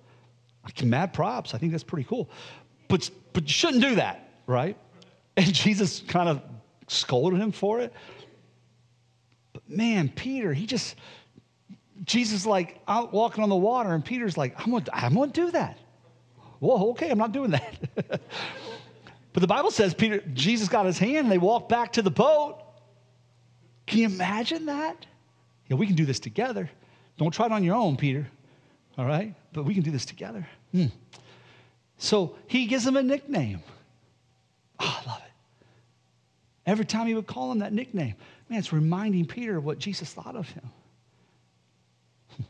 Mad 0.84 1.13
props. 1.13 1.54
I 1.54 1.58
think 1.58 1.71
that's 1.71 1.84
pretty 1.84 2.08
cool. 2.08 2.30
But, 2.88 3.10
but 3.34 3.43
you 3.43 3.49
shouldn't 3.49 3.84
do 3.84 3.95
that, 3.95 4.30
right? 4.47 4.78
And 5.38 5.54
Jesus 5.54 6.01
kind 6.08 6.30
of 6.30 6.41
scolded 6.88 7.41
him 7.41 7.51
for 7.51 7.82
it. 7.82 7.91
But 9.51 9.69
man, 9.69 10.08
Peter, 10.08 10.54
he 10.54 10.65
just, 10.65 10.95
Jesus 12.06 12.45
like 12.45 12.80
out 12.88 13.12
walking 13.12 13.43
on 13.43 13.49
the 13.49 13.56
water, 13.56 13.93
and 13.93 14.04
Peter's 14.04 14.38
like, 14.38 14.58
I'm 14.60 14.71
gonna, 14.71 14.86
I'm 14.93 15.13
gonna 15.13 15.34
do 15.34 15.51
that. 15.51 15.78
Well, 16.62 16.91
okay, 16.91 17.10
I'm 17.10 17.17
not 17.17 17.34
doing 17.34 17.51
that. 17.51 17.75
but 17.95 18.21
the 19.41 19.47
Bible 19.47 19.71
says 19.71 19.93
Peter, 19.93 20.23
Jesus 20.34 20.69
got 20.69 20.86
his 20.86 20.97
hand, 20.97 21.17
and 21.17 21.32
they 21.32 21.38
walked 21.38 21.67
back 21.67 21.91
to 21.93 22.01
the 22.01 22.12
boat. 22.12 22.62
Can 23.86 23.99
you 23.99 24.06
imagine 24.06 24.67
that? 24.67 25.06
Yeah, 25.67 25.75
we 25.75 25.86
can 25.86 25.95
do 25.95 26.06
this 26.06 26.19
together. 26.19 26.69
Don't 27.17 27.32
try 27.32 27.45
it 27.45 27.51
on 27.51 27.63
your 27.63 27.75
own, 27.75 27.97
Peter. 27.97 28.28
All 28.97 29.06
right? 29.06 29.34
But 29.54 29.65
we 29.65 29.73
can 29.73 29.84
do 29.84 29.91
this 29.91 30.06
together. 30.06 30.47
Hmm. 30.75 30.88
So 31.97 32.35
he 32.47 32.65
gives 32.65 32.85
him 32.85 32.97
a 32.97 33.03
nickname. 33.03 33.63
Oh, 34.77 35.01
I 35.01 35.09
love 35.09 35.21
it. 35.25 35.31
Every 36.65 36.83
time 36.83 37.07
he 37.07 37.13
would 37.13 37.27
call 37.27 37.49
him 37.51 37.59
that 37.59 37.71
nickname, 37.71 38.15
man, 38.49 38.59
it's 38.59 38.73
reminding 38.73 39.25
Peter 39.25 39.55
of 39.57 39.63
what 39.63 39.79
Jesus 39.79 40.11
thought 40.11 40.35
of 40.35 40.49
him. 40.49 40.69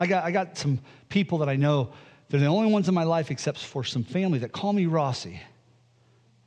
I 0.00 0.06
got, 0.06 0.24
I 0.24 0.30
got 0.30 0.58
some 0.58 0.78
people 1.08 1.38
that 1.38 1.48
I 1.48 1.56
know, 1.56 1.90
they're 2.28 2.40
the 2.40 2.46
only 2.46 2.70
ones 2.70 2.86
in 2.86 2.94
my 2.94 3.04
life 3.04 3.30
except 3.30 3.58
for 3.58 3.82
some 3.82 4.04
family 4.04 4.40
that 4.40 4.52
call 4.52 4.74
me 4.74 4.84
Rossi. 4.84 5.40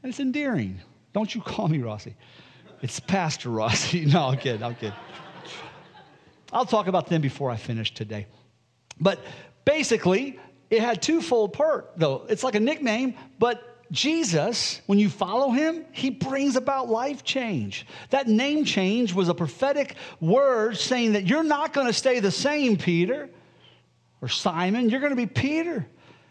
And 0.04 0.12
it's 0.12 0.20
endearing. 0.20 0.80
Don't 1.14 1.34
you 1.34 1.42
call 1.42 1.68
me 1.68 1.80
Rossi. 1.80 2.16
It's 2.84 3.00
Pastor 3.00 3.50
Rossi. 3.50 4.06
No, 4.14 4.28
I'm 4.28 4.38
kidding. 4.38 4.62
I'm 4.62 4.76
kidding. 4.76 4.94
I'll 6.54 6.66
talk 6.66 6.86
about 6.86 7.08
them 7.08 7.22
before 7.22 7.50
I 7.50 7.56
finish 7.56 7.92
today. 7.92 8.28
But 9.00 9.20
basically, 9.66 10.40
it 10.72 10.82
had 10.82 11.02
twofold 11.02 11.54
part, 11.54 11.92
though. 11.98 12.26
It's 12.30 12.44
like 12.44 12.56
a 12.56 12.60
nickname, 12.60 13.14
but 13.38 13.68
Jesus, 13.92 14.82
when 14.88 14.98
you 14.98 15.10
follow 15.10 15.52
him, 15.52 15.86
he 15.92 16.10
brings 16.10 16.56
about 16.56 16.90
life 16.90 17.24
change. 17.24 17.86
That 18.10 18.28
name 18.28 18.66
change 18.66 19.14
was 19.14 19.30
a 19.30 19.34
prophetic 19.34 19.96
word 20.20 20.78
saying 20.78 21.14
that 21.14 21.28
you're 21.28 21.44
not 21.44 21.74
going 21.74 21.88
to 21.88 21.94
stay 21.94 22.20
the 22.20 22.32
same, 22.32 22.78
Peter 22.78 23.30
or 24.22 24.28
Simon, 24.28 24.90
you're 24.90 25.00
going 25.00 25.12
to 25.12 25.16
be 25.16 25.26
Peter. 25.26 25.86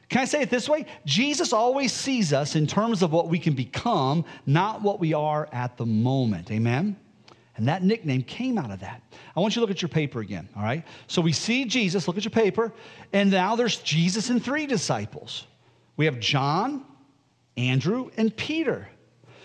Can 0.08 0.22
I 0.22 0.24
say 0.24 0.42
it 0.42 0.50
this 0.50 0.68
way? 0.68 0.86
Jesus 1.04 1.52
always 1.52 1.92
sees 1.92 2.32
us 2.32 2.56
in 2.56 2.66
terms 2.66 3.02
of 3.02 3.12
what 3.12 3.28
we 3.28 3.38
can 3.38 3.54
become, 3.54 4.24
not 4.46 4.82
what 4.82 4.98
we 4.98 5.12
are 5.12 5.48
at 5.52 5.76
the 5.76 5.86
moment. 5.86 6.50
Amen? 6.50 6.96
And 7.60 7.68
that 7.68 7.82
nickname 7.82 8.22
came 8.22 8.56
out 8.56 8.70
of 8.70 8.80
that. 8.80 9.02
I 9.36 9.40
want 9.40 9.54
you 9.54 9.60
to 9.60 9.60
look 9.60 9.70
at 9.70 9.82
your 9.82 9.90
paper 9.90 10.20
again, 10.20 10.48
all 10.56 10.62
right? 10.62 10.82
So 11.08 11.20
we 11.20 11.34
see 11.34 11.66
Jesus, 11.66 12.08
look 12.08 12.16
at 12.16 12.24
your 12.24 12.30
paper, 12.30 12.72
and 13.12 13.30
now 13.30 13.54
there's 13.54 13.76
Jesus 13.76 14.30
and 14.30 14.42
three 14.42 14.64
disciples. 14.64 15.46
We 15.98 16.06
have 16.06 16.18
John, 16.18 16.86
Andrew, 17.58 18.10
and 18.16 18.34
Peter. 18.34 18.88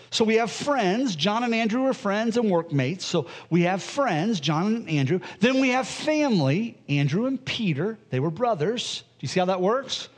So 0.08 0.24
we 0.24 0.36
have 0.36 0.50
friends. 0.50 1.14
John 1.14 1.44
and 1.44 1.54
Andrew 1.54 1.84
are 1.84 1.92
friends 1.92 2.38
and 2.38 2.50
workmates. 2.50 3.04
So 3.04 3.26
we 3.50 3.64
have 3.64 3.82
friends, 3.82 4.40
John 4.40 4.74
and 4.74 4.88
Andrew. 4.88 5.20
Then 5.40 5.60
we 5.60 5.68
have 5.68 5.86
family, 5.86 6.78
Andrew 6.88 7.26
and 7.26 7.44
Peter. 7.44 7.98
They 8.08 8.20
were 8.20 8.30
brothers. 8.30 9.04
Do 9.18 9.24
you 9.24 9.28
see 9.28 9.40
how 9.40 9.46
that 9.46 9.60
works? 9.60 10.08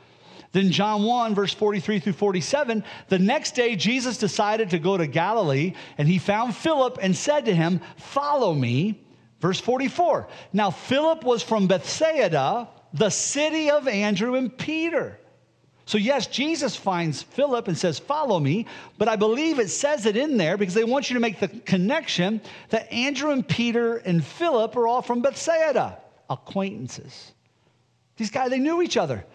Then, 0.51 0.71
John 0.71 1.03
1, 1.03 1.35
verse 1.35 1.53
43 1.53 1.99
through 1.99 2.13
47, 2.13 2.83
the 3.07 3.19
next 3.19 3.53
day 3.53 3.75
Jesus 3.75 4.17
decided 4.17 4.71
to 4.71 4.79
go 4.79 4.97
to 4.97 5.05
Galilee, 5.05 5.73
and 5.97 6.07
he 6.07 6.17
found 6.17 6.55
Philip 6.55 6.97
and 7.01 7.15
said 7.15 7.45
to 7.45 7.55
him, 7.55 7.81
Follow 7.97 8.53
me. 8.53 9.03
Verse 9.39 9.59
44. 9.59 10.27
Now, 10.51 10.71
Philip 10.71 11.23
was 11.23 11.43
from 11.43 11.67
Bethsaida, 11.67 12.67
the 12.93 13.09
city 13.09 13.69
of 13.69 13.87
Andrew 13.87 14.35
and 14.35 14.55
Peter. 14.57 15.19
So, 15.85 15.97
yes, 15.97 16.27
Jesus 16.27 16.75
finds 16.75 17.23
Philip 17.23 17.67
and 17.67 17.77
says, 17.77 17.97
Follow 17.99 18.39
me. 18.39 18.65
But 18.97 19.07
I 19.07 19.15
believe 19.15 19.59
it 19.59 19.69
says 19.69 20.05
it 20.05 20.17
in 20.17 20.37
there 20.37 20.57
because 20.57 20.73
they 20.73 20.83
want 20.83 21.09
you 21.09 21.13
to 21.15 21.19
make 21.19 21.39
the 21.39 21.47
connection 21.47 22.41
that 22.69 22.91
Andrew 22.91 23.31
and 23.31 23.47
Peter 23.47 23.97
and 23.97 24.23
Philip 24.23 24.75
are 24.75 24.87
all 24.87 25.01
from 25.01 25.21
Bethsaida, 25.21 25.99
acquaintances. 26.29 27.33
These 28.17 28.31
guys, 28.31 28.49
they 28.49 28.59
knew 28.59 28.81
each 28.81 28.97
other, 28.97 29.25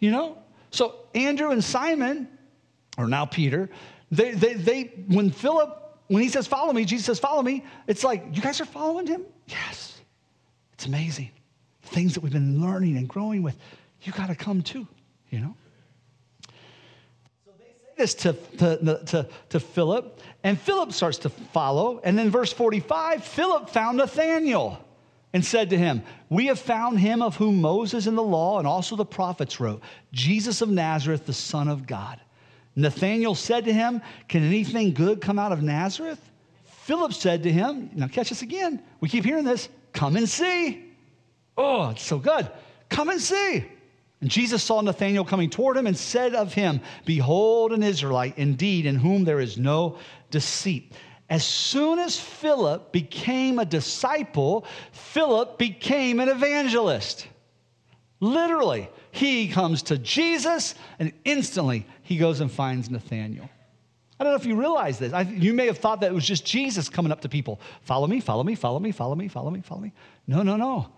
you 0.00 0.10
know? 0.10 0.38
So, 0.70 0.96
Andrew 1.14 1.50
and 1.50 1.62
Simon, 1.62 2.28
or 2.98 3.06
now 3.06 3.24
Peter, 3.24 3.70
they, 4.10 4.32
they, 4.32 4.54
they 4.54 4.82
when 5.06 5.30
Philip 5.30 5.80
when 6.10 6.24
he 6.24 6.28
says, 6.28 6.48
Follow 6.48 6.72
me, 6.72 6.84
Jesus 6.84 7.06
says, 7.06 7.20
Follow 7.20 7.40
me, 7.40 7.64
it's 7.86 8.02
like, 8.02 8.24
You 8.32 8.42
guys 8.42 8.60
are 8.60 8.64
following 8.64 9.06
him? 9.06 9.22
Yes. 9.46 10.00
It's 10.72 10.86
amazing. 10.86 11.30
Things 11.82 12.14
that 12.14 12.20
we've 12.20 12.32
been 12.32 12.60
learning 12.60 12.96
and 12.96 13.08
growing 13.08 13.44
with, 13.44 13.56
you 14.02 14.12
got 14.12 14.26
to 14.26 14.34
come 14.34 14.60
too, 14.60 14.88
you 15.30 15.38
know? 15.38 15.54
So 17.44 17.52
they 17.58 17.64
say 17.64 17.94
this 17.96 18.14
to, 18.14 18.32
to, 18.58 19.04
to, 19.06 19.28
to 19.50 19.60
Philip, 19.60 20.20
and 20.42 20.60
Philip 20.60 20.92
starts 20.92 21.18
to 21.18 21.28
follow. 21.28 22.00
And 22.02 22.18
then, 22.18 22.28
verse 22.28 22.52
45 22.52 23.22
Philip 23.22 23.70
found 23.70 23.98
Nathanael 23.98 24.84
and 25.32 25.44
said 25.44 25.70
to 25.70 25.78
him, 25.78 26.02
We 26.28 26.46
have 26.46 26.58
found 26.58 26.98
him 26.98 27.22
of 27.22 27.36
whom 27.36 27.60
Moses 27.60 28.06
in 28.06 28.14
the 28.14 28.22
law 28.22 28.58
and 28.58 28.66
also 28.66 28.96
the 28.96 29.04
prophets 29.04 29.60
wrote, 29.60 29.82
Jesus 30.12 30.60
of 30.60 30.68
Nazareth, 30.68 31.26
the 31.26 31.32
Son 31.32 31.68
of 31.68 31.86
God. 31.86 32.20
Nathanael 32.76 33.34
said 33.34 33.64
to 33.64 33.72
him, 33.72 34.00
Can 34.28 34.42
anything 34.42 34.92
good 34.92 35.20
come 35.20 35.38
out 35.38 35.52
of 35.52 35.62
Nazareth? 35.62 36.20
Philip 36.64 37.12
said 37.12 37.42
to 37.44 37.52
him, 37.52 37.90
Now 37.94 38.08
catch 38.08 38.32
us 38.32 38.42
again. 38.42 38.82
We 39.00 39.08
keep 39.08 39.24
hearing 39.24 39.44
this. 39.44 39.68
Come 39.92 40.16
and 40.16 40.28
see. 40.28 40.84
Oh, 41.56 41.90
it's 41.90 42.02
so 42.02 42.18
good. 42.18 42.50
Come 42.88 43.10
and 43.10 43.20
see. 43.20 43.64
And 44.20 44.30
Jesus 44.30 44.62
saw 44.62 44.80
Nathanael 44.80 45.24
coming 45.24 45.50
toward 45.50 45.76
him 45.76 45.86
and 45.86 45.96
said 45.96 46.34
of 46.34 46.52
him, 46.52 46.80
Behold, 47.04 47.72
an 47.72 47.82
Israelite 47.82 48.36
indeed, 48.38 48.86
in 48.86 48.96
whom 48.96 49.24
there 49.24 49.40
is 49.40 49.56
no 49.56 49.98
deceit. 50.30 50.92
As 51.30 51.44
soon 51.44 52.00
as 52.00 52.18
Philip 52.18 52.90
became 52.90 53.60
a 53.60 53.64
disciple, 53.64 54.64
Philip 54.90 55.58
became 55.58 56.18
an 56.18 56.28
evangelist. 56.28 57.28
Literally, 58.18 58.90
he 59.12 59.48
comes 59.48 59.82
to 59.84 59.96
Jesus 59.96 60.74
and 60.98 61.12
instantly 61.24 61.86
he 62.02 62.18
goes 62.18 62.40
and 62.40 62.50
finds 62.50 62.90
Nathanael. 62.90 63.48
I 64.18 64.24
don't 64.24 64.32
know 64.32 64.36
if 64.36 64.44
you 64.44 64.56
realize 64.56 64.98
this. 64.98 65.12
I, 65.12 65.22
you 65.22 65.54
may 65.54 65.66
have 65.66 65.78
thought 65.78 66.00
that 66.02 66.10
it 66.10 66.14
was 66.14 66.26
just 66.26 66.44
Jesus 66.44 66.90
coming 66.90 67.12
up 67.12 67.22
to 67.22 67.28
people. 67.28 67.60
Follow 67.82 68.06
me, 68.06 68.20
follow 68.20 68.42
me, 68.42 68.54
follow 68.54 68.80
me, 68.80 68.92
follow 68.92 69.14
me, 69.14 69.28
follow 69.28 69.50
me, 69.50 69.62
follow 69.62 69.80
me. 69.80 69.92
No, 70.26 70.42
no, 70.42 70.56
no. 70.56 70.88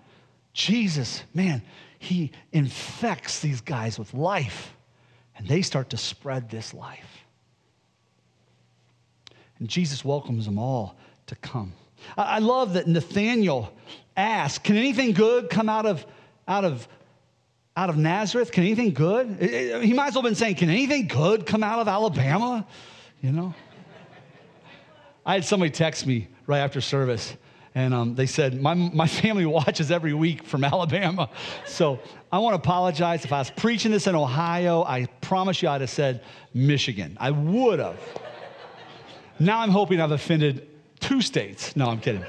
Jesus, 0.55 1.23
man, 1.33 1.63
he 1.99 2.33
infects 2.51 3.39
these 3.39 3.61
guys 3.61 3.99
with 3.99 4.13
life, 4.13 4.75
and 5.37 5.47
they 5.47 5.63
start 5.63 5.91
to 5.91 5.97
spread 5.97 6.51
this 6.51 6.75
life. 6.75 7.12
And 9.63 9.71
Jesus 9.71 10.05
welcomes 10.05 10.45
them 10.45 10.59
all 10.59 10.97
to 11.27 11.37
come. 11.37 11.73
I, 12.17 12.41
love 12.41 12.73
that 12.73 12.89
Nathanael 12.89 13.73
asked, 14.17 14.65
Can 14.65 14.77
anything 14.77 15.13
good 15.13 15.51
come 15.51 15.69
out 15.69 15.87
of, 15.87 16.05
out 16.49 16.65
of 16.65 16.89
out 17.77 17.89
of 17.89 17.97
Nazareth? 17.97 18.51
Can 18.51 18.65
anything 18.65 18.93
good? 18.93 19.41
He 19.41 19.93
might 19.93 20.09
as 20.09 20.15
well 20.17 20.23
have 20.23 20.31
been 20.31 20.35
saying, 20.35 20.57
Can 20.57 20.69
anything 20.69 21.07
good 21.07 21.47
come 21.47 21.63
out 21.63 21.79
of 21.79 21.87
Alabama? 21.87 22.67
You 23.21 23.31
know? 23.31 23.55
I 25.25 25.35
had 25.35 25.45
somebody 25.45 25.71
text 25.71 26.09
me 26.09 26.27
right 26.49 26.59
after 26.59 26.81
service, 26.81 27.37
and 27.77 27.95
um, 27.95 28.17
they 28.17 28.27
said, 28.27 28.61
my, 28.61 28.75
my 28.75 29.07
family 29.07 29.47
watches 29.61 29.93
every 29.93 30.13
week 30.13 30.43
from 30.43 30.65
Alabama. 30.65 31.31
So 31.67 32.01
I 32.33 32.41
want 32.41 32.55
to 32.55 32.57
apologize. 32.57 33.25
If 33.25 33.33
I 33.33 33.39
was 33.39 33.51
preaching 33.51 33.93
this 33.93 34.09
in 34.09 34.17
Ohio, 34.17 34.83
I 34.83 35.07
promise 35.21 35.63
you 35.63 35.69
I'd 35.69 35.83
have 35.83 35.91
said 35.91 36.25
Michigan. 36.53 37.17
I 37.21 37.31
would 37.31 37.79
have. 37.79 38.01
Now 39.39 39.61
I'm 39.61 39.71
hoping 39.71 40.01
I've 40.01 40.13
offended 40.13 40.69
two 41.01 41.21
states. 41.21 41.75
No, 41.77 41.87
I'm 41.87 42.01
kidding. 42.01 42.25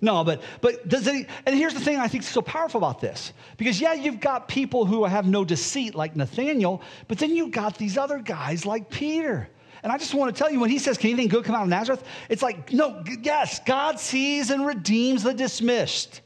No, 0.00 0.22
but 0.24 0.42
but 0.60 0.86
does 0.88 1.06
it? 1.06 1.26
And 1.46 1.56
here's 1.56 1.72
the 1.72 1.80
thing 1.80 1.96
I 1.96 2.06
think 2.06 2.22
is 2.22 2.28
so 2.28 2.42
powerful 2.42 2.78
about 2.78 3.00
this, 3.00 3.32
because 3.56 3.80
yeah, 3.80 3.94
you've 3.94 4.20
got 4.20 4.46
people 4.46 4.84
who 4.84 5.04
have 5.04 5.26
no 5.26 5.44
deceit 5.44 5.94
like 5.94 6.14
Nathanael, 6.14 6.82
but 7.08 7.18
then 7.18 7.34
you've 7.34 7.50
got 7.50 7.78
these 7.78 7.96
other 7.96 8.18
guys 8.18 8.66
like 8.66 8.90
Peter. 8.90 9.48
And 9.82 9.92
I 9.92 9.98
just 9.98 10.14
want 10.14 10.34
to 10.34 10.38
tell 10.38 10.50
you, 10.52 10.60
when 10.60 10.68
he 10.68 10.78
says, 10.78 10.98
"Can 10.98 11.10
anything 11.10 11.28
good 11.28 11.44
come 11.44 11.54
out 11.54 11.62
of 11.62 11.68
Nazareth?" 11.68 12.04
It's 12.28 12.42
like, 12.42 12.72
no, 12.72 13.02
yes, 13.22 13.60
God 13.64 13.98
sees 13.98 14.50
and 14.50 14.66
redeems 14.66 15.22
the 15.22 15.32
dismissed. 15.32 16.20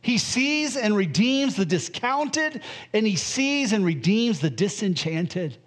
He 0.00 0.18
sees 0.18 0.76
and 0.76 0.96
redeems 0.96 1.54
the 1.54 1.64
discounted, 1.64 2.62
and 2.92 3.06
he 3.06 3.14
sees 3.14 3.72
and 3.72 3.84
redeems 3.84 4.40
the 4.40 4.50
disenchanted. 4.50 5.58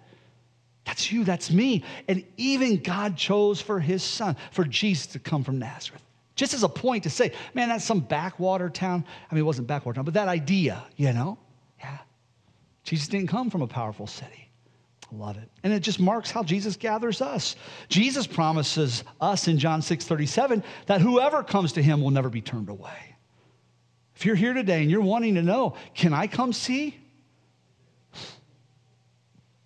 That's 0.86 1.10
you, 1.10 1.24
that's 1.24 1.50
me. 1.50 1.82
And 2.06 2.24
even 2.36 2.80
God 2.80 3.16
chose 3.16 3.60
for 3.60 3.80
his 3.80 4.02
son, 4.02 4.36
for 4.52 4.64
Jesus 4.64 5.08
to 5.08 5.18
come 5.18 5.42
from 5.42 5.58
Nazareth. 5.58 6.02
Just 6.36 6.54
as 6.54 6.62
a 6.62 6.68
point 6.68 7.02
to 7.02 7.10
say, 7.10 7.32
man, 7.54 7.68
that's 7.68 7.84
some 7.84 8.00
backwater 8.00 8.70
town. 8.70 9.04
I 9.30 9.34
mean, 9.34 9.42
it 9.42 9.46
wasn't 9.46 9.66
backwater 9.66 9.96
town, 9.96 10.04
but 10.04 10.14
that 10.14 10.28
idea, 10.28 10.84
you 10.96 11.12
know? 11.12 11.38
Yeah. 11.80 11.98
Jesus 12.84 13.08
didn't 13.08 13.28
come 13.28 13.50
from 13.50 13.62
a 13.62 13.66
powerful 13.66 14.06
city. 14.06 14.48
I 15.12 15.16
love 15.16 15.36
it. 15.38 15.48
And 15.64 15.72
it 15.72 15.80
just 15.80 15.98
marks 15.98 16.30
how 16.30 16.42
Jesus 16.42 16.76
gathers 16.76 17.20
us. 17.20 17.56
Jesus 17.88 18.26
promises 18.26 19.02
us 19.20 19.48
in 19.48 19.58
John 19.58 19.82
6 19.82 20.04
37 20.04 20.62
that 20.86 21.00
whoever 21.00 21.42
comes 21.42 21.72
to 21.74 21.82
him 21.82 22.00
will 22.00 22.10
never 22.10 22.28
be 22.28 22.40
turned 22.40 22.68
away. 22.68 23.16
If 24.14 24.24
you're 24.24 24.36
here 24.36 24.52
today 24.52 24.82
and 24.82 24.90
you're 24.90 25.00
wanting 25.00 25.34
to 25.34 25.42
know, 25.42 25.74
can 25.94 26.12
I 26.12 26.26
come 26.26 26.52
see? 26.52 26.96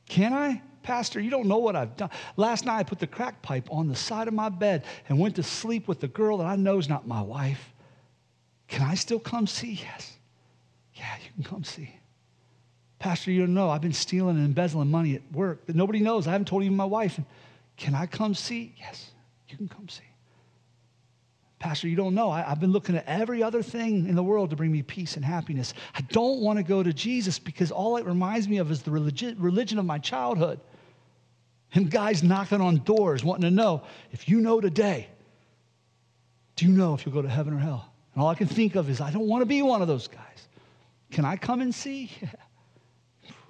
Can 0.07 0.33
I? 0.33 0.63
Pastor, 0.83 1.21
you 1.21 1.31
don't 1.31 1.47
know 1.47 1.59
what 1.59 1.77
I've 1.77 1.97
done. 1.97 2.11
Last 2.37 2.65
night 2.65 2.79
I 2.79 2.83
put 2.83 2.99
the 2.99 3.07
crack 3.07 3.43
pipe 3.43 3.69
on 3.71 3.89
the 3.89 3.95
side 3.95 4.29
of 4.29 4.35
my 4.35 4.49
bed 4.49 4.85
and 5.09 5.19
went 5.19 5.37
to 5.37 5.43
sleep 5.43 5.89
with 5.89 6.01
the 6.01 6.09
girl 6.09 6.39
that 6.39 6.47
I 6.47 6.57
know 6.57 6.79
is 6.79 6.89
not 6.89 7.07
my 7.07 7.21
wife. 7.21 7.73
Can 8.69 8.83
I 8.83 8.95
still 8.95 9.19
come 9.19 9.47
see? 9.47 9.81
Yes. 9.83 10.17
Yeah, 10.95 11.17
you 11.25 11.31
can 11.35 11.51
come 11.51 11.65
see. 11.65 11.95
Pastor, 12.99 13.31
you 13.31 13.41
don't 13.41 13.55
know. 13.55 13.71
I've 13.71 13.81
been 13.81 13.93
stealing 13.93 14.37
and 14.37 14.45
embezzling 14.45 14.91
money 14.91 15.15
at 15.15 15.23
work 15.33 15.67
that 15.67 15.75
nobody 15.75 16.01
knows. 16.01 16.27
I 16.27 16.33
haven't 16.33 16.49
told 16.49 16.63
even 16.63 16.77
my 16.77 16.85
wife. 16.85 17.19
Can 17.77 17.95
I 17.95 18.07
come 18.07 18.35
see? 18.35 18.75
Yes, 18.79 19.11
you 19.49 19.57
can 19.57 19.69
come 19.69 19.89
see. 19.89 20.05
Pastor, 21.59 21.89
you 21.89 21.97
don't 21.97 22.15
know. 22.15 22.31
I, 22.31 22.43
have 22.43 22.61
been 22.61 22.73
looking 22.73 22.97
at 22.97 23.07
every 23.07 23.43
other 23.43 23.63
thing 23.63 24.09
in 24.09 24.15
the 24.15 24.23
world 24.23 24.51
to 24.51 24.57
bring 24.57 24.73
me 24.73 24.83
peace 24.83 25.17
and 25.17 25.25
happiness. 25.25 25.75
I 25.95 26.01
don't 26.03 26.41
want 26.41 26.59
to 26.59 26.63
go 26.63 26.83
to 26.83 26.93
Jesus 26.93 27.39
because 27.39 27.71
all 27.71 27.97
it 27.99 28.07
reminds 28.07 28.49
me 28.49 28.59
of 28.59 28.71
is 28.71 28.83
the 28.83 28.91
religion, 28.91 29.37
religion 29.39 29.79
of 29.79 29.85
my 29.85 29.99
childhood. 29.99 30.61
Him 31.71 31.85
guys 31.89 32.23
knocking 32.23 32.61
on 32.61 32.79
doors 32.79 33.25
wanting 33.25 33.43
to 33.43 33.51
know 33.51 33.83
if 34.13 34.29
you 34.29 34.41
know 34.41 34.61
today, 34.61 35.09
do 36.57 36.67
you 36.67 36.73
know 36.73 36.95
if 36.95 37.07
you'll 37.07 37.15
go 37.15 37.23
to 37.23 37.29
heaven 37.29 37.55
or 37.55 37.59
hell? 37.59 37.93
And 38.15 38.23
all 38.23 38.29
I 38.29 38.35
can 38.35 38.49
think 38.49 38.75
of 38.75 38.91
is, 38.91 39.01
I 39.01 39.11
don't 39.11 39.29
want 39.29 39.43
to 39.43 39.47
be 39.47 39.63
one 39.63 39.81
of 39.83 39.89
those 39.89 40.09
guys. 40.09 40.49
Can 41.11 41.25
I 41.25 41.37
come 41.37 41.61
and 41.61 41.75
see? 41.75 42.11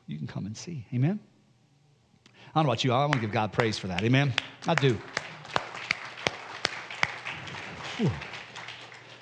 You 0.06 0.18
can 0.18 0.26
come 0.26 0.44
and 0.44 0.56
see. 0.56 0.84
Amen? 0.92 1.20
I 2.26 2.58
don't 2.58 2.64
know 2.64 2.70
about 2.72 2.82
you. 2.82 2.92
I 2.92 2.98
want 3.02 3.12
to 3.12 3.20
give 3.20 3.30
God 3.30 3.52
praise 3.52 3.78
for 3.78 3.86
that. 3.86 4.02
Amen? 4.02 4.34
I 4.66 4.74
do. 4.74 4.98
Whew. 7.96 8.10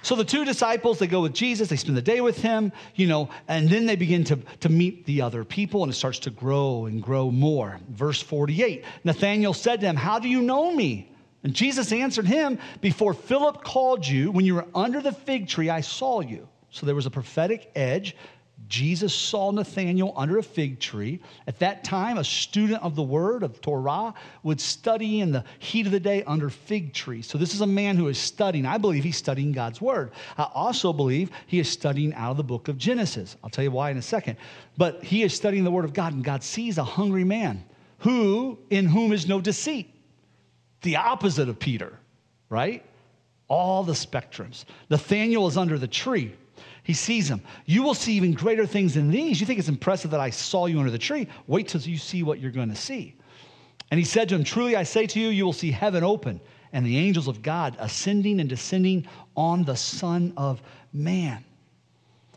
So 0.08 0.16
the 0.16 0.24
two 0.24 0.46
disciples, 0.46 0.98
they 0.98 1.06
go 1.06 1.20
with 1.20 1.34
Jesus, 1.34 1.68
they 1.68 1.76
spend 1.76 1.94
the 1.94 2.00
day 2.00 2.22
with 2.22 2.40
him, 2.40 2.72
you 2.94 3.06
know, 3.06 3.28
and 3.46 3.68
then 3.68 3.84
they 3.84 3.94
begin 3.94 4.24
to, 4.24 4.36
to 4.60 4.70
meet 4.70 5.04
the 5.04 5.20
other 5.20 5.44
people 5.44 5.82
and 5.82 5.92
it 5.92 5.96
starts 5.96 6.18
to 6.20 6.30
grow 6.30 6.86
and 6.86 7.02
grow 7.02 7.30
more. 7.30 7.78
Verse 7.90 8.22
48 8.22 8.86
Nathanael 9.04 9.52
said 9.52 9.80
to 9.80 9.86
him, 9.86 9.96
How 9.96 10.18
do 10.18 10.26
you 10.26 10.40
know 10.40 10.74
me? 10.74 11.12
And 11.42 11.52
Jesus 11.52 11.92
answered 11.92 12.24
him, 12.24 12.58
Before 12.80 13.12
Philip 13.12 13.62
called 13.62 14.08
you, 14.08 14.30
when 14.30 14.46
you 14.46 14.54
were 14.54 14.66
under 14.74 15.02
the 15.02 15.12
fig 15.12 15.46
tree, 15.46 15.68
I 15.68 15.82
saw 15.82 16.20
you. 16.22 16.48
So 16.70 16.86
there 16.86 16.94
was 16.94 17.04
a 17.04 17.10
prophetic 17.10 17.70
edge 17.74 18.16
Jesus 18.68 19.14
saw 19.14 19.50
Nathanael 19.50 20.12
under 20.14 20.38
a 20.38 20.42
fig 20.42 20.78
tree. 20.78 21.20
At 21.46 21.58
that 21.60 21.84
time, 21.84 22.18
a 22.18 22.24
student 22.24 22.82
of 22.82 22.94
the 22.96 23.02
word 23.02 23.42
of 23.42 23.60
Torah 23.62 24.12
would 24.42 24.60
study 24.60 25.20
in 25.20 25.32
the 25.32 25.42
heat 25.58 25.86
of 25.86 25.92
the 25.92 26.00
day 26.00 26.22
under 26.24 26.50
fig 26.50 26.92
trees. 26.92 27.26
So, 27.26 27.38
this 27.38 27.54
is 27.54 27.62
a 27.62 27.66
man 27.66 27.96
who 27.96 28.08
is 28.08 28.18
studying. 28.18 28.66
I 28.66 28.76
believe 28.76 29.04
he's 29.04 29.16
studying 29.16 29.52
God's 29.52 29.80
word. 29.80 30.12
I 30.36 30.48
also 30.52 30.92
believe 30.92 31.30
he 31.46 31.58
is 31.58 31.68
studying 31.68 32.12
out 32.14 32.32
of 32.32 32.36
the 32.36 32.44
book 32.44 32.68
of 32.68 32.76
Genesis. 32.76 33.36
I'll 33.42 33.50
tell 33.50 33.64
you 33.64 33.70
why 33.70 33.90
in 33.90 33.96
a 33.96 34.02
second. 34.02 34.36
But 34.76 35.02
he 35.02 35.22
is 35.22 35.32
studying 35.32 35.64
the 35.64 35.70
word 35.70 35.86
of 35.86 35.94
God, 35.94 36.12
and 36.12 36.22
God 36.22 36.42
sees 36.42 36.76
a 36.76 36.84
hungry 36.84 37.24
man 37.24 37.64
who, 38.00 38.58
in 38.70 38.86
whom 38.86 39.12
is 39.12 39.26
no 39.26 39.40
deceit. 39.40 39.88
The 40.82 40.96
opposite 40.96 41.48
of 41.48 41.58
Peter, 41.58 41.98
right? 42.50 42.84
All 43.48 43.82
the 43.82 43.94
spectrums. 43.94 44.64
Nathanael 44.90 45.46
is 45.46 45.56
under 45.56 45.78
the 45.78 45.88
tree. 45.88 46.34
He 46.88 46.94
sees 46.94 47.28
him. 47.28 47.42
You 47.66 47.82
will 47.82 47.92
see 47.92 48.14
even 48.14 48.32
greater 48.32 48.64
things 48.64 48.94
than 48.94 49.10
these. 49.10 49.40
You 49.40 49.46
think 49.46 49.58
it's 49.58 49.68
impressive 49.68 50.10
that 50.12 50.20
I 50.20 50.30
saw 50.30 50.64
you 50.64 50.78
under 50.78 50.90
the 50.90 50.96
tree? 50.96 51.28
Wait 51.46 51.68
till 51.68 51.82
you 51.82 51.98
see 51.98 52.22
what 52.22 52.40
you're 52.40 52.50
going 52.50 52.70
to 52.70 52.74
see. 52.74 53.14
And 53.90 53.98
he 53.98 54.06
said 54.06 54.26
to 54.30 54.34
him, 54.34 54.42
Truly 54.42 54.74
I 54.74 54.84
say 54.84 55.06
to 55.06 55.20
you, 55.20 55.28
you 55.28 55.44
will 55.44 55.52
see 55.52 55.70
heaven 55.70 56.02
open 56.02 56.40
and 56.72 56.86
the 56.86 56.96
angels 56.96 57.28
of 57.28 57.42
God 57.42 57.76
ascending 57.78 58.40
and 58.40 58.48
descending 58.48 59.06
on 59.36 59.64
the 59.64 59.76
Son 59.76 60.32
of 60.38 60.62
Man. 60.94 61.44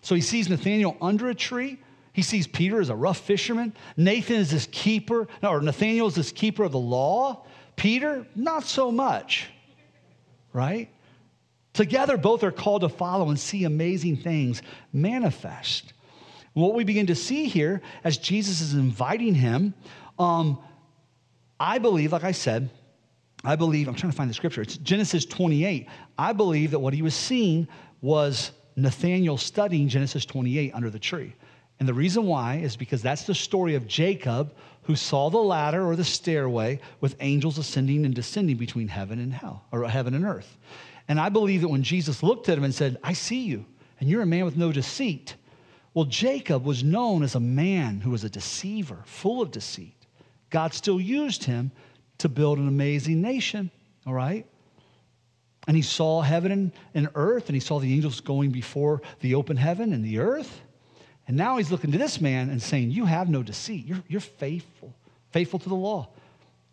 So 0.02 0.16
he 0.16 0.22
sees 0.22 0.50
Nathanael 0.50 0.98
under 1.02 1.30
a 1.30 1.36
tree. 1.36 1.80
He 2.12 2.22
sees 2.22 2.46
Peter 2.46 2.82
as 2.82 2.90
a 2.90 2.96
rough 2.96 3.20
fisherman. 3.20 3.74
Nathan 3.96 4.36
is 4.36 4.52
this 4.52 4.68
keeper, 4.70 5.30
or 5.42 5.62
Nathanael 5.62 6.08
is 6.08 6.16
this 6.16 6.34
keeper 6.34 6.66
of 6.66 6.74
the 6.74 6.78
law. 6.78 7.46
Peter, 7.78 8.28
not 8.36 8.66
so 8.66 8.92
much, 8.92 9.48
right? 10.52 10.90
Together, 11.74 12.18
both 12.18 12.44
are 12.44 12.52
called 12.52 12.82
to 12.82 12.90
follow 12.90 13.30
and 13.30 13.40
see 13.40 13.64
amazing 13.64 14.18
things 14.18 14.62
manifest. 14.92 15.94
What 16.54 16.74
we 16.74 16.84
begin 16.84 17.08
to 17.08 17.16
see 17.16 17.46
here 17.46 17.82
as 18.04 18.18
Jesus 18.18 18.60
is 18.60 18.74
inviting 18.74 19.34
him, 19.34 19.74
um, 20.20 20.60
I 21.60 21.78
believe, 21.78 22.12
like 22.12 22.26
I 22.26 22.34
said, 22.34 22.70
I 23.44 23.56
believe, 23.56 23.88
I'm 23.88 23.96
trying 23.96 24.12
to 24.12 24.18
find 24.18 24.30
the 24.30 24.34
scripture, 24.34 24.62
it's 24.62 24.78
Genesis 24.78 25.26
28. 25.26 25.88
I 26.18 26.34
believe 26.34 26.72
that 26.72 26.80
what 26.80 26.94
he 26.94 27.02
was 27.02 27.16
seeing 27.16 27.68
was 28.02 28.52
Nathanael 28.76 29.38
studying 29.38 29.88
Genesis 29.88 30.26
28 30.26 30.74
under 30.74 30.90
the 30.90 31.00
tree. 31.00 31.36
And 31.80 31.88
the 31.88 31.94
reason 31.94 32.28
why 32.28 32.58
is 32.58 32.76
because 32.76 33.02
that's 33.02 33.24
the 33.24 33.34
story 33.34 33.76
of 33.76 33.88
Jacob 33.88 34.54
who 34.84 34.96
saw 34.96 35.30
the 35.30 35.38
ladder 35.38 35.86
or 35.86 35.96
the 35.96 36.04
stairway 36.04 36.80
with 37.00 37.16
angels 37.22 37.58
ascending 37.58 38.06
and 38.06 38.14
descending 38.14 38.58
between 38.58 38.88
heaven 38.88 39.20
and 39.20 39.34
hell, 39.34 39.64
or 39.72 39.88
heaven 39.88 40.14
and 40.14 40.26
earth. 40.26 40.58
And 41.12 41.20
I 41.20 41.28
believe 41.28 41.60
that 41.60 41.68
when 41.68 41.84
Jesus 41.84 42.24
looked 42.24 42.48
at 42.48 42.58
him 42.58 42.64
and 42.64 42.74
said, 42.74 42.98
I 43.04 43.12
see 43.12 43.42
you, 43.42 43.66
and 44.00 44.10
you're 44.10 44.22
a 44.22 44.26
man 44.26 44.46
with 44.46 44.56
no 44.56 44.72
deceit. 44.72 45.36
Well, 45.94 46.06
Jacob 46.06 46.64
was 46.64 46.86
known 46.86 47.22
as 47.22 47.36
a 47.36 47.40
man 47.42 48.00
who 48.00 48.12
was 48.12 48.24
a 48.24 48.30
deceiver, 48.30 49.04
full 49.04 49.42
of 49.42 49.52
deceit. 49.52 50.08
God 50.52 50.74
still 50.74 51.02
used 51.02 51.44
him 51.44 51.74
to 52.20 52.30
build 52.30 52.60
an 52.60 52.70
amazing 52.70 53.20
nation, 53.20 53.70
all 54.08 54.14
right? 54.14 54.46
And 55.68 55.76
he 55.76 55.84
saw 55.84 56.22
heaven 56.22 56.72
and, 56.94 57.10
earth, 57.16 57.48
and 57.48 57.56
he 57.58 57.60
saw 57.60 57.82
the 57.82 57.94
angels 57.94 58.22
going 58.22 58.52
before 58.52 59.02
the 59.20 59.36
open 59.36 59.58
heaven 59.58 59.92
and 59.92 60.06
the 60.06 60.20
earth. 60.20 60.62
And 61.28 61.36
now 61.36 61.58
he's 61.58 61.72
looking 61.72 61.92
to 61.92 61.98
this 61.98 62.22
man 62.22 62.50
and 62.50 62.62
saying, 62.62 62.92
You 62.92 63.04
have 63.04 63.30
no 63.30 63.44
deceit. 63.44 63.86
You're, 63.86 64.04
you're 64.08 64.22
faithful, 64.22 64.96
faithful 65.32 65.60
to 65.60 65.68
the 65.68 65.76
law. 65.76 66.08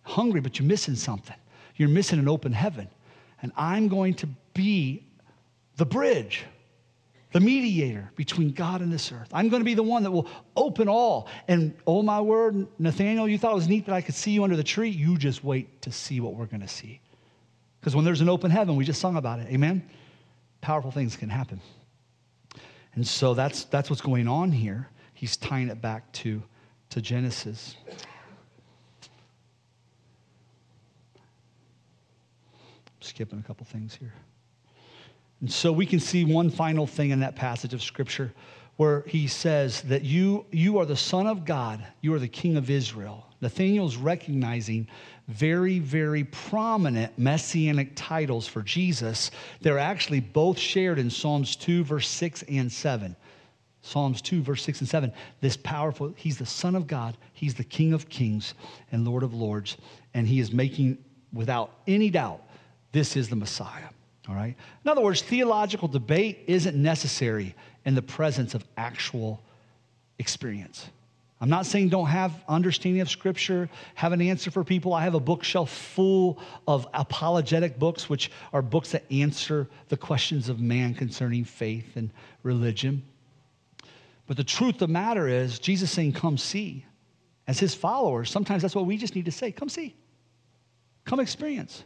Hungry, 0.02 0.40
but 0.40 0.60
you're 0.60 0.68
missing 0.68 0.94
something. 0.94 1.36
You're 1.74 1.88
missing 1.88 2.20
an 2.20 2.28
open 2.28 2.52
heaven. 2.52 2.88
And 3.42 3.52
I'm 3.56 3.88
going 3.88 4.14
to 4.14 4.28
be 4.54 5.06
the 5.76 5.86
bridge, 5.86 6.44
the 7.32 7.40
mediator 7.40 8.10
between 8.16 8.52
God 8.52 8.80
and 8.80 8.92
this 8.92 9.12
earth. 9.12 9.28
I'm 9.32 9.48
going 9.48 9.60
to 9.60 9.64
be 9.64 9.74
the 9.74 9.82
one 9.82 10.02
that 10.02 10.10
will 10.10 10.28
open 10.56 10.88
all. 10.88 11.28
And 11.46 11.74
oh 11.86 12.02
my 12.02 12.20
word, 12.20 12.66
Nathanael, 12.78 13.28
you 13.28 13.38
thought 13.38 13.52
it 13.52 13.56
was 13.56 13.68
neat 13.68 13.86
that 13.86 13.94
I 13.94 14.00
could 14.00 14.14
see 14.14 14.32
you 14.32 14.44
under 14.44 14.56
the 14.56 14.64
tree. 14.64 14.88
You 14.88 15.16
just 15.16 15.44
wait 15.44 15.82
to 15.82 15.92
see 15.92 16.20
what 16.20 16.34
we're 16.34 16.46
going 16.46 16.62
to 16.62 16.68
see. 16.68 17.00
Because 17.80 17.94
when 17.94 18.04
there's 18.04 18.20
an 18.20 18.28
open 18.28 18.50
heaven, 18.50 18.76
we 18.76 18.84
just 18.84 19.00
sung 19.00 19.16
about 19.16 19.38
it. 19.38 19.48
Amen? 19.48 19.88
Powerful 20.60 20.90
things 20.90 21.16
can 21.16 21.28
happen. 21.28 21.60
And 22.94 23.06
so 23.06 23.34
that's, 23.34 23.64
that's 23.64 23.90
what's 23.90 24.02
going 24.02 24.26
on 24.26 24.50
here. 24.50 24.88
He's 25.14 25.36
tying 25.36 25.68
it 25.68 25.80
back 25.80 26.10
to, 26.14 26.42
to 26.90 27.00
Genesis. 27.00 27.76
Skipping 33.08 33.38
a 33.38 33.42
couple 33.42 33.64
things 33.64 33.94
here. 33.94 34.12
And 35.40 35.50
so 35.50 35.72
we 35.72 35.86
can 35.86 35.98
see 35.98 36.24
one 36.24 36.50
final 36.50 36.86
thing 36.86 37.10
in 37.10 37.20
that 37.20 37.36
passage 37.36 37.72
of 37.72 37.82
Scripture 37.82 38.32
where 38.76 39.02
he 39.06 39.26
says 39.26 39.82
that 39.82 40.04
you, 40.04 40.44
you 40.52 40.78
are 40.78 40.84
the 40.84 40.96
Son 40.96 41.26
of 41.26 41.44
God, 41.44 41.84
you 42.00 42.14
are 42.14 42.18
the 42.18 42.28
King 42.28 42.56
of 42.56 42.70
Israel. 42.70 43.26
Nathanael's 43.40 43.96
recognizing 43.96 44.86
very, 45.26 45.78
very 45.78 46.24
prominent 46.24 47.18
messianic 47.18 47.92
titles 47.96 48.46
for 48.46 48.62
Jesus. 48.62 49.30
They're 49.60 49.78
actually 49.78 50.20
both 50.20 50.58
shared 50.58 50.98
in 50.98 51.10
Psalms 51.10 51.56
2, 51.56 51.84
verse 51.84 52.08
6 52.08 52.44
and 52.48 52.70
7. 52.70 53.16
Psalms 53.82 54.20
2, 54.20 54.42
verse 54.42 54.62
6 54.64 54.80
and 54.80 54.88
7. 54.88 55.12
This 55.40 55.56
powerful, 55.56 56.12
he's 56.16 56.38
the 56.38 56.46
Son 56.46 56.74
of 56.74 56.86
God, 56.86 57.16
he's 57.32 57.54
the 57.54 57.64
King 57.64 57.92
of 57.94 58.08
kings 58.08 58.54
and 58.92 59.06
Lord 59.06 59.22
of 59.22 59.34
lords, 59.34 59.76
and 60.14 60.26
he 60.26 60.40
is 60.40 60.52
making, 60.52 60.98
without 61.32 61.72
any 61.86 62.10
doubt, 62.10 62.42
this 62.92 63.16
is 63.16 63.28
the 63.28 63.36
Messiah. 63.36 63.88
All 64.28 64.34
right? 64.34 64.54
In 64.84 64.90
other 64.90 65.00
words, 65.00 65.22
theological 65.22 65.88
debate 65.88 66.40
isn't 66.46 66.76
necessary 66.76 67.54
in 67.84 67.94
the 67.94 68.02
presence 68.02 68.54
of 68.54 68.64
actual 68.76 69.42
experience. 70.18 70.88
I'm 71.40 71.48
not 71.48 71.66
saying 71.66 71.90
don't 71.90 72.08
have 72.08 72.32
understanding 72.48 73.00
of 73.00 73.08
scripture, 73.08 73.70
have 73.94 74.12
an 74.12 74.20
answer 74.20 74.50
for 74.50 74.64
people. 74.64 74.92
I 74.92 75.04
have 75.04 75.14
a 75.14 75.20
bookshelf 75.20 75.70
full 75.70 76.38
of 76.66 76.86
apologetic 76.92 77.78
books, 77.78 78.08
which 78.08 78.30
are 78.52 78.60
books 78.60 78.90
that 78.90 79.04
answer 79.10 79.68
the 79.88 79.96
questions 79.96 80.48
of 80.48 80.60
man 80.60 80.94
concerning 80.94 81.44
faith 81.44 81.96
and 81.96 82.10
religion. 82.42 83.02
But 84.26 84.36
the 84.36 84.44
truth 84.44 84.74
of 84.74 84.80
the 84.80 84.88
matter 84.88 85.28
is, 85.28 85.60
Jesus 85.60 85.90
saying, 85.92 86.14
Come 86.14 86.36
see. 86.36 86.84
As 87.48 87.58
his 87.58 87.74
followers, 87.74 88.30
sometimes 88.30 88.60
that's 88.60 88.76
what 88.76 88.84
we 88.84 88.98
just 88.98 89.14
need 89.14 89.24
to 89.24 89.32
say 89.32 89.50
come 89.50 89.70
see, 89.70 89.96
come 91.06 91.18
experience. 91.18 91.82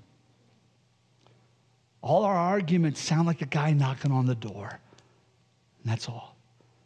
All 2.02 2.24
our 2.24 2.36
arguments 2.36 3.00
sound 3.00 3.26
like 3.26 3.42
a 3.42 3.46
guy 3.46 3.72
knocking 3.72 4.12
on 4.12 4.26
the 4.26 4.34
door, 4.34 4.68
and 4.68 5.92
that's 5.92 6.08
all. 6.08 6.36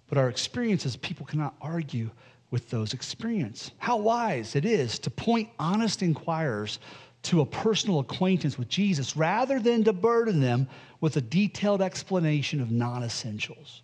But 0.08 0.18
our 0.18 0.28
experiences, 0.28 0.96
people 0.96 1.26
cannot 1.26 1.54
argue 1.60 2.10
with 2.50 2.70
those 2.70 2.92
experiences. 2.94 3.72
How 3.78 3.96
wise 3.96 4.54
it 4.54 4.64
is 4.64 4.98
to 5.00 5.10
point 5.10 5.48
honest 5.58 6.02
inquirers 6.02 6.78
to 7.22 7.40
a 7.40 7.46
personal 7.46 7.98
acquaintance 7.98 8.56
with 8.56 8.68
Jesus 8.68 9.16
rather 9.16 9.58
than 9.58 9.82
to 9.84 9.92
burden 9.92 10.40
them 10.40 10.68
with 11.00 11.16
a 11.16 11.20
detailed 11.20 11.82
explanation 11.82 12.60
of 12.60 12.70
non 12.70 13.02
essentials. 13.02 13.82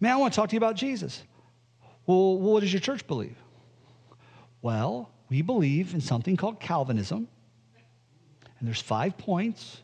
Man, 0.00 0.12
I 0.12 0.16
want 0.16 0.32
to 0.32 0.36
talk 0.36 0.48
to 0.48 0.54
you 0.54 0.58
about 0.58 0.74
Jesus. 0.76 1.22
Well, 2.06 2.38
what 2.38 2.60
does 2.60 2.72
your 2.72 2.80
church 2.80 3.06
believe? 3.06 3.36
Well, 4.62 5.10
we 5.28 5.42
believe 5.42 5.94
in 5.94 6.00
something 6.00 6.36
called 6.36 6.58
Calvinism, 6.58 7.28
and 8.58 8.66
there's 8.66 8.80
five 8.80 9.16
points. 9.18 9.80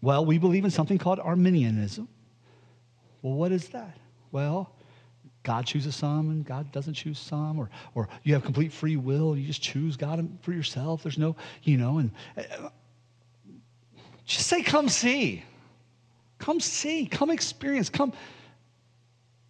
Well, 0.00 0.24
we 0.24 0.38
believe 0.38 0.64
in 0.64 0.70
something 0.70 0.98
called 0.98 1.18
Arminianism. 1.18 2.08
Well, 3.22 3.34
what 3.34 3.52
is 3.52 3.68
that? 3.68 3.96
Well, 4.30 4.70
God 5.42 5.66
chooses 5.66 5.96
some 5.96 6.30
and 6.30 6.44
God 6.44 6.70
doesn't 6.72 6.94
choose 6.94 7.18
some, 7.18 7.58
or, 7.58 7.70
or 7.94 8.08
you 8.22 8.34
have 8.34 8.44
complete 8.44 8.72
free 8.72 8.96
will. 8.96 9.36
You 9.36 9.46
just 9.46 9.62
choose 9.62 9.96
God 9.96 10.28
for 10.42 10.52
yourself. 10.52 11.02
There's 11.02 11.18
no, 11.18 11.36
you 11.62 11.78
know, 11.78 11.98
and 11.98 12.10
uh, 12.36 12.68
just 14.24 14.46
say, 14.46 14.62
come 14.62 14.88
see. 14.88 15.42
Come 16.38 16.60
see. 16.60 17.06
Come 17.06 17.30
experience. 17.30 17.88
Come 17.88 18.12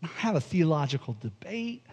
have 0.02 0.36
a 0.36 0.40
theological 0.40 1.16
debate. 1.20 1.84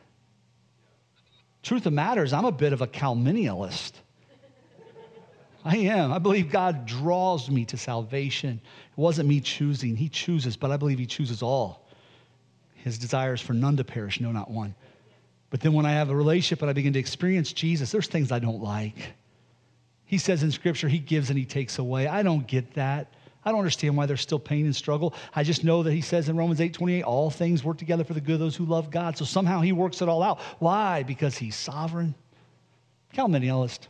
Truth 1.64 1.80
of 1.80 1.84
the 1.86 1.92
matter 1.92 2.24
is, 2.24 2.32
I'm 2.32 2.46
a 2.46 2.52
bit 2.52 2.74
of 2.74 2.82
a 2.82 2.88
Calminialist. 2.88 3.94
I 5.66 5.78
am. 5.78 6.14
I 6.14 6.20
believe 6.20 6.52
God 6.52 6.86
draws 6.86 7.50
me 7.50 7.66
to 7.66 7.78
salvation. 7.78 8.62
It 8.64 8.98
wasn't 8.98 9.28
me 9.28 9.42
choosing, 9.42 9.96
He 9.96 10.10
chooses, 10.10 10.56
but 10.56 10.70
I 10.70 10.78
believe 10.78 11.00
He 11.00 11.08
chooses 11.08 11.42
all. 11.42 11.90
His 12.76 13.00
desires 13.00 13.42
for 13.42 13.54
none 13.54 13.76
to 13.78 13.84
perish, 13.84 14.22
no, 14.22 14.32
not 14.32 14.52
one. 14.52 14.76
But 15.50 15.62
then 15.62 15.74
when 15.74 15.88
I 15.88 15.94
have 15.94 16.12
a 16.12 16.16
relationship 16.16 16.62
and 16.62 16.70
I 16.70 16.74
begin 16.74 16.94
to 16.94 17.00
experience 17.00 17.52
Jesus, 17.52 17.92
there's 17.92 18.08
things 18.08 18.32
I 18.32 18.38
don't 18.38 18.62
like. 18.62 19.14
He 20.06 20.20
says 20.20 20.44
in 20.44 20.52
Scripture, 20.52 20.88
He 20.88 21.00
gives 21.00 21.32
and 21.32 21.40
He 21.40 21.46
takes 21.46 21.80
away. 21.80 22.08
I 22.08 22.22
don't 22.22 22.46
get 22.46 22.76
that. 22.76 23.12
I 23.44 23.50
don't 23.50 23.60
understand 23.60 23.98
why 23.98 24.06
there's 24.06 24.22
still 24.22 24.40
pain 24.40 24.66
and 24.66 24.76
struggle. 24.76 25.16
I 25.36 25.44
just 25.44 25.64
know 25.64 25.82
that 25.82 25.94
He 25.94 26.02
says 26.02 26.30
in 26.30 26.38
Romans 26.38 26.62
8 26.62 26.74
28, 26.74 27.02
all 27.02 27.32
things 27.32 27.64
work 27.64 27.80
together 27.80 28.04
for 28.04 28.14
the 28.14 28.22
good 28.22 28.36
of 28.36 28.40
those 28.40 28.56
who 28.56 28.66
love 28.66 28.92
God. 28.92 29.18
So 29.18 29.26
somehow 29.26 29.62
He 29.62 29.72
works 29.72 30.04
it 30.04 30.10
all 30.10 30.22
out. 30.22 30.40
Why? 30.60 31.02
Because 31.02 31.40
He's 31.40 31.56
sovereign. 31.56 32.14
Calminialist. 33.16 33.88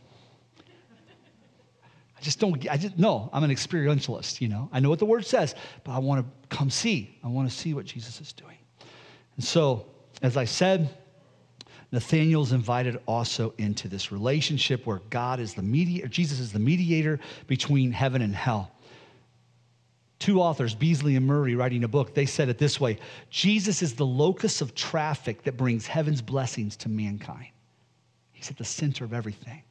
I 2.16 2.20
just 2.22 2.40
don't, 2.40 2.68
I 2.70 2.76
just, 2.76 2.98
no, 2.98 3.28
I'm 3.32 3.44
an 3.44 3.50
experientialist, 3.50 4.40
you 4.40 4.48
know. 4.48 4.68
I 4.72 4.80
know 4.80 4.88
what 4.88 4.98
the 4.98 5.04
word 5.04 5.26
says, 5.26 5.54
but 5.84 5.92
I 5.92 5.98
want 5.98 6.24
to 6.24 6.56
come 6.56 6.70
see. 6.70 7.18
I 7.22 7.28
want 7.28 7.48
to 7.50 7.54
see 7.54 7.74
what 7.74 7.84
Jesus 7.84 8.20
is 8.20 8.32
doing. 8.32 8.56
And 9.36 9.44
so, 9.44 9.86
as 10.22 10.36
I 10.36 10.46
said, 10.46 10.88
Nathanael's 11.92 12.52
invited 12.52 12.98
also 13.06 13.54
into 13.58 13.88
this 13.88 14.10
relationship 14.10 14.86
where 14.86 15.00
God 15.10 15.40
is 15.40 15.54
the 15.54 15.62
mediator, 15.62 16.08
Jesus 16.08 16.40
is 16.40 16.52
the 16.52 16.58
mediator 16.58 17.20
between 17.46 17.92
heaven 17.92 18.22
and 18.22 18.34
hell. 18.34 18.72
Two 20.18 20.40
authors, 20.40 20.74
Beasley 20.74 21.16
and 21.16 21.26
Murray, 21.26 21.54
writing 21.54 21.84
a 21.84 21.88
book, 21.88 22.14
they 22.14 22.24
said 22.24 22.48
it 22.48 22.56
this 22.56 22.80
way 22.80 22.98
Jesus 23.28 23.82
is 23.82 23.94
the 23.94 24.06
locus 24.06 24.62
of 24.62 24.74
traffic 24.74 25.42
that 25.42 25.58
brings 25.58 25.86
heaven's 25.86 26.22
blessings 26.22 26.76
to 26.78 26.88
mankind. 26.88 27.48
He's 28.32 28.50
at 28.50 28.56
the 28.56 28.64
center 28.64 29.04
of 29.04 29.12
everything. 29.12 29.62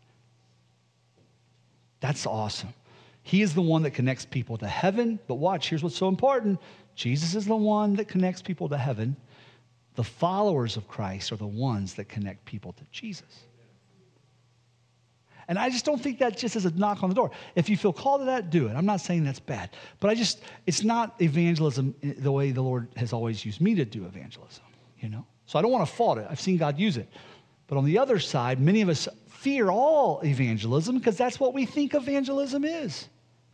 That's 2.05 2.27
awesome. 2.27 2.71
He 3.23 3.41
is 3.41 3.55
the 3.55 3.63
one 3.63 3.81
that 3.81 3.95
connects 3.95 4.25
people 4.25 4.59
to 4.59 4.67
heaven. 4.67 5.17
But 5.27 5.35
watch, 5.35 5.69
here's 5.69 5.81
what's 5.81 5.97
so 5.97 6.07
important 6.07 6.59
Jesus 6.93 7.33
is 7.33 7.47
the 7.47 7.55
one 7.55 7.95
that 7.95 8.07
connects 8.07 8.43
people 8.43 8.69
to 8.69 8.77
heaven. 8.77 9.15
The 9.95 10.03
followers 10.03 10.77
of 10.77 10.87
Christ 10.87 11.31
are 11.31 11.35
the 11.35 11.47
ones 11.47 11.95
that 11.95 12.07
connect 12.07 12.45
people 12.45 12.73
to 12.73 12.83
Jesus. 12.91 13.45
And 15.47 15.57
I 15.57 15.71
just 15.71 15.83
don't 15.83 15.99
think 15.99 16.19
that 16.19 16.37
just 16.37 16.55
is 16.55 16.65
a 16.65 16.71
knock 16.71 17.01
on 17.01 17.09
the 17.09 17.15
door. 17.15 17.31
If 17.55 17.69
you 17.69 17.77
feel 17.77 17.93
called 17.93 18.21
to 18.21 18.25
that, 18.25 18.51
do 18.51 18.67
it. 18.67 18.75
I'm 18.75 18.85
not 18.85 19.01
saying 19.01 19.23
that's 19.23 19.39
bad. 19.39 19.71
But 19.99 20.11
I 20.11 20.15
just, 20.15 20.43
it's 20.67 20.83
not 20.83 21.15
evangelism 21.19 21.95
the 22.03 22.31
way 22.31 22.51
the 22.51 22.61
Lord 22.61 22.89
has 22.97 23.13
always 23.13 23.43
used 23.43 23.61
me 23.61 23.73
to 23.73 23.85
do 23.85 24.05
evangelism, 24.05 24.63
you 24.99 25.09
know? 25.09 25.25
So 25.47 25.57
I 25.57 25.63
don't 25.63 25.71
want 25.71 25.87
to 25.87 25.95
fault 25.95 26.19
it. 26.19 26.27
I've 26.29 26.39
seen 26.39 26.57
God 26.57 26.77
use 26.77 26.97
it. 26.97 27.09
But 27.67 27.77
on 27.77 27.85
the 27.85 27.97
other 27.97 28.19
side, 28.19 28.59
many 28.59 28.81
of 28.81 28.89
us 28.89 29.07
fear 29.45 29.69
all 29.69 30.21
evangelism 30.25 30.97
because 30.97 31.15
that's 31.15 31.39
what 31.39 31.53
we 31.53 31.67
think 31.67 31.93
evangelism 31.93 32.65
is. 32.65 33.07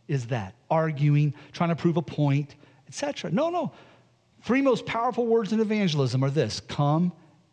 Is 0.08 0.28
that 0.28 0.56
arguing, 0.70 1.34
trying 1.52 1.68
to 1.68 1.76
prove 1.76 1.98
a 1.98 2.02
point, 2.02 2.56
etc. 2.88 3.30
No, 3.30 3.50
no. 3.50 3.74
Three 4.42 4.62
most 4.62 4.86
powerful 4.86 5.28
words 5.28 5.52
in 5.52 5.60
evangelism 5.60 6.24
are 6.24 6.30
this 6.30 6.62
come 6.62 7.12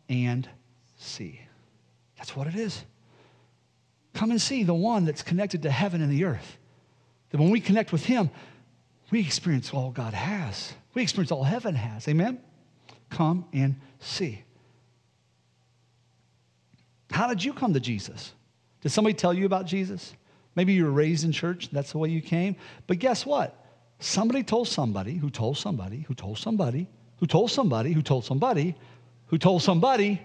and 0.09 0.49
see. 0.97 1.41
That's 2.17 2.37
what 2.37 2.47
it 2.47 2.55
is. 2.55 2.85
Come 4.15 4.31
and 4.31 4.41
see 4.41 4.63
the 4.63 4.73
one 4.73 5.05
that's 5.05 5.25
connected 5.25 5.65
to 5.65 5.71
heaven 5.73 6.01
and 6.01 6.13
the 6.13 6.23
earth. 6.23 6.59
That 7.31 7.41
when 7.41 7.51
we 7.51 7.61
connect 7.61 7.91
with 7.91 8.05
him, 8.05 8.31
we 9.11 9.19
experience 9.19 9.75
all 9.75 9.91
God 9.91 10.15
has. 10.15 10.75
We 10.95 11.03
experience 11.03 11.33
all 11.33 11.43
heaven 11.43 11.75
has. 11.75 12.07
Amen? 12.07 12.41
Come 13.11 13.47
and 13.53 13.81
see. 13.99 14.45
How 17.19 17.27
did 17.27 17.43
you 17.43 17.53
come 17.53 17.75
to 17.75 17.81
Jesus? 17.81 18.33
Did 18.81 18.91
somebody 18.91 19.13
tell 19.13 19.35
you 19.35 19.45
about 19.45 19.67
Jesus? 19.67 20.15
Maybe 20.55 20.75
you 20.75 20.85
were 20.85 20.93
raised 20.93 21.25
in 21.25 21.33
church, 21.33 21.69
that's 21.73 21.91
the 21.91 21.99
way 21.99 22.11
you 22.11 22.23
came. 22.23 22.55
But 22.87 23.01
guess 23.01 23.27
what? 23.27 23.61
Somebody 23.99 24.45
told 24.45 24.69
somebody 24.69 25.15
who 25.15 25.29
told 25.29 25.59
somebody 25.59 26.03
who 26.07 26.15
told 26.15 26.39
somebody 26.39 26.87
who 27.17 27.27
told 27.27 27.51
somebody 27.51 27.93
who 27.93 28.03
told 28.03 28.25
somebody 28.25 28.77
who 29.27 29.37
told 29.37 29.63
somebody 29.63 30.21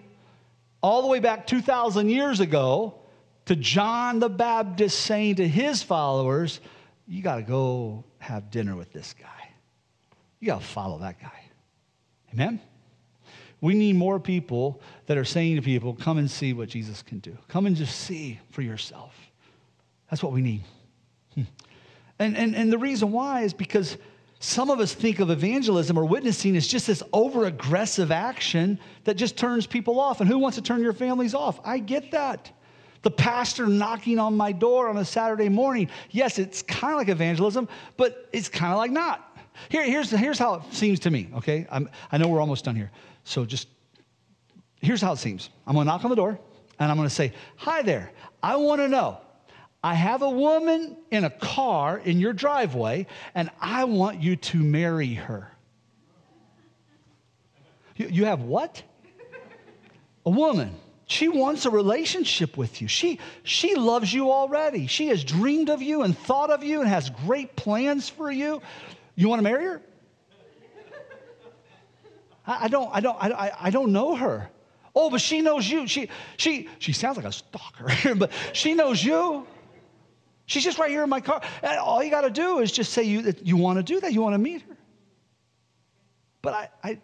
all 0.83 1.01
the 1.01 1.07
way 1.07 1.19
back 1.19 1.47
2,000 1.47 2.09
years 2.09 2.39
ago 2.39 2.93
to 3.45 3.55
John 3.55 4.19
the 4.19 4.29
Baptist 4.29 4.99
saying 4.99 5.37
to 5.37 5.47
his 5.47 5.81
followers, 5.81 6.59
You 7.07 7.23
got 7.23 7.37
to 7.37 7.41
go 7.41 8.03
have 8.19 8.51
dinner 8.51 8.75
with 8.75 8.93
this 8.93 9.15
guy. 9.19 9.49
You 10.39 10.45
got 10.45 10.61
to 10.61 10.67
follow 10.67 10.99
that 10.99 11.19
guy. 11.19 11.41
Amen? 12.33 12.61
We 13.63 13.75
need 13.75 13.95
more 13.95 14.19
people 14.19 14.81
that 15.05 15.17
are 15.17 15.23
saying 15.23 15.55
to 15.55 15.61
people, 15.61 15.93
Come 15.93 16.17
and 16.17 16.29
see 16.29 16.51
what 16.51 16.67
Jesus 16.67 17.01
can 17.01 17.19
do. 17.19 17.37
Come 17.47 17.65
and 17.65 17.77
just 17.77 17.97
see 17.97 18.37
for 18.49 18.61
yourself. 18.61 19.15
That's 20.09 20.21
what 20.21 20.33
we 20.33 20.41
need. 20.41 20.63
Hmm. 21.33 21.43
And, 22.19 22.35
and, 22.35 22.55
and 22.57 22.73
the 22.73 22.77
reason 22.77 23.13
why 23.13 23.43
is 23.43 23.53
because 23.53 23.97
some 24.41 24.69
of 24.69 24.81
us 24.81 24.93
think 24.93 25.21
of 25.21 25.29
evangelism 25.29 25.97
or 25.97 26.03
witnessing 26.03 26.57
as 26.57 26.67
just 26.67 26.87
this 26.87 27.01
over 27.13 27.45
aggressive 27.45 28.11
action 28.11 28.79
that 29.05 29.15
just 29.15 29.37
turns 29.37 29.65
people 29.65 29.97
off. 29.97 30.19
And 30.19 30.29
who 30.29 30.39
wants 30.39 30.57
to 30.57 30.61
turn 30.61 30.81
your 30.81 30.91
families 30.91 31.33
off? 31.33 31.61
I 31.63 31.79
get 31.79 32.11
that. 32.11 32.51
The 33.03 33.11
pastor 33.11 33.65
knocking 33.65 34.19
on 34.19 34.35
my 34.35 34.51
door 34.51 34.89
on 34.89 34.97
a 34.97 35.05
Saturday 35.05 35.47
morning, 35.47 35.89
yes, 36.11 36.37
it's 36.37 36.63
kind 36.63 36.95
of 36.95 36.97
like 36.97 37.07
evangelism, 37.07 37.69
but 37.95 38.27
it's 38.33 38.49
kind 38.49 38.73
of 38.73 38.77
like 38.77 38.91
not. 38.91 39.37
Here, 39.69 39.83
here's, 39.83 40.09
here's 40.09 40.37
how 40.37 40.55
it 40.55 40.63
seems 40.71 40.99
to 41.01 41.11
me, 41.11 41.29
okay? 41.35 41.65
I'm, 41.71 41.89
I 42.11 42.17
know 42.17 42.27
we're 42.27 42.41
almost 42.41 42.65
done 42.65 42.75
here. 42.75 42.91
So 43.23 43.45
just, 43.45 43.67
here's 44.81 45.01
how 45.01 45.13
it 45.13 45.17
seems 45.17 45.49
I'm 45.65 45.75
gonna 45.75 45.85
knock 45.85 46.03
on 46.03 46.09
the 46.09 46.15
door 46.15 46.39
and 46.79 46.91
I'm 46.91 46.97
gonna 46.97 47.09
say, 47.09 47.33
Hi 47.57 47.81
there, 47.81 48.11
I 48.41 48.57
wanna 48.57 48.87
know. 48.87 49.19
I 49.83 49.95
have 49.95 50.21
a 50.21 50.29
woman 50.29 50.95
in 51.11 51.25
a 51.25 51.29
car 51.29 51.97
in 51.97 52.19
your 52.19 52.31
driveway 52.31 53.05
and 53.35 53.49
I 53.59 53.83
want 53.83 54.21
you 54.21 54.37
to 54.37 54.57
marry 54.57 55.13
her. 55.13 55.51
You, 57.97 58.07
you 58.07 58.25
have 58.25 58.41
what? 58.41 58.81
A 60.25 60.29
woman. 60.29 60.73
She 61.05 61.27
wants 61.27 61.65
a 61.65 61.69
relationship 61.69 62.55
with 62.55 62.81
you. 62.81 62.87
She, 62.87 63.19
she 63.43 63.75
loves 63.75 64.13
you 64.13 64.31
already. 64.31 64.87
She 64.87 65.09
has 65.09 65.23
dreamed 65.23 65.69
of 65.69 65.81
you 65.81 66.03
and 66.03 66.17
thought 66.17 66.49
of 66.49 66.63
you 66.63 66.79
and 66.79 66.89
has 66.89 67.09
great 67.09 67.55
plans 67.57 68.07
for 68.07 68.31
you. 68.31 68.61
You 69.15 69.27
want 69.27 69.39
to 69.39 69.43
marry 69.43 69.65
her? 69.65 69.81
I, 72.45 72.67
don't, 72.67 72.89
I, 72.93 72.99
don't, 72.99 73.17
I, 73.21 73.51
I 73.59 73.69
don't 73.69 73.91
know 73.91 74.15
her. 74.15 74.49
Oh, 74.95 75.09
but 75.09 75.21
she 75.21 75.41
knows 75.41 75.69
you. 75.69 75.87
She, 75.87 76.09
she, 76.37 76.69
she 76.79 76.93
sounds 76.93 77.17
like 77.17 77.25
a 77.25 77.31
stalker, 77.31 78.15
but 78.15 78.31
she 78.51 78.73
knows 78.73 79.03
you. 79.03 79.47
She's 80.45 80.63
just 80.63 80.77
right 80.77 80.89
here 80.89 81.03
in 81.03 81.09
my 81.09 81.21
car. 81.21 81.41
And 81.61 81.79
all 81.79 82.03
you 82.03 82.11
got 82.11 82.21
to 82.21 82.29
do 82.29 82.59
is 82.59 82.71
just 82.71 82.93
say 82.93 83.03
you, 83.03 83.21
that 83.23 83.45
you 83.45 83.57
want 83.57 83.79
to 83.79 83.83
do 83.83 83.99
that. 84.01 84.13
You 84.13 84.21
want 84.21 84.33
to 84.33 84.39
meet 84.39 84.61
her. 84.61 84.77
But 86.41 86.53
I, 86.53 86.69
I, 86.83 87.01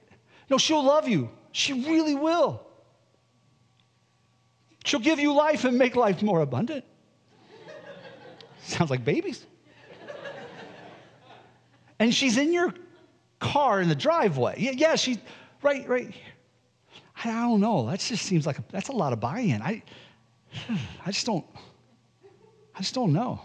no, 0.50 0.58
she'll 0.58 0.84
love 0.84 1.08
you. 1.08 1.30
She 1.52 1.74
really 1.74 2.16
will. 2.16 2.62
She'll 4.86 5.00
give 5.00 5.20
you 5.20 5.34
life 5.34 5.66
and 5.66 5.78
make 5.78 5.96
life 5.96 6.22
more 6.22 6.42
abundant. 6.42 6.84
Sounds 8.64 8.92
like 8.92 9.04
babies. 9.04 9.46
and 11.98 12.14
she's 12.14 12.38
in 12.38 12.54
your 12.54 12.74
car 13.40 13.82
in 13.82 13.90
the 13.90 13.96
driveway. 13.96 14.56
Yeah, 14.58 14.96
she's 14.96 15.18
right, 15.62 15.88
right. 15.88 16.14
I, 17.24 17.30
I 17.30 17.42
don't 17.42 17.60
know. 17.60 17.90
That 17.90 18.00
just 18.00 18.26
seems 18.26 18.46
like 18.46 18.60
a, 18.60 18.64
that's 18.72 18.90
a 18.90 18.94
lot 18.94 19.14
of 19.14 19.20
buy-in. 19.20 19.62
I, 19.62 19.84
I 21.06 21.12
just 21.12 21.26
don't. 21.26 21.46
I 22.76 22.80
just 22.80 22.94
don't 22.94 23.14
know. 23.14 23.42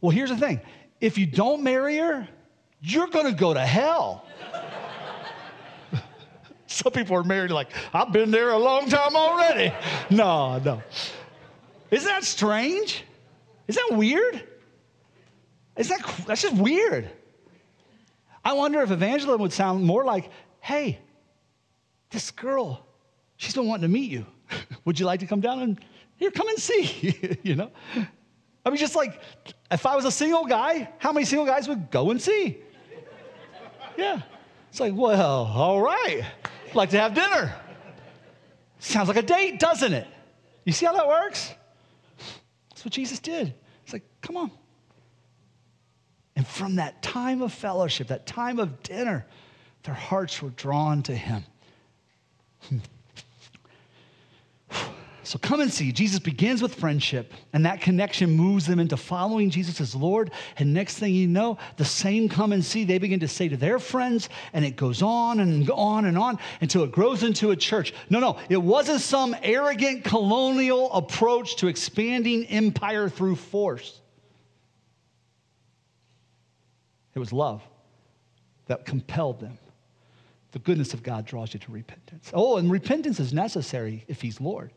Well, 0.00 0.10
here's 0.10 0.30
the 0.30 0.36
thing: 0.36 0.60
if 1.00 1.18
you 1.18 1.26
don't 1.26 1.62
marry 1.62 1.98
her, 1.98 2.28
you're 2.80 3.08
going 3.08 3.26
to 3.26 3.38
go 3.38 3.54
to 3.54 3.60
hell. 3.60 4.24
Some 6.66 6.92
people 6.92 7.16
are 7.16 7.24
married 7.24 7.50
like, 7.50 7.70
I've 7.92 8.12
been 8.12 8.30
there 8.30 8.50
a 8.50 8.58
long 8.58 8.88
time 8.88 9.16
already. 9.16 9.72
No, 10.10 10.58
no. 10.58 10.82
Isn't 11.90 12.08
that 12.08 12.24
strange? 12.24 13.04
Is 13.66 13.76
that 13.76 13.90
weird? 13.92 14.44
Is 15.76 15.88
that 15.88 16.00
that's 16.26 16.42
just 16.42 16.56
weird? 16.56 17.10
I 18.48 18.52
wonder 18.54 18.80
if 18.80 18.90
evangelism 18.90 19.40
would 19.42 19.52
sound 19.52 19.84
more 19.84 20.04
like, 20.04 20.30
hey, 20.60 20.98
this 22.10 22.30
girl, 22.30 22.86
she's 23.36 23.54
been 23.54 23.66
wanting 23.66 23.82
to 23.82 23.88
meet 23.88 24.10
you. 24.10 24.24
would 24.86 24.98
you 24.98 25.04
like 25.04 25.20
to 25.20 25.26
come 25.26 25.40
down 25.40 25.60
and 25.60 25.78
here, 26.16 26.30
come 26.30 26.48
and 26.48 26.58
see? 26.58 27.38
you 27.42 27.56
know? 27.56 27.70
I 28.64 28.70
mean, 28.70 28.78
just 28.78 28.96
like 28.96 29.20
if 29.70 29.84
I 29.84 29.94
was 29.96 30.06
a 30.06 30.10
single 30.10 30.46
guy, 30.46 30.90
how 30.98 31.12
many 31.12 31.26
single 31.26 31.46
guys 31.46 31.68
would 31.68 31.90
go 31.90 32.10
and 32.10 32.20
see? 32.20 32.56
Yeah. 33.98 34.22
It's 34.70 34.80
like, 34.80 34.94
well, 34.94 35.44
all 35.44 35.82
right 35.82 36.24
like 36.74 36.90
to 36.90 36.98
have 36.98 37.14
dinner. 37.14 37.54
Sounds 38.78 39.08
like 39.08 39.16
a 39.18 39.22
date, 39.22 39.58
doesn't 39.58 39.92
it? 39.92 40.06
You 40.64 40.72
see 40.72 40.86
how 40.86 40.92
that 40.92 41.06
works? 41.06 41.52
That's 42.70 42.84
what 42.84 42.92
Jesus 42.92 43.18
did. 43.18 43.52
It's 43.84 43.92
like, 43.92 44.04
come 44.22 44.36
on. 44.36 44.50
And 46.38 46.46
from 46.46 46.76
that 46.76 47.02
time 47.02 47.42
of 47.42 47.52
fellowship, 47.52 48.06
that 48.08 48.24
time 48.24 48.60
of 48.60 48.80
dinner, 48.84 49.26
their 49.82 49.92
hearts 49.92 50.40
were 50.40 50.50
drawn 50.50 51.02
to 51.02 51.12
him. 51.12 51.42
So 55.24 55.36
come 55.40 55.60
and 55.60 55.70
see. 55.70 55.90
Jesus 55.90 56.20
begins 56.20 56.62
with 56.62 56.76
friendship, 56.76 57.34
and 57.52 57.66
that 57.66 57.80
connection 57.80 58.30
moves 58.30 58.66
them 58.66 58.78
into 58.78 58.96
following 58.96 59.50
Jesus 59.50 59.80
as 59.80 59.96
Lord. 59.96 60.30
And 60.58 60.72
next 60.72 60.98
thing 60.98 61.12
you 61.12 61.26
know, 61.26 61.58
the 61.76 61.84
same 61.84 62.28
come 62.28 62.52
and 62.52 62.64
see 62.64 62.84
they 62.84 62.98
begin 62.98 63.18
to 63.18 63.28
say 63.28 63.48
to 63.48 63.56
their 63.56 63.80
friends, 63.80 64.28
and 64.52 64.64
it 64.64 64.76
goes 64.76 65.02
on 65.02 65.40
and 65.40 65.68
on 65.70 66.04
and 66.04 66.16
on 66.16 66.38
until 66.60 66.84
it 66.84 66.92
grows 66.92 67.24
into 67.24 67.50
a 67.50 67.56
church. 67.56 67.92
No, 68.10 68.20
no, 68.20 68.38
it 68.48 68.62
wasn't 68.62 69.00
some 69.00 69.34
arrogant 69.42 70.04
colonial 70.04 70.92
approach 70.92 71.56
to 71.56 71.66
expanding 71.66 72.46
empire 72.46 73.08
through 73.08 73.36
force. 73.36 74.00
It 77.14 77.18
was 77.18 77.32
love 77.32 77.62
that 78.66 78.84
compelled 78.84 79.40
them. 79.40 79.58
The 80.52 80.58
goodness 80.60 80.94
of 80.94 81.02
God 81.02 81.26
draws 81.26 81.52
you 81.52 81.60
to 81.60 81.72
repentance. 81.72 82.30
Oh, 82.32 82.56
and 82.56 82.70
repentance 82.70 83.20
is 83.20 83.32
necessary 83.32 84.04
if 84.08 84.20
He's 84.20 84.40
Lord. 84.40 84.72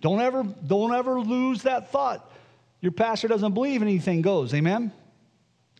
Don't 0.00 0.20
ever, 0.20 0.44
don't 0.44 0.94
ever 0.94 1.20
lose 1.20 1.62
that 1.62 1.90
thought. 1.90 2.30
Your 2.80 2.92
pastor 2.92 3.28
doesn't 3.28 3.54
believe 3.54 3.82
anything 3.82 4.22
goes. 4.22 4.54
Amen? 4.54 4.92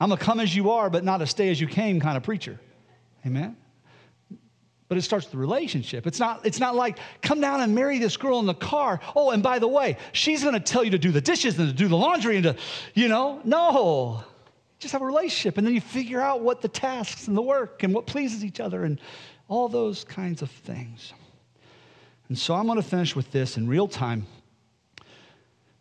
I'm 0.01 0.13
a 0.13 0.17
come 0.17 0.41
as 0.41 0.55
you 0.55 0.71
are, 0.71 0.91
but 0.91 1.05
not 1.05 1.23
a 1.23 1.27
stay 1.27 1.51
as 1.51 1.61
you 1.61 1.67
came 1.67 2.01
kind 2.01 2.17
of 2.17 2.23
preacher. 2.23 2.59
Amen? 3.25 3.57
But 4.89 4.99
it 4.99 5.03
starts 5.03 5.27
the 5.27 5.37
relationship. 5.37 6.07
It's 6.07 6.21
not, 6.21 6.47
it's 6.47 6.61
not 6.61 6.75
like, 6.75 6.99
come 7.21 7.41
down 7.41 7.61
and 7.61 7.75
marry 7.75 7.99
this 7.99 8.17
girl 8.17 8.39
in 8.39 8.47
the 8.47 8.55
car. 8.55 9.01
Oh, 9.15 9.31
and 9.31 9.43
by 9.43 9.59
the 9.59 9.69
way, 9.69 9.97
she's 10.13 10.43
going 10.43 10.55
to 10.55 10.61
tell 10.61 10.85
you 10.85 10.91
to 10.91 10.99
do 10.99 11.11
the 11.11 11.21
dishes 11.21 11.59
and 11.59 11.69
to 11.69 11.75
do 11.75 11.89
the 11.89 11.97
laundry 11.97 12.37
and 12.37 12.45
to, 12.45 12.57
you 12.95 13.09
know, 13.09 13.41
no. 13.45 14.25
Just 14.79 14.93
have 14.93 15.03
a 15.03 15.07
relationship. 15.07 15.59
And 15.59 15.67
then 15.67 15.75
you 15.75 15.81
figure 15.81 16.21
out 16.21 16.43
what 16.43 16.61
the 16.61 16.69
tasks 16.69 17.29
and 17.29 17.37
the 17.37 17.43
work 17.43 17.83
and 17.83 17.95
what 17.95 18.07
pleases 18.07 18.45
each 18.45 18.61
other 18.61 18.85
and 18.85 19.01
all 19.49 19.69
those 19.69 20.05
kinds 20.05 20.43
of 20.43 20.51
things. 20.51 21.13
And 22.29 22.39
so 22.39 22.55
I'm 22.55 22.67
going 22.67 22.81
to 22.81 22.89
finish 22.89 23.15
with 23.15 23.31
this 23.31 23.57
in 23.57 23.69
real 23.69 23.89
time. 23.89 24.27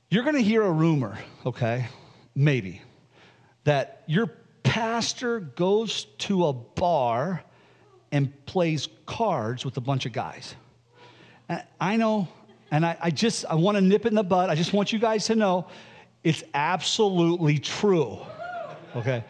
You're 0.10 0.24
going 0.24 0.36
to 0.36 0.44
hear 0.44 0.62
a 0.62 0.72
rumor, 0.72 1.18
okay? 1.46 1.88
maybe, 2.36 2.82
that 3.64 4.04
your 4.08 4.28
pastor 4.64 5.40
goes 5.40 6.06
to 6.18 6.48
a 6.48 6.54
bar 6.54 7.44
and 8.12 8.46
plays 8.46 8.90
cards 9.06 9.66
with 9.66 9.78
a 9.78 9.82
bunch 9.82 10.06
of 10.06 10.12
guys. 10.12 10.56
I 11.80 11.96
know, 11.96 12.28
and 12.72 12.86
I, 12.86 12.98
I 13.02 13.12
just, 13.12 13.46
I 13.46 13.56
want 13.56 13.78
to 13.78 13.82
nip 13.82 14.06
it 14.06 14.10
in 14.10 14.16
the 14.16 14.24
bud. 14.24 14.50
I 14.50 14.56
just 14.56 14.74
want 14.74 14.92
you 14.92 15.00
guys 15.00 15.26
to 15.28 15.36
know 15.36 15.68
it's 16.24 16.44
absolutely 16.54 17.60
true. 17.60 18.20
Okay? 18.96 19.24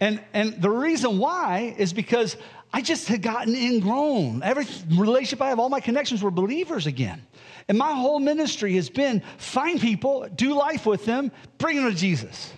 And, 0.00 0.22
and 0.32 0.60
the 0.60 0.70
reason 0.70 1.18
why 1.18 1.74
is 1.76 1.92
because 1.92 2.36
I 2.72 2.82
just 2.82 3.08
had 3.08 3.22
gotten 3.22 3.54
ingrown. 3.54 4.42
Every 4.42 4.66
relationship 4.90 5.42
I 5.42 5.48
have, 5.48 5.58
all 5.58 5.68
my 5.68 5.80
connections 5.80 6.22
were 6.22 6.30
believers 6.30 6.86
again. 6.86 7.26
And 7.68 7.78
my 7.78 7.92
whole 7.92 8.18
ministry 8.18 8.74
has 8.74 8.88
been 8.88 9.22
find 9.38 9.80
people, 9.80 10.28
do 10.34 10.54
life 10.54 10.86
with 10.86 11.04
them, 11.04 11.32
bring 11.58 11.76
them 11.76 11.90
to 11.90 11.96
Jesus. 11.96 12.52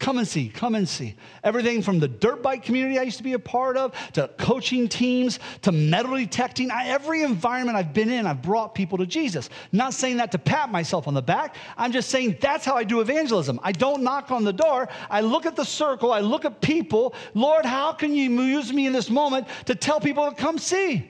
Come 0.00 0.18
and 0.18 0.26
see, 0.26 0.48
come 0.48 0.74
and 0.74 0.88
see. 0.88 1.14
Everything 1.44 1.80
from 1.80 2.00
the 2.00 2.08
dirt 2.08 2.42
bike 2.42 2.64
community 2.64 2.98
I 2.98 3.02
used 3.02 3.18
to 3.18 3.22
be 3.22 3.34
a 3.34 3.38
part 3.38 3.76
of, 3.76 3.94
to 4.12 4.28
coaching 4.38 4.88
teams, 4.88 5.38
to 5.62 5.72
metal 5.72 6.16
detecting. 6.16 6.70
I, 6.70 6.88
every 6.88 7.22
environment 7.22 7.78
I've 7.78 7.94
been 7.94 8.10
in, 8.10 8.26
I've 8.26 8.42
brought 8.42 8.74
people 8.74 8.98
to 8.98 9.06
Jesus. 9.06 9.50
Not 9.70 9.94
saying 9.94 10.16
that 10.16 10.32
to 10.32 10.38
pat 10.38 10.70
myself 10.70 11.06
on 11.06 11.14
the 11.14 11.22
back. 11.22 11.56
I'm 11.76 11.92
just 11.92 12.10
saying 12.10 12.38
that's 12.40 12.64
how 12.64 12.74
I 12.74 12.82
do 12.84 13.00
evangelism. 13.00 13.60
I 13.62 13.72
don't 13.72 14.02
knock 14.02 14.30
on 14.30 14.44
the 14.44 14.52
door. 14.52 14.88
I 15.08 15.20
look 15.20 15.46
at 15.46 15.54
the 15.54 15.64
circle, 15.64 16.12
I 16.12 16.20
look 16.20 16.44
at 16.44 16.60
people. 16.60 17.14
Lord, 17.32 17.64
how 17.64 17.92
can 17.92 18.14
you 18.14 18.30
use 18.42 18.72
me 18.72 18.86
in 18.86 18.92
this 18.92 19.08
moment 19.08 19.46
to 19.66 19.74
tell 19.74 20.00
people 20.00 20.28
to 20.28 20.34
come 20.34 20.58
see? 20.58 21.08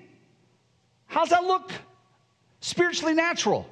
How's 1.06 1.30
that 1.30 1.44
look? 1.44 1.72
Spiritually 2.60 3.14
natural. 3.14 3.66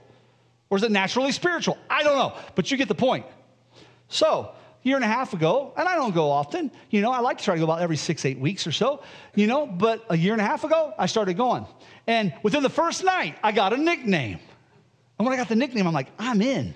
Or 0.70 0.78
is 0.78 0.82
it 0.84 0.90
naturally 0.90 1.32
spiritual? 1.32 1.76
I 1.90 2.02
don't 2.02 2.16
know, 2.16 2.34
but 2.54 2.70
you 2.70 2.78
get 2.78 2.88
the 2.88 2.94
point. 2.94 3.26
So, 4.08 4.52
year 4.82 4.96
and 4.96 5.04
a 5.04 5.08
half 5.08 5.32
ago, 5.32 5.72
and 5.76 5.88
I 5.88 5.94
don't 5.94 6.14
go 6.14 6.30
often, 6.30 6.70
you 6.90 7.00
know, 7.00 7.12
I 7.12 7.20
like 7.20 7.38
to 7.38 7.44
try 7.44 7.54
to 7.54 7.58
go 7.58 7.64
about 7.64 7.80
every 7.80 7.96
six, 7.96 8.24
eight 8.24 8.38
weeks 8.38 8.66
or 8.66 8.72
so, 8.72 9.02
you 9.34 9.46
know, 9.46 9.66
but 9.66 10.04
a 10.10 10.16
year 10.16 10.32
and 10.32 10.40
a 10.40 10.44
half 10.44 10.64
ago, 10.64 10.92
I 10.98 11.06
started 11.06 11.36
going. 11.36 11.66
And 12.06 12.34
within 12.42 12.62
the 12.62 12.70
first 12.70 13.04
night, 13.04 13.36
I 13.42 13.52
got 13.52 13.72
a 13.72 13.76
nickname. 13.76 14.40
And 15.18 15.26
when 15.26 15.32
I 15.32 15.36
got 15.36 15.48
the 15.48 15.56
nickname, 15.56 15.86
I'm 15.86 15.94
like, 15.94 16.08
I'm 16.18 16.42
in. 16.42 16.74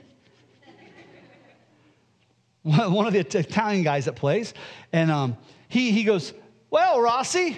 One 2.62 3.06
of 3.06 3.12
the 3.12 3.20
Italian 3.20 3.82
guys 3.82 4.06
that 4.06 4.16
plays, 4.16 4.54
and 4.92 5.10
um, 5.10 5.36
he, 5.68 5.92
he 5.92 6.04
goes, 6.04 6.32
Well, 6.70 7.00
Rossi, 7.00 7.56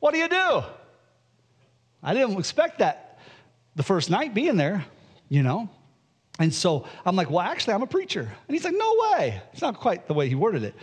what 0.00 0.12
do 0.12 0.18
you 0.18 0.28
do? 0.28 0.62
I 2.02 2.14
didn't 2.14 2.38
expect 2.38 2.80
that 2.80 3.18
the 3.76 3.82
first 3.82 4.10
night 4.10 4.34
being 4.34 4.56
there, 4.56 4.84
you 5.28 5.42
know. 5.42 5.70
And 6.38 6.52
so 6.52 6.86
I'm 7.04 7.14
like, 7.14 7.30
well, 7.30 7.40
actually, 7.40 7.74
I'm 7.74 7.82
a 7.82 7.86
preacher. 7.86 8.20
And 8.20 8.54
he's 8.54 8.64
like, 8.64 8.74
no 8.76 8.96
way. 9.12 9.42
It's 9.52 9.60
not 9.62 9.78
quite 9.78 10.06
the 10.08 10.14
way 10.14 10.28
he 10.28 10.34
worded 10.34 10.64
it. 10.64 10.74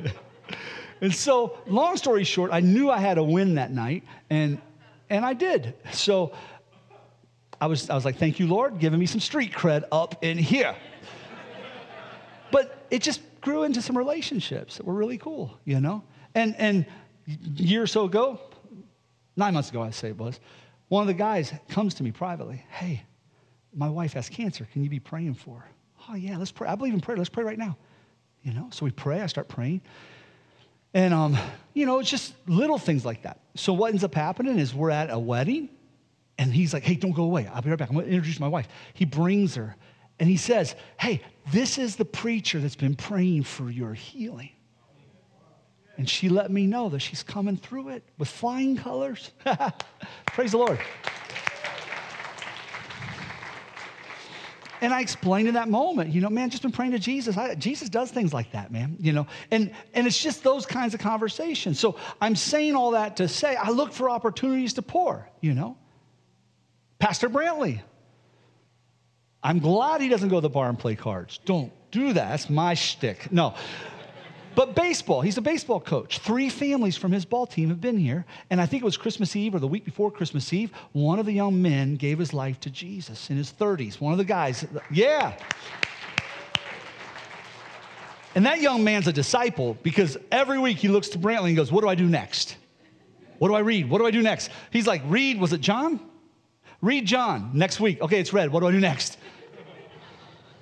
and 1.00 1.14
so, 1.14 1.58
long 1.66 1.96
story 1.96 2.24
short, 2.24 2.50
I 2.52 2.60
knew 2.60 2.90
I 2.90 2.98
had 2.98 3.18
a 3.18 3.22
win 3.22 3.56
that 3.56 3.70
night, 3.70 4.02
and, 4.30 4.60
and 5.10 5.24
I 5.24 5.34
did. 5.34 5.74
So 5.92 6.32
I 7.60 7.66
was, 7.66 7.90
I 7.90 7.94
was 7.94 8.04
like, 8.04 8.16
thank 8.16 8.38
you, 8.38 8.46
Lord, 8.46 8.78
giving 8.78 8.98
me 8.98 9.06
some 9.06 9.20
street 9.20 9.52
cred 9.52 9.84
up 9.92 10.24
in 10.24 10.38
here. 10.38 10.74
but 12.50 12.86
it 12.90 13.02
just 13.02 13.20
grew 13.40 13.64
into 13.64 13.82
some 13.82 13.96
relationships 13.96 14.76
that 14.78 14.86
were 14.86 14.94
really 14.94 15.18
cool, 15.18 15.58
you 15.64 15.80
know? 15.80 16.02
And, 16.34 16.56
and 16.56 16.86
year 17.54 17.82
or 17.82 17.86
so 17.86 18.04
ago, 18.04 18.40
nine 19.36 19.54
months 19.54 19.70
ago, 19.70 19.82
I 19.82 19.90
say 19.90 20.08
it 20.08 20.18
was, 20.18 20.40
one 20.88 21.02
of 21.02 21.06
the 21.06 21.14
guys 21.14 21.52
comes 21.68 21.94
to 21.94 22.02
me 22.02 22.12
privately. 22.12 22.64
Hey, 22.70 23.02
my 23.74 23.88
wife 23.88 24.14
has 24.14 24.28
cancer. 24.28 24.66
Can 24.72 24.82
you 24.82 24.90
be 24.90 25.00
praying 25.00 25.34
for 25.34 25.58
her? 25.58 25.68
Oh, 26.08 26.14
yeah, 26.14 26.38
let's 26.38 26.52
pray. 26.52 26.68
I 26.68 26.74
believe 26.74 26.94
in 26.94 27.00
prayer. 27.00 27.16
Let's 27.16 27.28
pray 27.28 27.44
right 27.44 27.58
now. 27.58 27.76
You 28.42 28.52
know, 28.52 28.68
so 28.70 28.84
we 28.84 28.92
pray. 28.92 29.20
I 29.20 29.26
start 29.26 29.48
praying. 29.48 29.80
And, 30.94 31.12
um, 31.12 31.36
you 31.74 31.84
know, 31.84 31.98
it's 31.98 32.08
just 32.08 32.34
little 32.46 32.78
things 32.78 33.04
like 33.04 33.22
that. 33.22 33.40
So 33.54 33.72
what 33.72 33.90
ends 33.90 34.04
up 34.04 34.14
happening 34.14 34.58
is 34.58 34.72
we're 34.72 34.90
at 34.90 35.10
a 35.10 35.18
wedding, 35.18 35.68
and 36.38 36.52
he's 36.52 36.72
like, 36.72 36.84
hey, 36.84 36.94
don't 36.94 37.12
go 37.12 37.24
away. 37.24 37.48
I'll 37.52 37.60
be 37.60 37.70
right 37.70 37.78
back. 37.78 37.88
I'm 37.90 37.96
going 37.96 38.06
to 38.06 38.12
introduce 38.12 38.38
my 38.38 38.48
wife. 38.48 38.68
He 38.94 39.04
brings 39.04 39.56
her, 39.56 39.74
and 40.20 40.28
he 40.28 40.36
says, 40.36 40.76
hey, 40.98 41.22
this 41.52 41.76
is 41.76 41.96
the 41.96 42.04
preacher 42.04 42.60
that's 42.60 42.76
been 42.76 42.94
praying 42.94 43.42
for 43.42 43.70
your 43.70 43.92
healing. 43.92 44.50
And 45.98 46.08
she 46.08 46.28
let 46.28 46.50
me 46.50 46.66
know 46.66 46.88
that 46.90 47.00
she's 47.00 47.22
coming 47.22 47.56
through 47.56 47.90
it 47.90 48.02
with 48.18 48.28
flying 48.28 48.76
colors. 48.76 49.30
Praise 50.26 50.52
the 50.52 50.58
Lord. 50.58 50.78
And 54.80 54.92
I 54.92 55.00
explained 55.00 55.48
in 55.48 55.54
that 55.54 55.68
moment, 55.68 56.12
you 56.12 56.20
know, 56.20 56.28
man, 56.28 56.50
just 56.50 56.62
been 56.62 56.72
praying 56.72 56.92
to 56.92 56.98
Jesus. 56.98 57.36
I, 57.36 57.54
Jesus 57.54 57.88
does 57.88 58.10
things 58.10 58.34
like 58.34 58.52
that, 58.52 58.70
man, 58.70 58.96
you 59.00 59.12
know, 59.12 59.26
and, 59.50 59.72
and 59.94 60.06
it's 60.06 60.22
just 60.22 60.42
those 60.42 60.66
kinds 60.66 60.92
of 60.92 61.00
conversations. 61.00 61.80
So 61.80 61.96
I'm 62.20 62.36
saying 62.36 62.74
all 62.74 62.90
that 62.90 63.16
to 63.16 63.28
say 63.28 63.56
I 63.56 63.70
look 63.70 63.92
for 63.92 64.10
opportunities 64.10 64.74
to 64.74 64.82
pour, 64.82 65.28
you 65.40 65.54
know. 65.54 65.78
Pastor 66.98 67.28
Brantley, 67.30 67.80
I'm 69.42 69.60
glad 69.60 70.00
he 70.00 70.08
doesn't 70.08 70.28
go 70.28 70.36
to 70.36 70.40
the 70.42 70.50
bar 70.50 70.68
and 70.68 70.78
play 70.78 70.94
cards. 70.94 71.38
Don't 71.44 71.72
do 71.90 72.12
that. 72.12 72.28
That's 72.28 72.50
my 72.50 72.74
shtick. 72.74 73.32
No. 73.32 73.54
But 74.56 74.74
baseball, 74.74 75.20
he's 75.20 75.36
a 75.36 75.42
baseball 75.42 75.80
coach. 75.80 76.18
Three 76.20 76.48
families 76.48 76.96
from 76.96 77.12
his 77.12 77.26
ball 77.26 77.46
team 77.46 77.68
have 77.68 77.80
been 77.80 77.98
here. 77.98 78.24
And 78.48 78.58
I 78.58 78.64
think 78.64 78.82
it 78.82 78.86
was 78.86 78.96
Christmas 78.96 79.36
Eve 79.36 79.54
or 79.54 79.58
the 79.58 79.68
week 79.68 79.84
before 79.84 80.10
Christmas 80.10 80.50
Eve, 80.50 80.72
one 80.92 81.18
of 81.18 81.26
the 81.26 81.32
young 81.32 81.60
men 81.60 81.96
gave 81.96 82.18
his 82.18 82.32
life 82.32 82.58
to 82.60 82.70
Jesus 82.70 83.28
in 83.28 83.36
his 83.36 83.52
30s. 83.52 84.00
One 84.00 84.12
of 84.12 84.18
the 84.18 84.24
guys, 84.24 84.66
yeah. 84.90 85.38
And 88.34 88.46
that 88.46 88.62
young 88.62 88.82
man's 88.82 89.06
a 89.06 89.12
disciple 89.12 89.76
because 89.82 90.16
every 90.32 90.58
week 90.58 90.78
he 90.78 90.88
looks 90.88 91.10
to 91.10 91.18
Brantley 91.18 91.48
and 91.48 91.56
goes, 91.56 91.70
What 91.70 91.82
do 91.82 91.88
I 91.88 91.94
do 91.94 92.06
next? 92.06 92.56
What 93.38 93.48
do 93.48 93.54
I 93.54 93.60
read? 93.60 93.90
What 93.90 93.98
do 93.98 94.06
I 94.06 94.10
do 94.10 94.22
next? 94.22 94.50
He's 94.70 94.86
like, 94.86 95.02
Read, 95.04 95.38
was 95.38 95.52
it 95.52 95.60
John? 95.60 96.00
Read 96.80 97.04
John 97.04 97.50
next 97.52 97.78
week. 97.78 98.00
Okay, 98.00 98.20
it's 98.20 98.32
read. 98.32 98.50
What 98.50 98.60
do 98.60 98.68
I 98.68 98.72
do 98.72 98.80
next? 98.80 99.18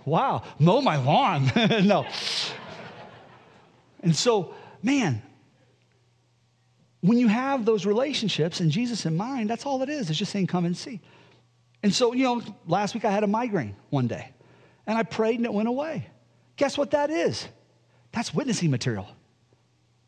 Wow, 0.05 0.43
mow 0.59 0.81
my 0.81 0.97
lawn. 0.97 1.51
no. 1.85 2.07
And 4.05 4.15
so, 4.15 4.55
man, 4.83 5.23
when 7.01 7.19
you 7.19 7.27
have 7.27 7.65
those 7.65 7.87
relationships 7.87 8.61
and 8.61 8.71
Jesus 8.71 9.07
in 9.07 9.17
mind, 9.17 9.51
that's 9.51 9.67
all 9.67 9.83
it 9.83 9.89
is. 9.89 10.11
It's 10.11 10.19
just 10.19 10.31
saying, 10.31 10.47
come 10.47 10.67
and 10.67 10.77
see. 10.77 11.01
And 11.83 11.93
so, 11.93 12.13
you 12.13 12.23
know, 12.23 12.43
last 12.67 12.95
week 12.95 13.05
I 13.05 13.11
had 13.11 13.25
a 13.25 13.27
migraine 13.27 13.75
one 13.91 14.07
day, 14.07 14.31
and 14.87 14.97
I 14.97 15.03
prayed 15.03 15.37
and 15.37 15.47
it 15.47 15.53
went 15.53 15.69
away. 15.69 16.07
Guess 16.57 16.79
what 16.79 16.93
that 16.93 17.11
is? 17.11 17.49
That's 18.13 18.33
witnessing 18.33 18.71
material. 18.71 19.09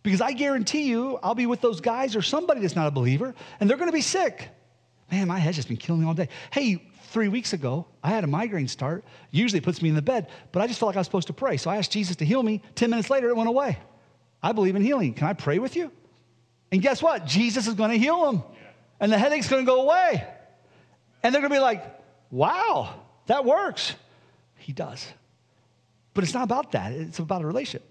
Because 0.02 0.20
I 0.20 0.32
guarantee 0.32 0.84
you, 0.84 1.18
I'll 1.22 1.34
be 1.34 1.46
with 1.46 1.60
those 1.60 1.80
guys 1.80 2.14
or 2.14 2.22
somebody 2.22 2.60
that's 2.60 2.76
not 2.76 2.86
a 2.86 2.92
believer, 2.92 3.34
and 3.58 3.68
they're 3.68 3.76
gonna 3.76 3.92
be 3.92 4.00
sick. 4.02 4.48
Man, 5.10 5.28
my 5.28 5.38
head's 5.38 5.56
just 5.56 5.68
been 5.68 5.76
killing 5.76 6.02
me 6.02 6.06
all 6.06 6.14
day. 6.14 6.28
Hey, 6.50 6.82
three 7.10 7.28
weeks 7.28 7.52
ago, 7.52 7.86
I 8.02 8.10
had 8.10 8.24
a 8.24 8.26
migraine 8.26 8.68
start. 8.68 9.04
Usually 9.30 9.58
it 9.58 9.64
puts 9.64 9.80
me 9.80 9.88
in 9.88 9.94
the 9.94 10.02
bed, 10.02 10.28
but 10.52 10.62
I 10.62 10.66
just 10.66 10.78
felt 10.78 10.88
like 10.88 10.96
I 10.96 11.00
was 11.00 11.06
supposed 11.06 11.28
to 11.28 11.32
pray. 11.32 11.56
So 11.56 11.70
I 11.70 11.76
asked 11.76 11.92
Jesus 11.92 12.16
to 12.16 12.24
heal 12.24 12.42
me. 12.42 12.62
10 12.74 12.90
minutes 12.90 13.10
later, 13.10 13.28
it 13.28 13.36
went 13.36 13.48
away. 13.48 13.78
I 14.42 14.52
believe 14.52 14.76
in 14.76 14.82
healing. 14.82 15.14
Can 15.14 15.26
I 15.26 15.32
pray 15.32 15.58
with 15.58 15.76
you? 15.76 15.90
And 16.72 16.82
guess 16.82 17.02
what? 17.02 17.26
Jesus 17.26 17.66
is 17.66 17.74
going 17.74 17.90
to 17.90 17.98
heal 17.98 18.24
them. 18.26 18.42
And 18.98 19.12
the 19.12 19.18
headache's 19.18 19.48
going 19.48 19.64
to 19.64 19.70
go 19.70 19.82
away. 19.82 20.26
And 21.22 21.34
they're 21.34 21.42
going 21.42 21.50
to 21.50 21.56
be 21.56 21.60
like, 21.60 21.84
wow, 22.30 22.94
that 23.26 23.44
works. 23.44 23.94
He 24.56 24.72
does. 24.72 25.06
But 26.14 26.24
it's 26.24 26.34
not 26.34 26.44
about 26.44 26.72
that, 26.72 26.92
it's 26.92 27.18
about 27.18 27.42
a 27.42 27.46
relationship. 27.46 27.88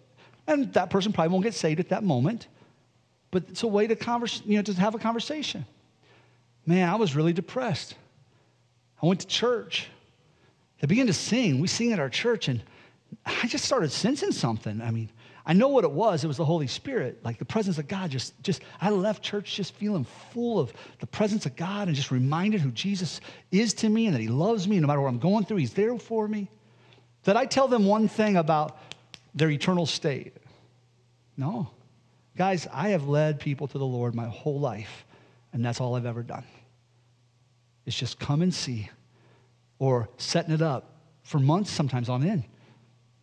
And 0.48 0.74
that 0.74 0.90
person 0.90 1.14
probably 1.14 1.32
won't 1.32 1.44
get 1.44 1.54
saved 1.54 1.80
at 1.80 1.90
that 1.90 2.04
moment, 2.04 2.48
but 3.32 3.44
it's 3.50 3.64
a 3.64 3.68
way 3.68 3.88
to 3.88 3.96
converse, 3.96 4.42
you 4.46 4.58
know, 4.58 4.62
to 4.64 4.74
have 4.74 4.96
a 4.96 5.00
conversation. 5.00 5.66
Man, 6.66 6.90
I 6.90 6.96
was 6.96 7.16
really 7.16 7.34
depressed. 7.34 7.96
I 9.02 9.06
went 9.06 9.20
to 9.22 9.28
church. 9.28 9.88
I 10.82 10.88
began 10.88 11.08
to 11.08 11.14
sing. 11.14 11.60
We 11.60 11.68
sing 11.68 11.92
at 11.94 12.00
our 12.00 12.10
church, 12.10 12.48
and 12.48 12.62
I 13.26 13.48
just 13.48 13.66
started 13.66 13.92
sensing 13.92 14.32
something. 14.32 14.82
I 14.82 14.92
mean, 14.92 15.10
I 15.46 15.54
know 15.54 15.68
what 15.68 15.84
it 15.84 15.92
was. 15.92 16.24
It 16.24 16.28
was 16.28 16.38
the 16.38 16.46
Holy 16.46 16.68
Spirit, 16.68 17.24
like 17.24 17.38
the 17.38 17.46
presence 17.46 17.78
of 17.78 17.88
God. 17.88 18.10
Just, 18.10 18.42
just 18.42 18.62
I 18.82 18.90
left 18.90 19.24
church 19.24 19.56
just 19.56 19.76
feeling 19.76 20.06
full 20.32 20.60
of 20.60 20.74
the 21.00 21.08
presence 21.08 21.46
of 21.46 21.56
God 21.56 21.88
and 21.88 21.96
just 21.96 22.10
reminded 22.10 22.62
who 22.62 22.72
Jesus 22.72 23.22
is 23.52 23.74
to 23.76 23.90
me 23.90 24.08
and 24.08 24.16
that 24.16 24.22
He 24.22 24.28
loves 24.28 24.68
me. 24.68 24.80
No 24.80 24.88
matter 24.88 25.02
what 25.02 25.10
I'm 25.10 25.20
going 25.20 25.46
through, 25.46 25.58
He's 25.58 25.74
there 25.74 25.98
for 26.00 26.28
me. 26.28 26.50
Did 27.24 27.36
I 27.36 27.46
tell 27.46 27.68
them 27.68 27.86
one 27.86 28.08
thing 28.08 28.38
about 28.38 28.78
their 29.36 29.50
eternal 29.50 29.86
state? 29.86 30.36
No. 31.38 31.70
Guys, 32.38 32.68
I 32.72 32.90
have 32.90 33.08
led 33.08 33.40
people 33.40 33.68
to 33.68 33.78
the 33.78 33.86
Lord 33.86 34.16
my 34.16 34.28
whole 34.28 34.60
life, 34.60 35.05
and 35.56 35.64
that's 35.64 35.80
all 35.80 35.96
I've 35.96 36.06
ever 36.06 36.22
done. 36.22 36.44
It's 37.86 37.98
just 37.98 38.20
come 38.20 38.42
and 38.42 38.54
see 38.54 38.90
or 39.80 40.10
setting 40.18 40.54
it 40.54 40.62
up 40.62 40.98
for 41.24 41.40
months 41.40 41.72
sometimes 41.72 42.10
on 42.10 42.28
end. 42.28 42.44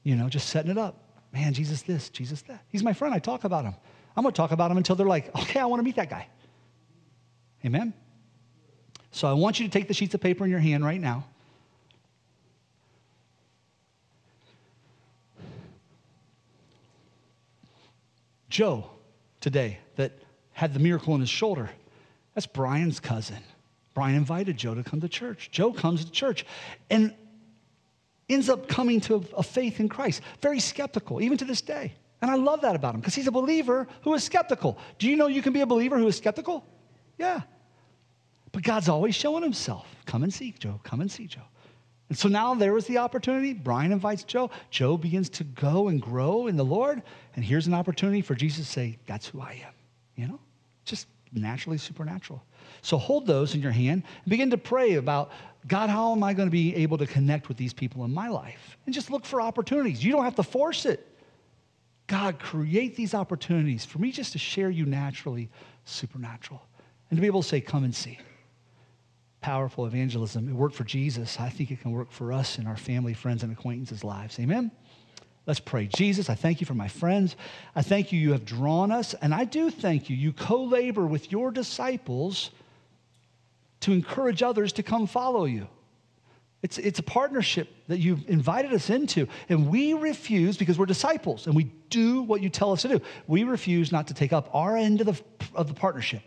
You 0.03 0.17
know, 0.17 0.31
just 0.31 0.49
setting 0.49 0.71
it 0.71 0.79
up. 0.79 1.21
Man, 1.31 1.53
Jesus 1.53 1.83
this, 1.83 2.09
Jesus 2.09 2.41
that. 2.43 2.65
He's 2.69 2.83
my 2.83 2.95
friend. 2.95 3.15
I 3.15 3.19
talk 3.19 3.45
about 3.45 3.67
him. 3.67 3.75
I'm 4.17 4.23
going 4.23 4.33
to 4.33 4.37
talk 4.37 4.51
about 4.51 4.71
him 4.71 4.79
until 4.79 4.97
they're 4.97 5.07
like, 5.07 5.35
okay, 5.37 5.61
I 5.61 5.67
want 5.67 5.81
to 5.81 5.85
meet 5.85 5.97
that 5.97 6.09
guy. 6.09 6.27
Amen? 7.67 7.93
So 9.11 9.29
I 9.29 9.35
want 9.35 9.61
you 9.61 9.67
to 9.67 9.71
take 9.71 9.87
the 9.87 9.95
sheets 9.95 10.15
of 10.15 10.23
paper 10.23 10.43
in 10.43 10.51
your 10.51 10.59
hand 10.59 10.87
right 10.87 11.01
now. 11.01 11.27
Joe, 18.49 18.89
today, 19.43 19.81
that 19.97 20.13
had 20.53 20.73
the 20.73 20.81
miracle 20.81 21.15
in 21.15 21.21
his 21.21 21.29
shoulder, 21.29 21.69
that's 22.35 22.47
Brian's 22.47 23.01
cousin. 23.01 23.39
Brian 23.95 24.17
invited 24.17 24.57
Joe 24.57 24.75
to 24.75 24.83
come 24.83 25.01
to 25.01 25.09
church. 25.09 25.51
Joe 25.51 25.73
comes 25.73 26.05
to 26.05 26.11
church 26.11 26.47
and 26.91 27.15
ends 28.29 28.49
up 28.49 28.69
coming 28.69 29.01
to 29.03 29.25
a 29.37 29.43
faith 29.43 29.81
in 29.81 29.89
Christ, 29.89 30.23
very 30.41 30.61
skeptical, 30.61 31.21
even 31.21 31.37
to 31.39 31.45
this 31.45 31.61
day. 31.61 31.93
And 32.23 32.31
I 32.31 32.37
love 32.37 32.63
that 32.63 32.77
about 32.77 32.95
him 32.95 33.01
because 33.01 33.15
he's 33.15 33.27
a 33.27 33.33
believer 33.33 33.87
who 34.03 34.15
is 34.15 34.25
skeptical. 34.25 34.79
Do 34.99 35.09
you 35.09 35.17
know 35.17 35.27
you 35.27 35.43
can 35.43 35.53
be 35.53 35.61
a 35.61 35.67
believer 35.67 35.99
who 35.99 36.07
is 36.07 36.17
skeptical? 36.17 36.65
Yeah. 37.19 37.41
But 38.53 38.63
God's 38.63 38.89
always 38.89 39.15
showing 39.15 39.43
himself. 39.43 39.87
Come 40.07 40.23
and 40.23 40.33
see, 40.33 40.55
Joe. 40.59 40.81
Come 40.85 41.01
and 41.01 41.11
see, 41.11 41.27
Joe. 41.27 41.43
And 42.09 42.19
so 42.19 42.29
now 42.29 42.55
there 42.55 42.75
was 42.75 42.87
the 42.87 42.99
opportunity. 42.99 43.55
Brian 43.55 43.91
invites 43.91 44.23
Joe. 44.23 44.51
Joe 44.71 44.97
begins 44.97 45.31
to 45.31 45.45
go 45.45 45.89
and 45.89 46.01
grow 46.01 46.47
in 46.47 46.57
the 46.57 46.65
Lord. 46.65 47.03
And 47.35 47.45
here's 47.45 47.67
an 47.67 47.75
opportunity 47.75 48.21
for 48.21 48.35
Jesus 48.35 48.67
to 48.67 48.73
say, 48.73 48.99
That's 49.07 49.27
who 49.27 49.41
I 49.41 49.63
am. 49.67 49.73
You 50.15 50.29
know? 50.29 50.41
Just 50.85 51.07
naturally 51.33 51.79
supernatural. 51.79 52.43
So 52.83 52.97
hold 52.97 53.27
those 53.27 53.55
in 53.55 53.61
your 53.61 53.73
hand 53.73 54.05
and 54.25 54.31
begin 54.31 54.51
to 54.51 54.59
pray 54.59 54.95
about 54.95 55.31
God, 55.67 55.91
how 55.91 56.13
am 56.13 56.25
I 56.25 56.35
going 56.35 56.49
to 56.49 56.53
be 56.53 56.75
able 56.77 56.99
to 56.99 57.07
connect 57.07 57.49
with 57.49 57.57
these 57.57 57.73
people 57.73 58.05
in 58.05 58.13
my 58.13 58.29
life? 58.29 58.77
And 58.85 58.95
just 58.95 59.11
look 59.11 59.25
for 59.25 59.41
opportunities. 59.41 60.05
You 60.05 60.13
don't 60.13 60.25
have 60.25 60.35
to 60.37 60.43
force 60.43 60.87
it. 60.87 61.09
God, 62.09 62.39
create 62.39 62.97
these 62.97 63.15
opportunities 63.15 63.85
for 63.85 63.99
me 63.99 64.11
just 64.11 64.33
to 64.33 64.39
share 64.39 64.71
you 64.71 64.85
naturally, 64.85 65.49
supernatural, 65.85 66.61
and 67.11 67.17
to 67.17 67.21
be 67.21 67.27
able 67.27 67.43
to 67.43 67.49
say, 67.49 67.61
Come 67.61 67.85
and 67.85 67.95
see. 67.95 68.19
Powerful 69.41 69.87
evangelism. 69.87 70.49
It 70.49 70.55
worked 70.55 70.75
for 70.75 70.85
Jesus. 70.85 71.39
I 71.41 71.49
think 71.49 71.71
it 71.71 71.81
can 71.81 71.91
work 71.91 72.11
for 72.11 72.33
us 72.33 72.59
in 72.59 72.67
our 72.67 72.77
family, 72.77 73.15
friends, 73.15 73.43
and 73.43 73.53
acquaintances' 73.53 74.05
lives. 74.05 74.39
Amen? 74.39 74.71
Let's 75.47 75.61
pray. 75.61 75.87
Jesus, 75.87 76.31
I 76.31 76.35
thank 76.35 76.61
you 76.61 76.67
for 76.67 76.75
my 76.75 76.89
friends. 76.89 77.35
I 77.75 77.83
thank 77.83 78.13
you, 78.13 78.21
you 78.21 78.33
have 78.33 78.45
drawn 78.45 78.93
us. 78.93 79.15
And 79.15 79.35
I 79.35 79.45
do 79.45 79.71
thank 79.71 80.09
you, 80.09 80.17
you 80.17 80.33
co 80.33 80.63
labor 80.63 81.05
with 81.05 81.33
your 81.33 81.51
disciples 81.51 82.51
to 83.81 83.93
encourage 83.93 84.43
others 84.43 84.73
to 84.75 84.83
come 84.83 85.07
follow 85.07 85.45
you. 85.45 85.67
It's, 86.63 86.79
it's 86.79 87.01
a 87.01 87.03
partnership 87.03 87.69
that 87.89 87.99
you've 87.99 88.29
invited 88.29 88.73
us 88.73 88.89
into. 88.89 89.27
And 89.49 89.69
we 89.69 89.95
refuse, 89.95 90.57
because 90.57 90.79
we're 90.79 90.87
disciples 90.87 91.47
and 91.47 91.57
we 91.57 91.65
do 91.91 92.23
what 92.23 92.41
you 92.41 92.49
tell 92.49 92.71
us 92.71 92.83
to 92.83 92.89
do, 92.89 93.01
we 93.27 93.43
refuse 93.43 93.91
not 93.91 94.07
to 94.09 94.15
take 94.15 94.33
up 94.33 94.49
our 94.55 94.77
end 94.77 95.01
of 95.01 95.07
the, 95.07 95.21
of 95.57 95.67
the 95.67 95.75
partnership 95.75 96.23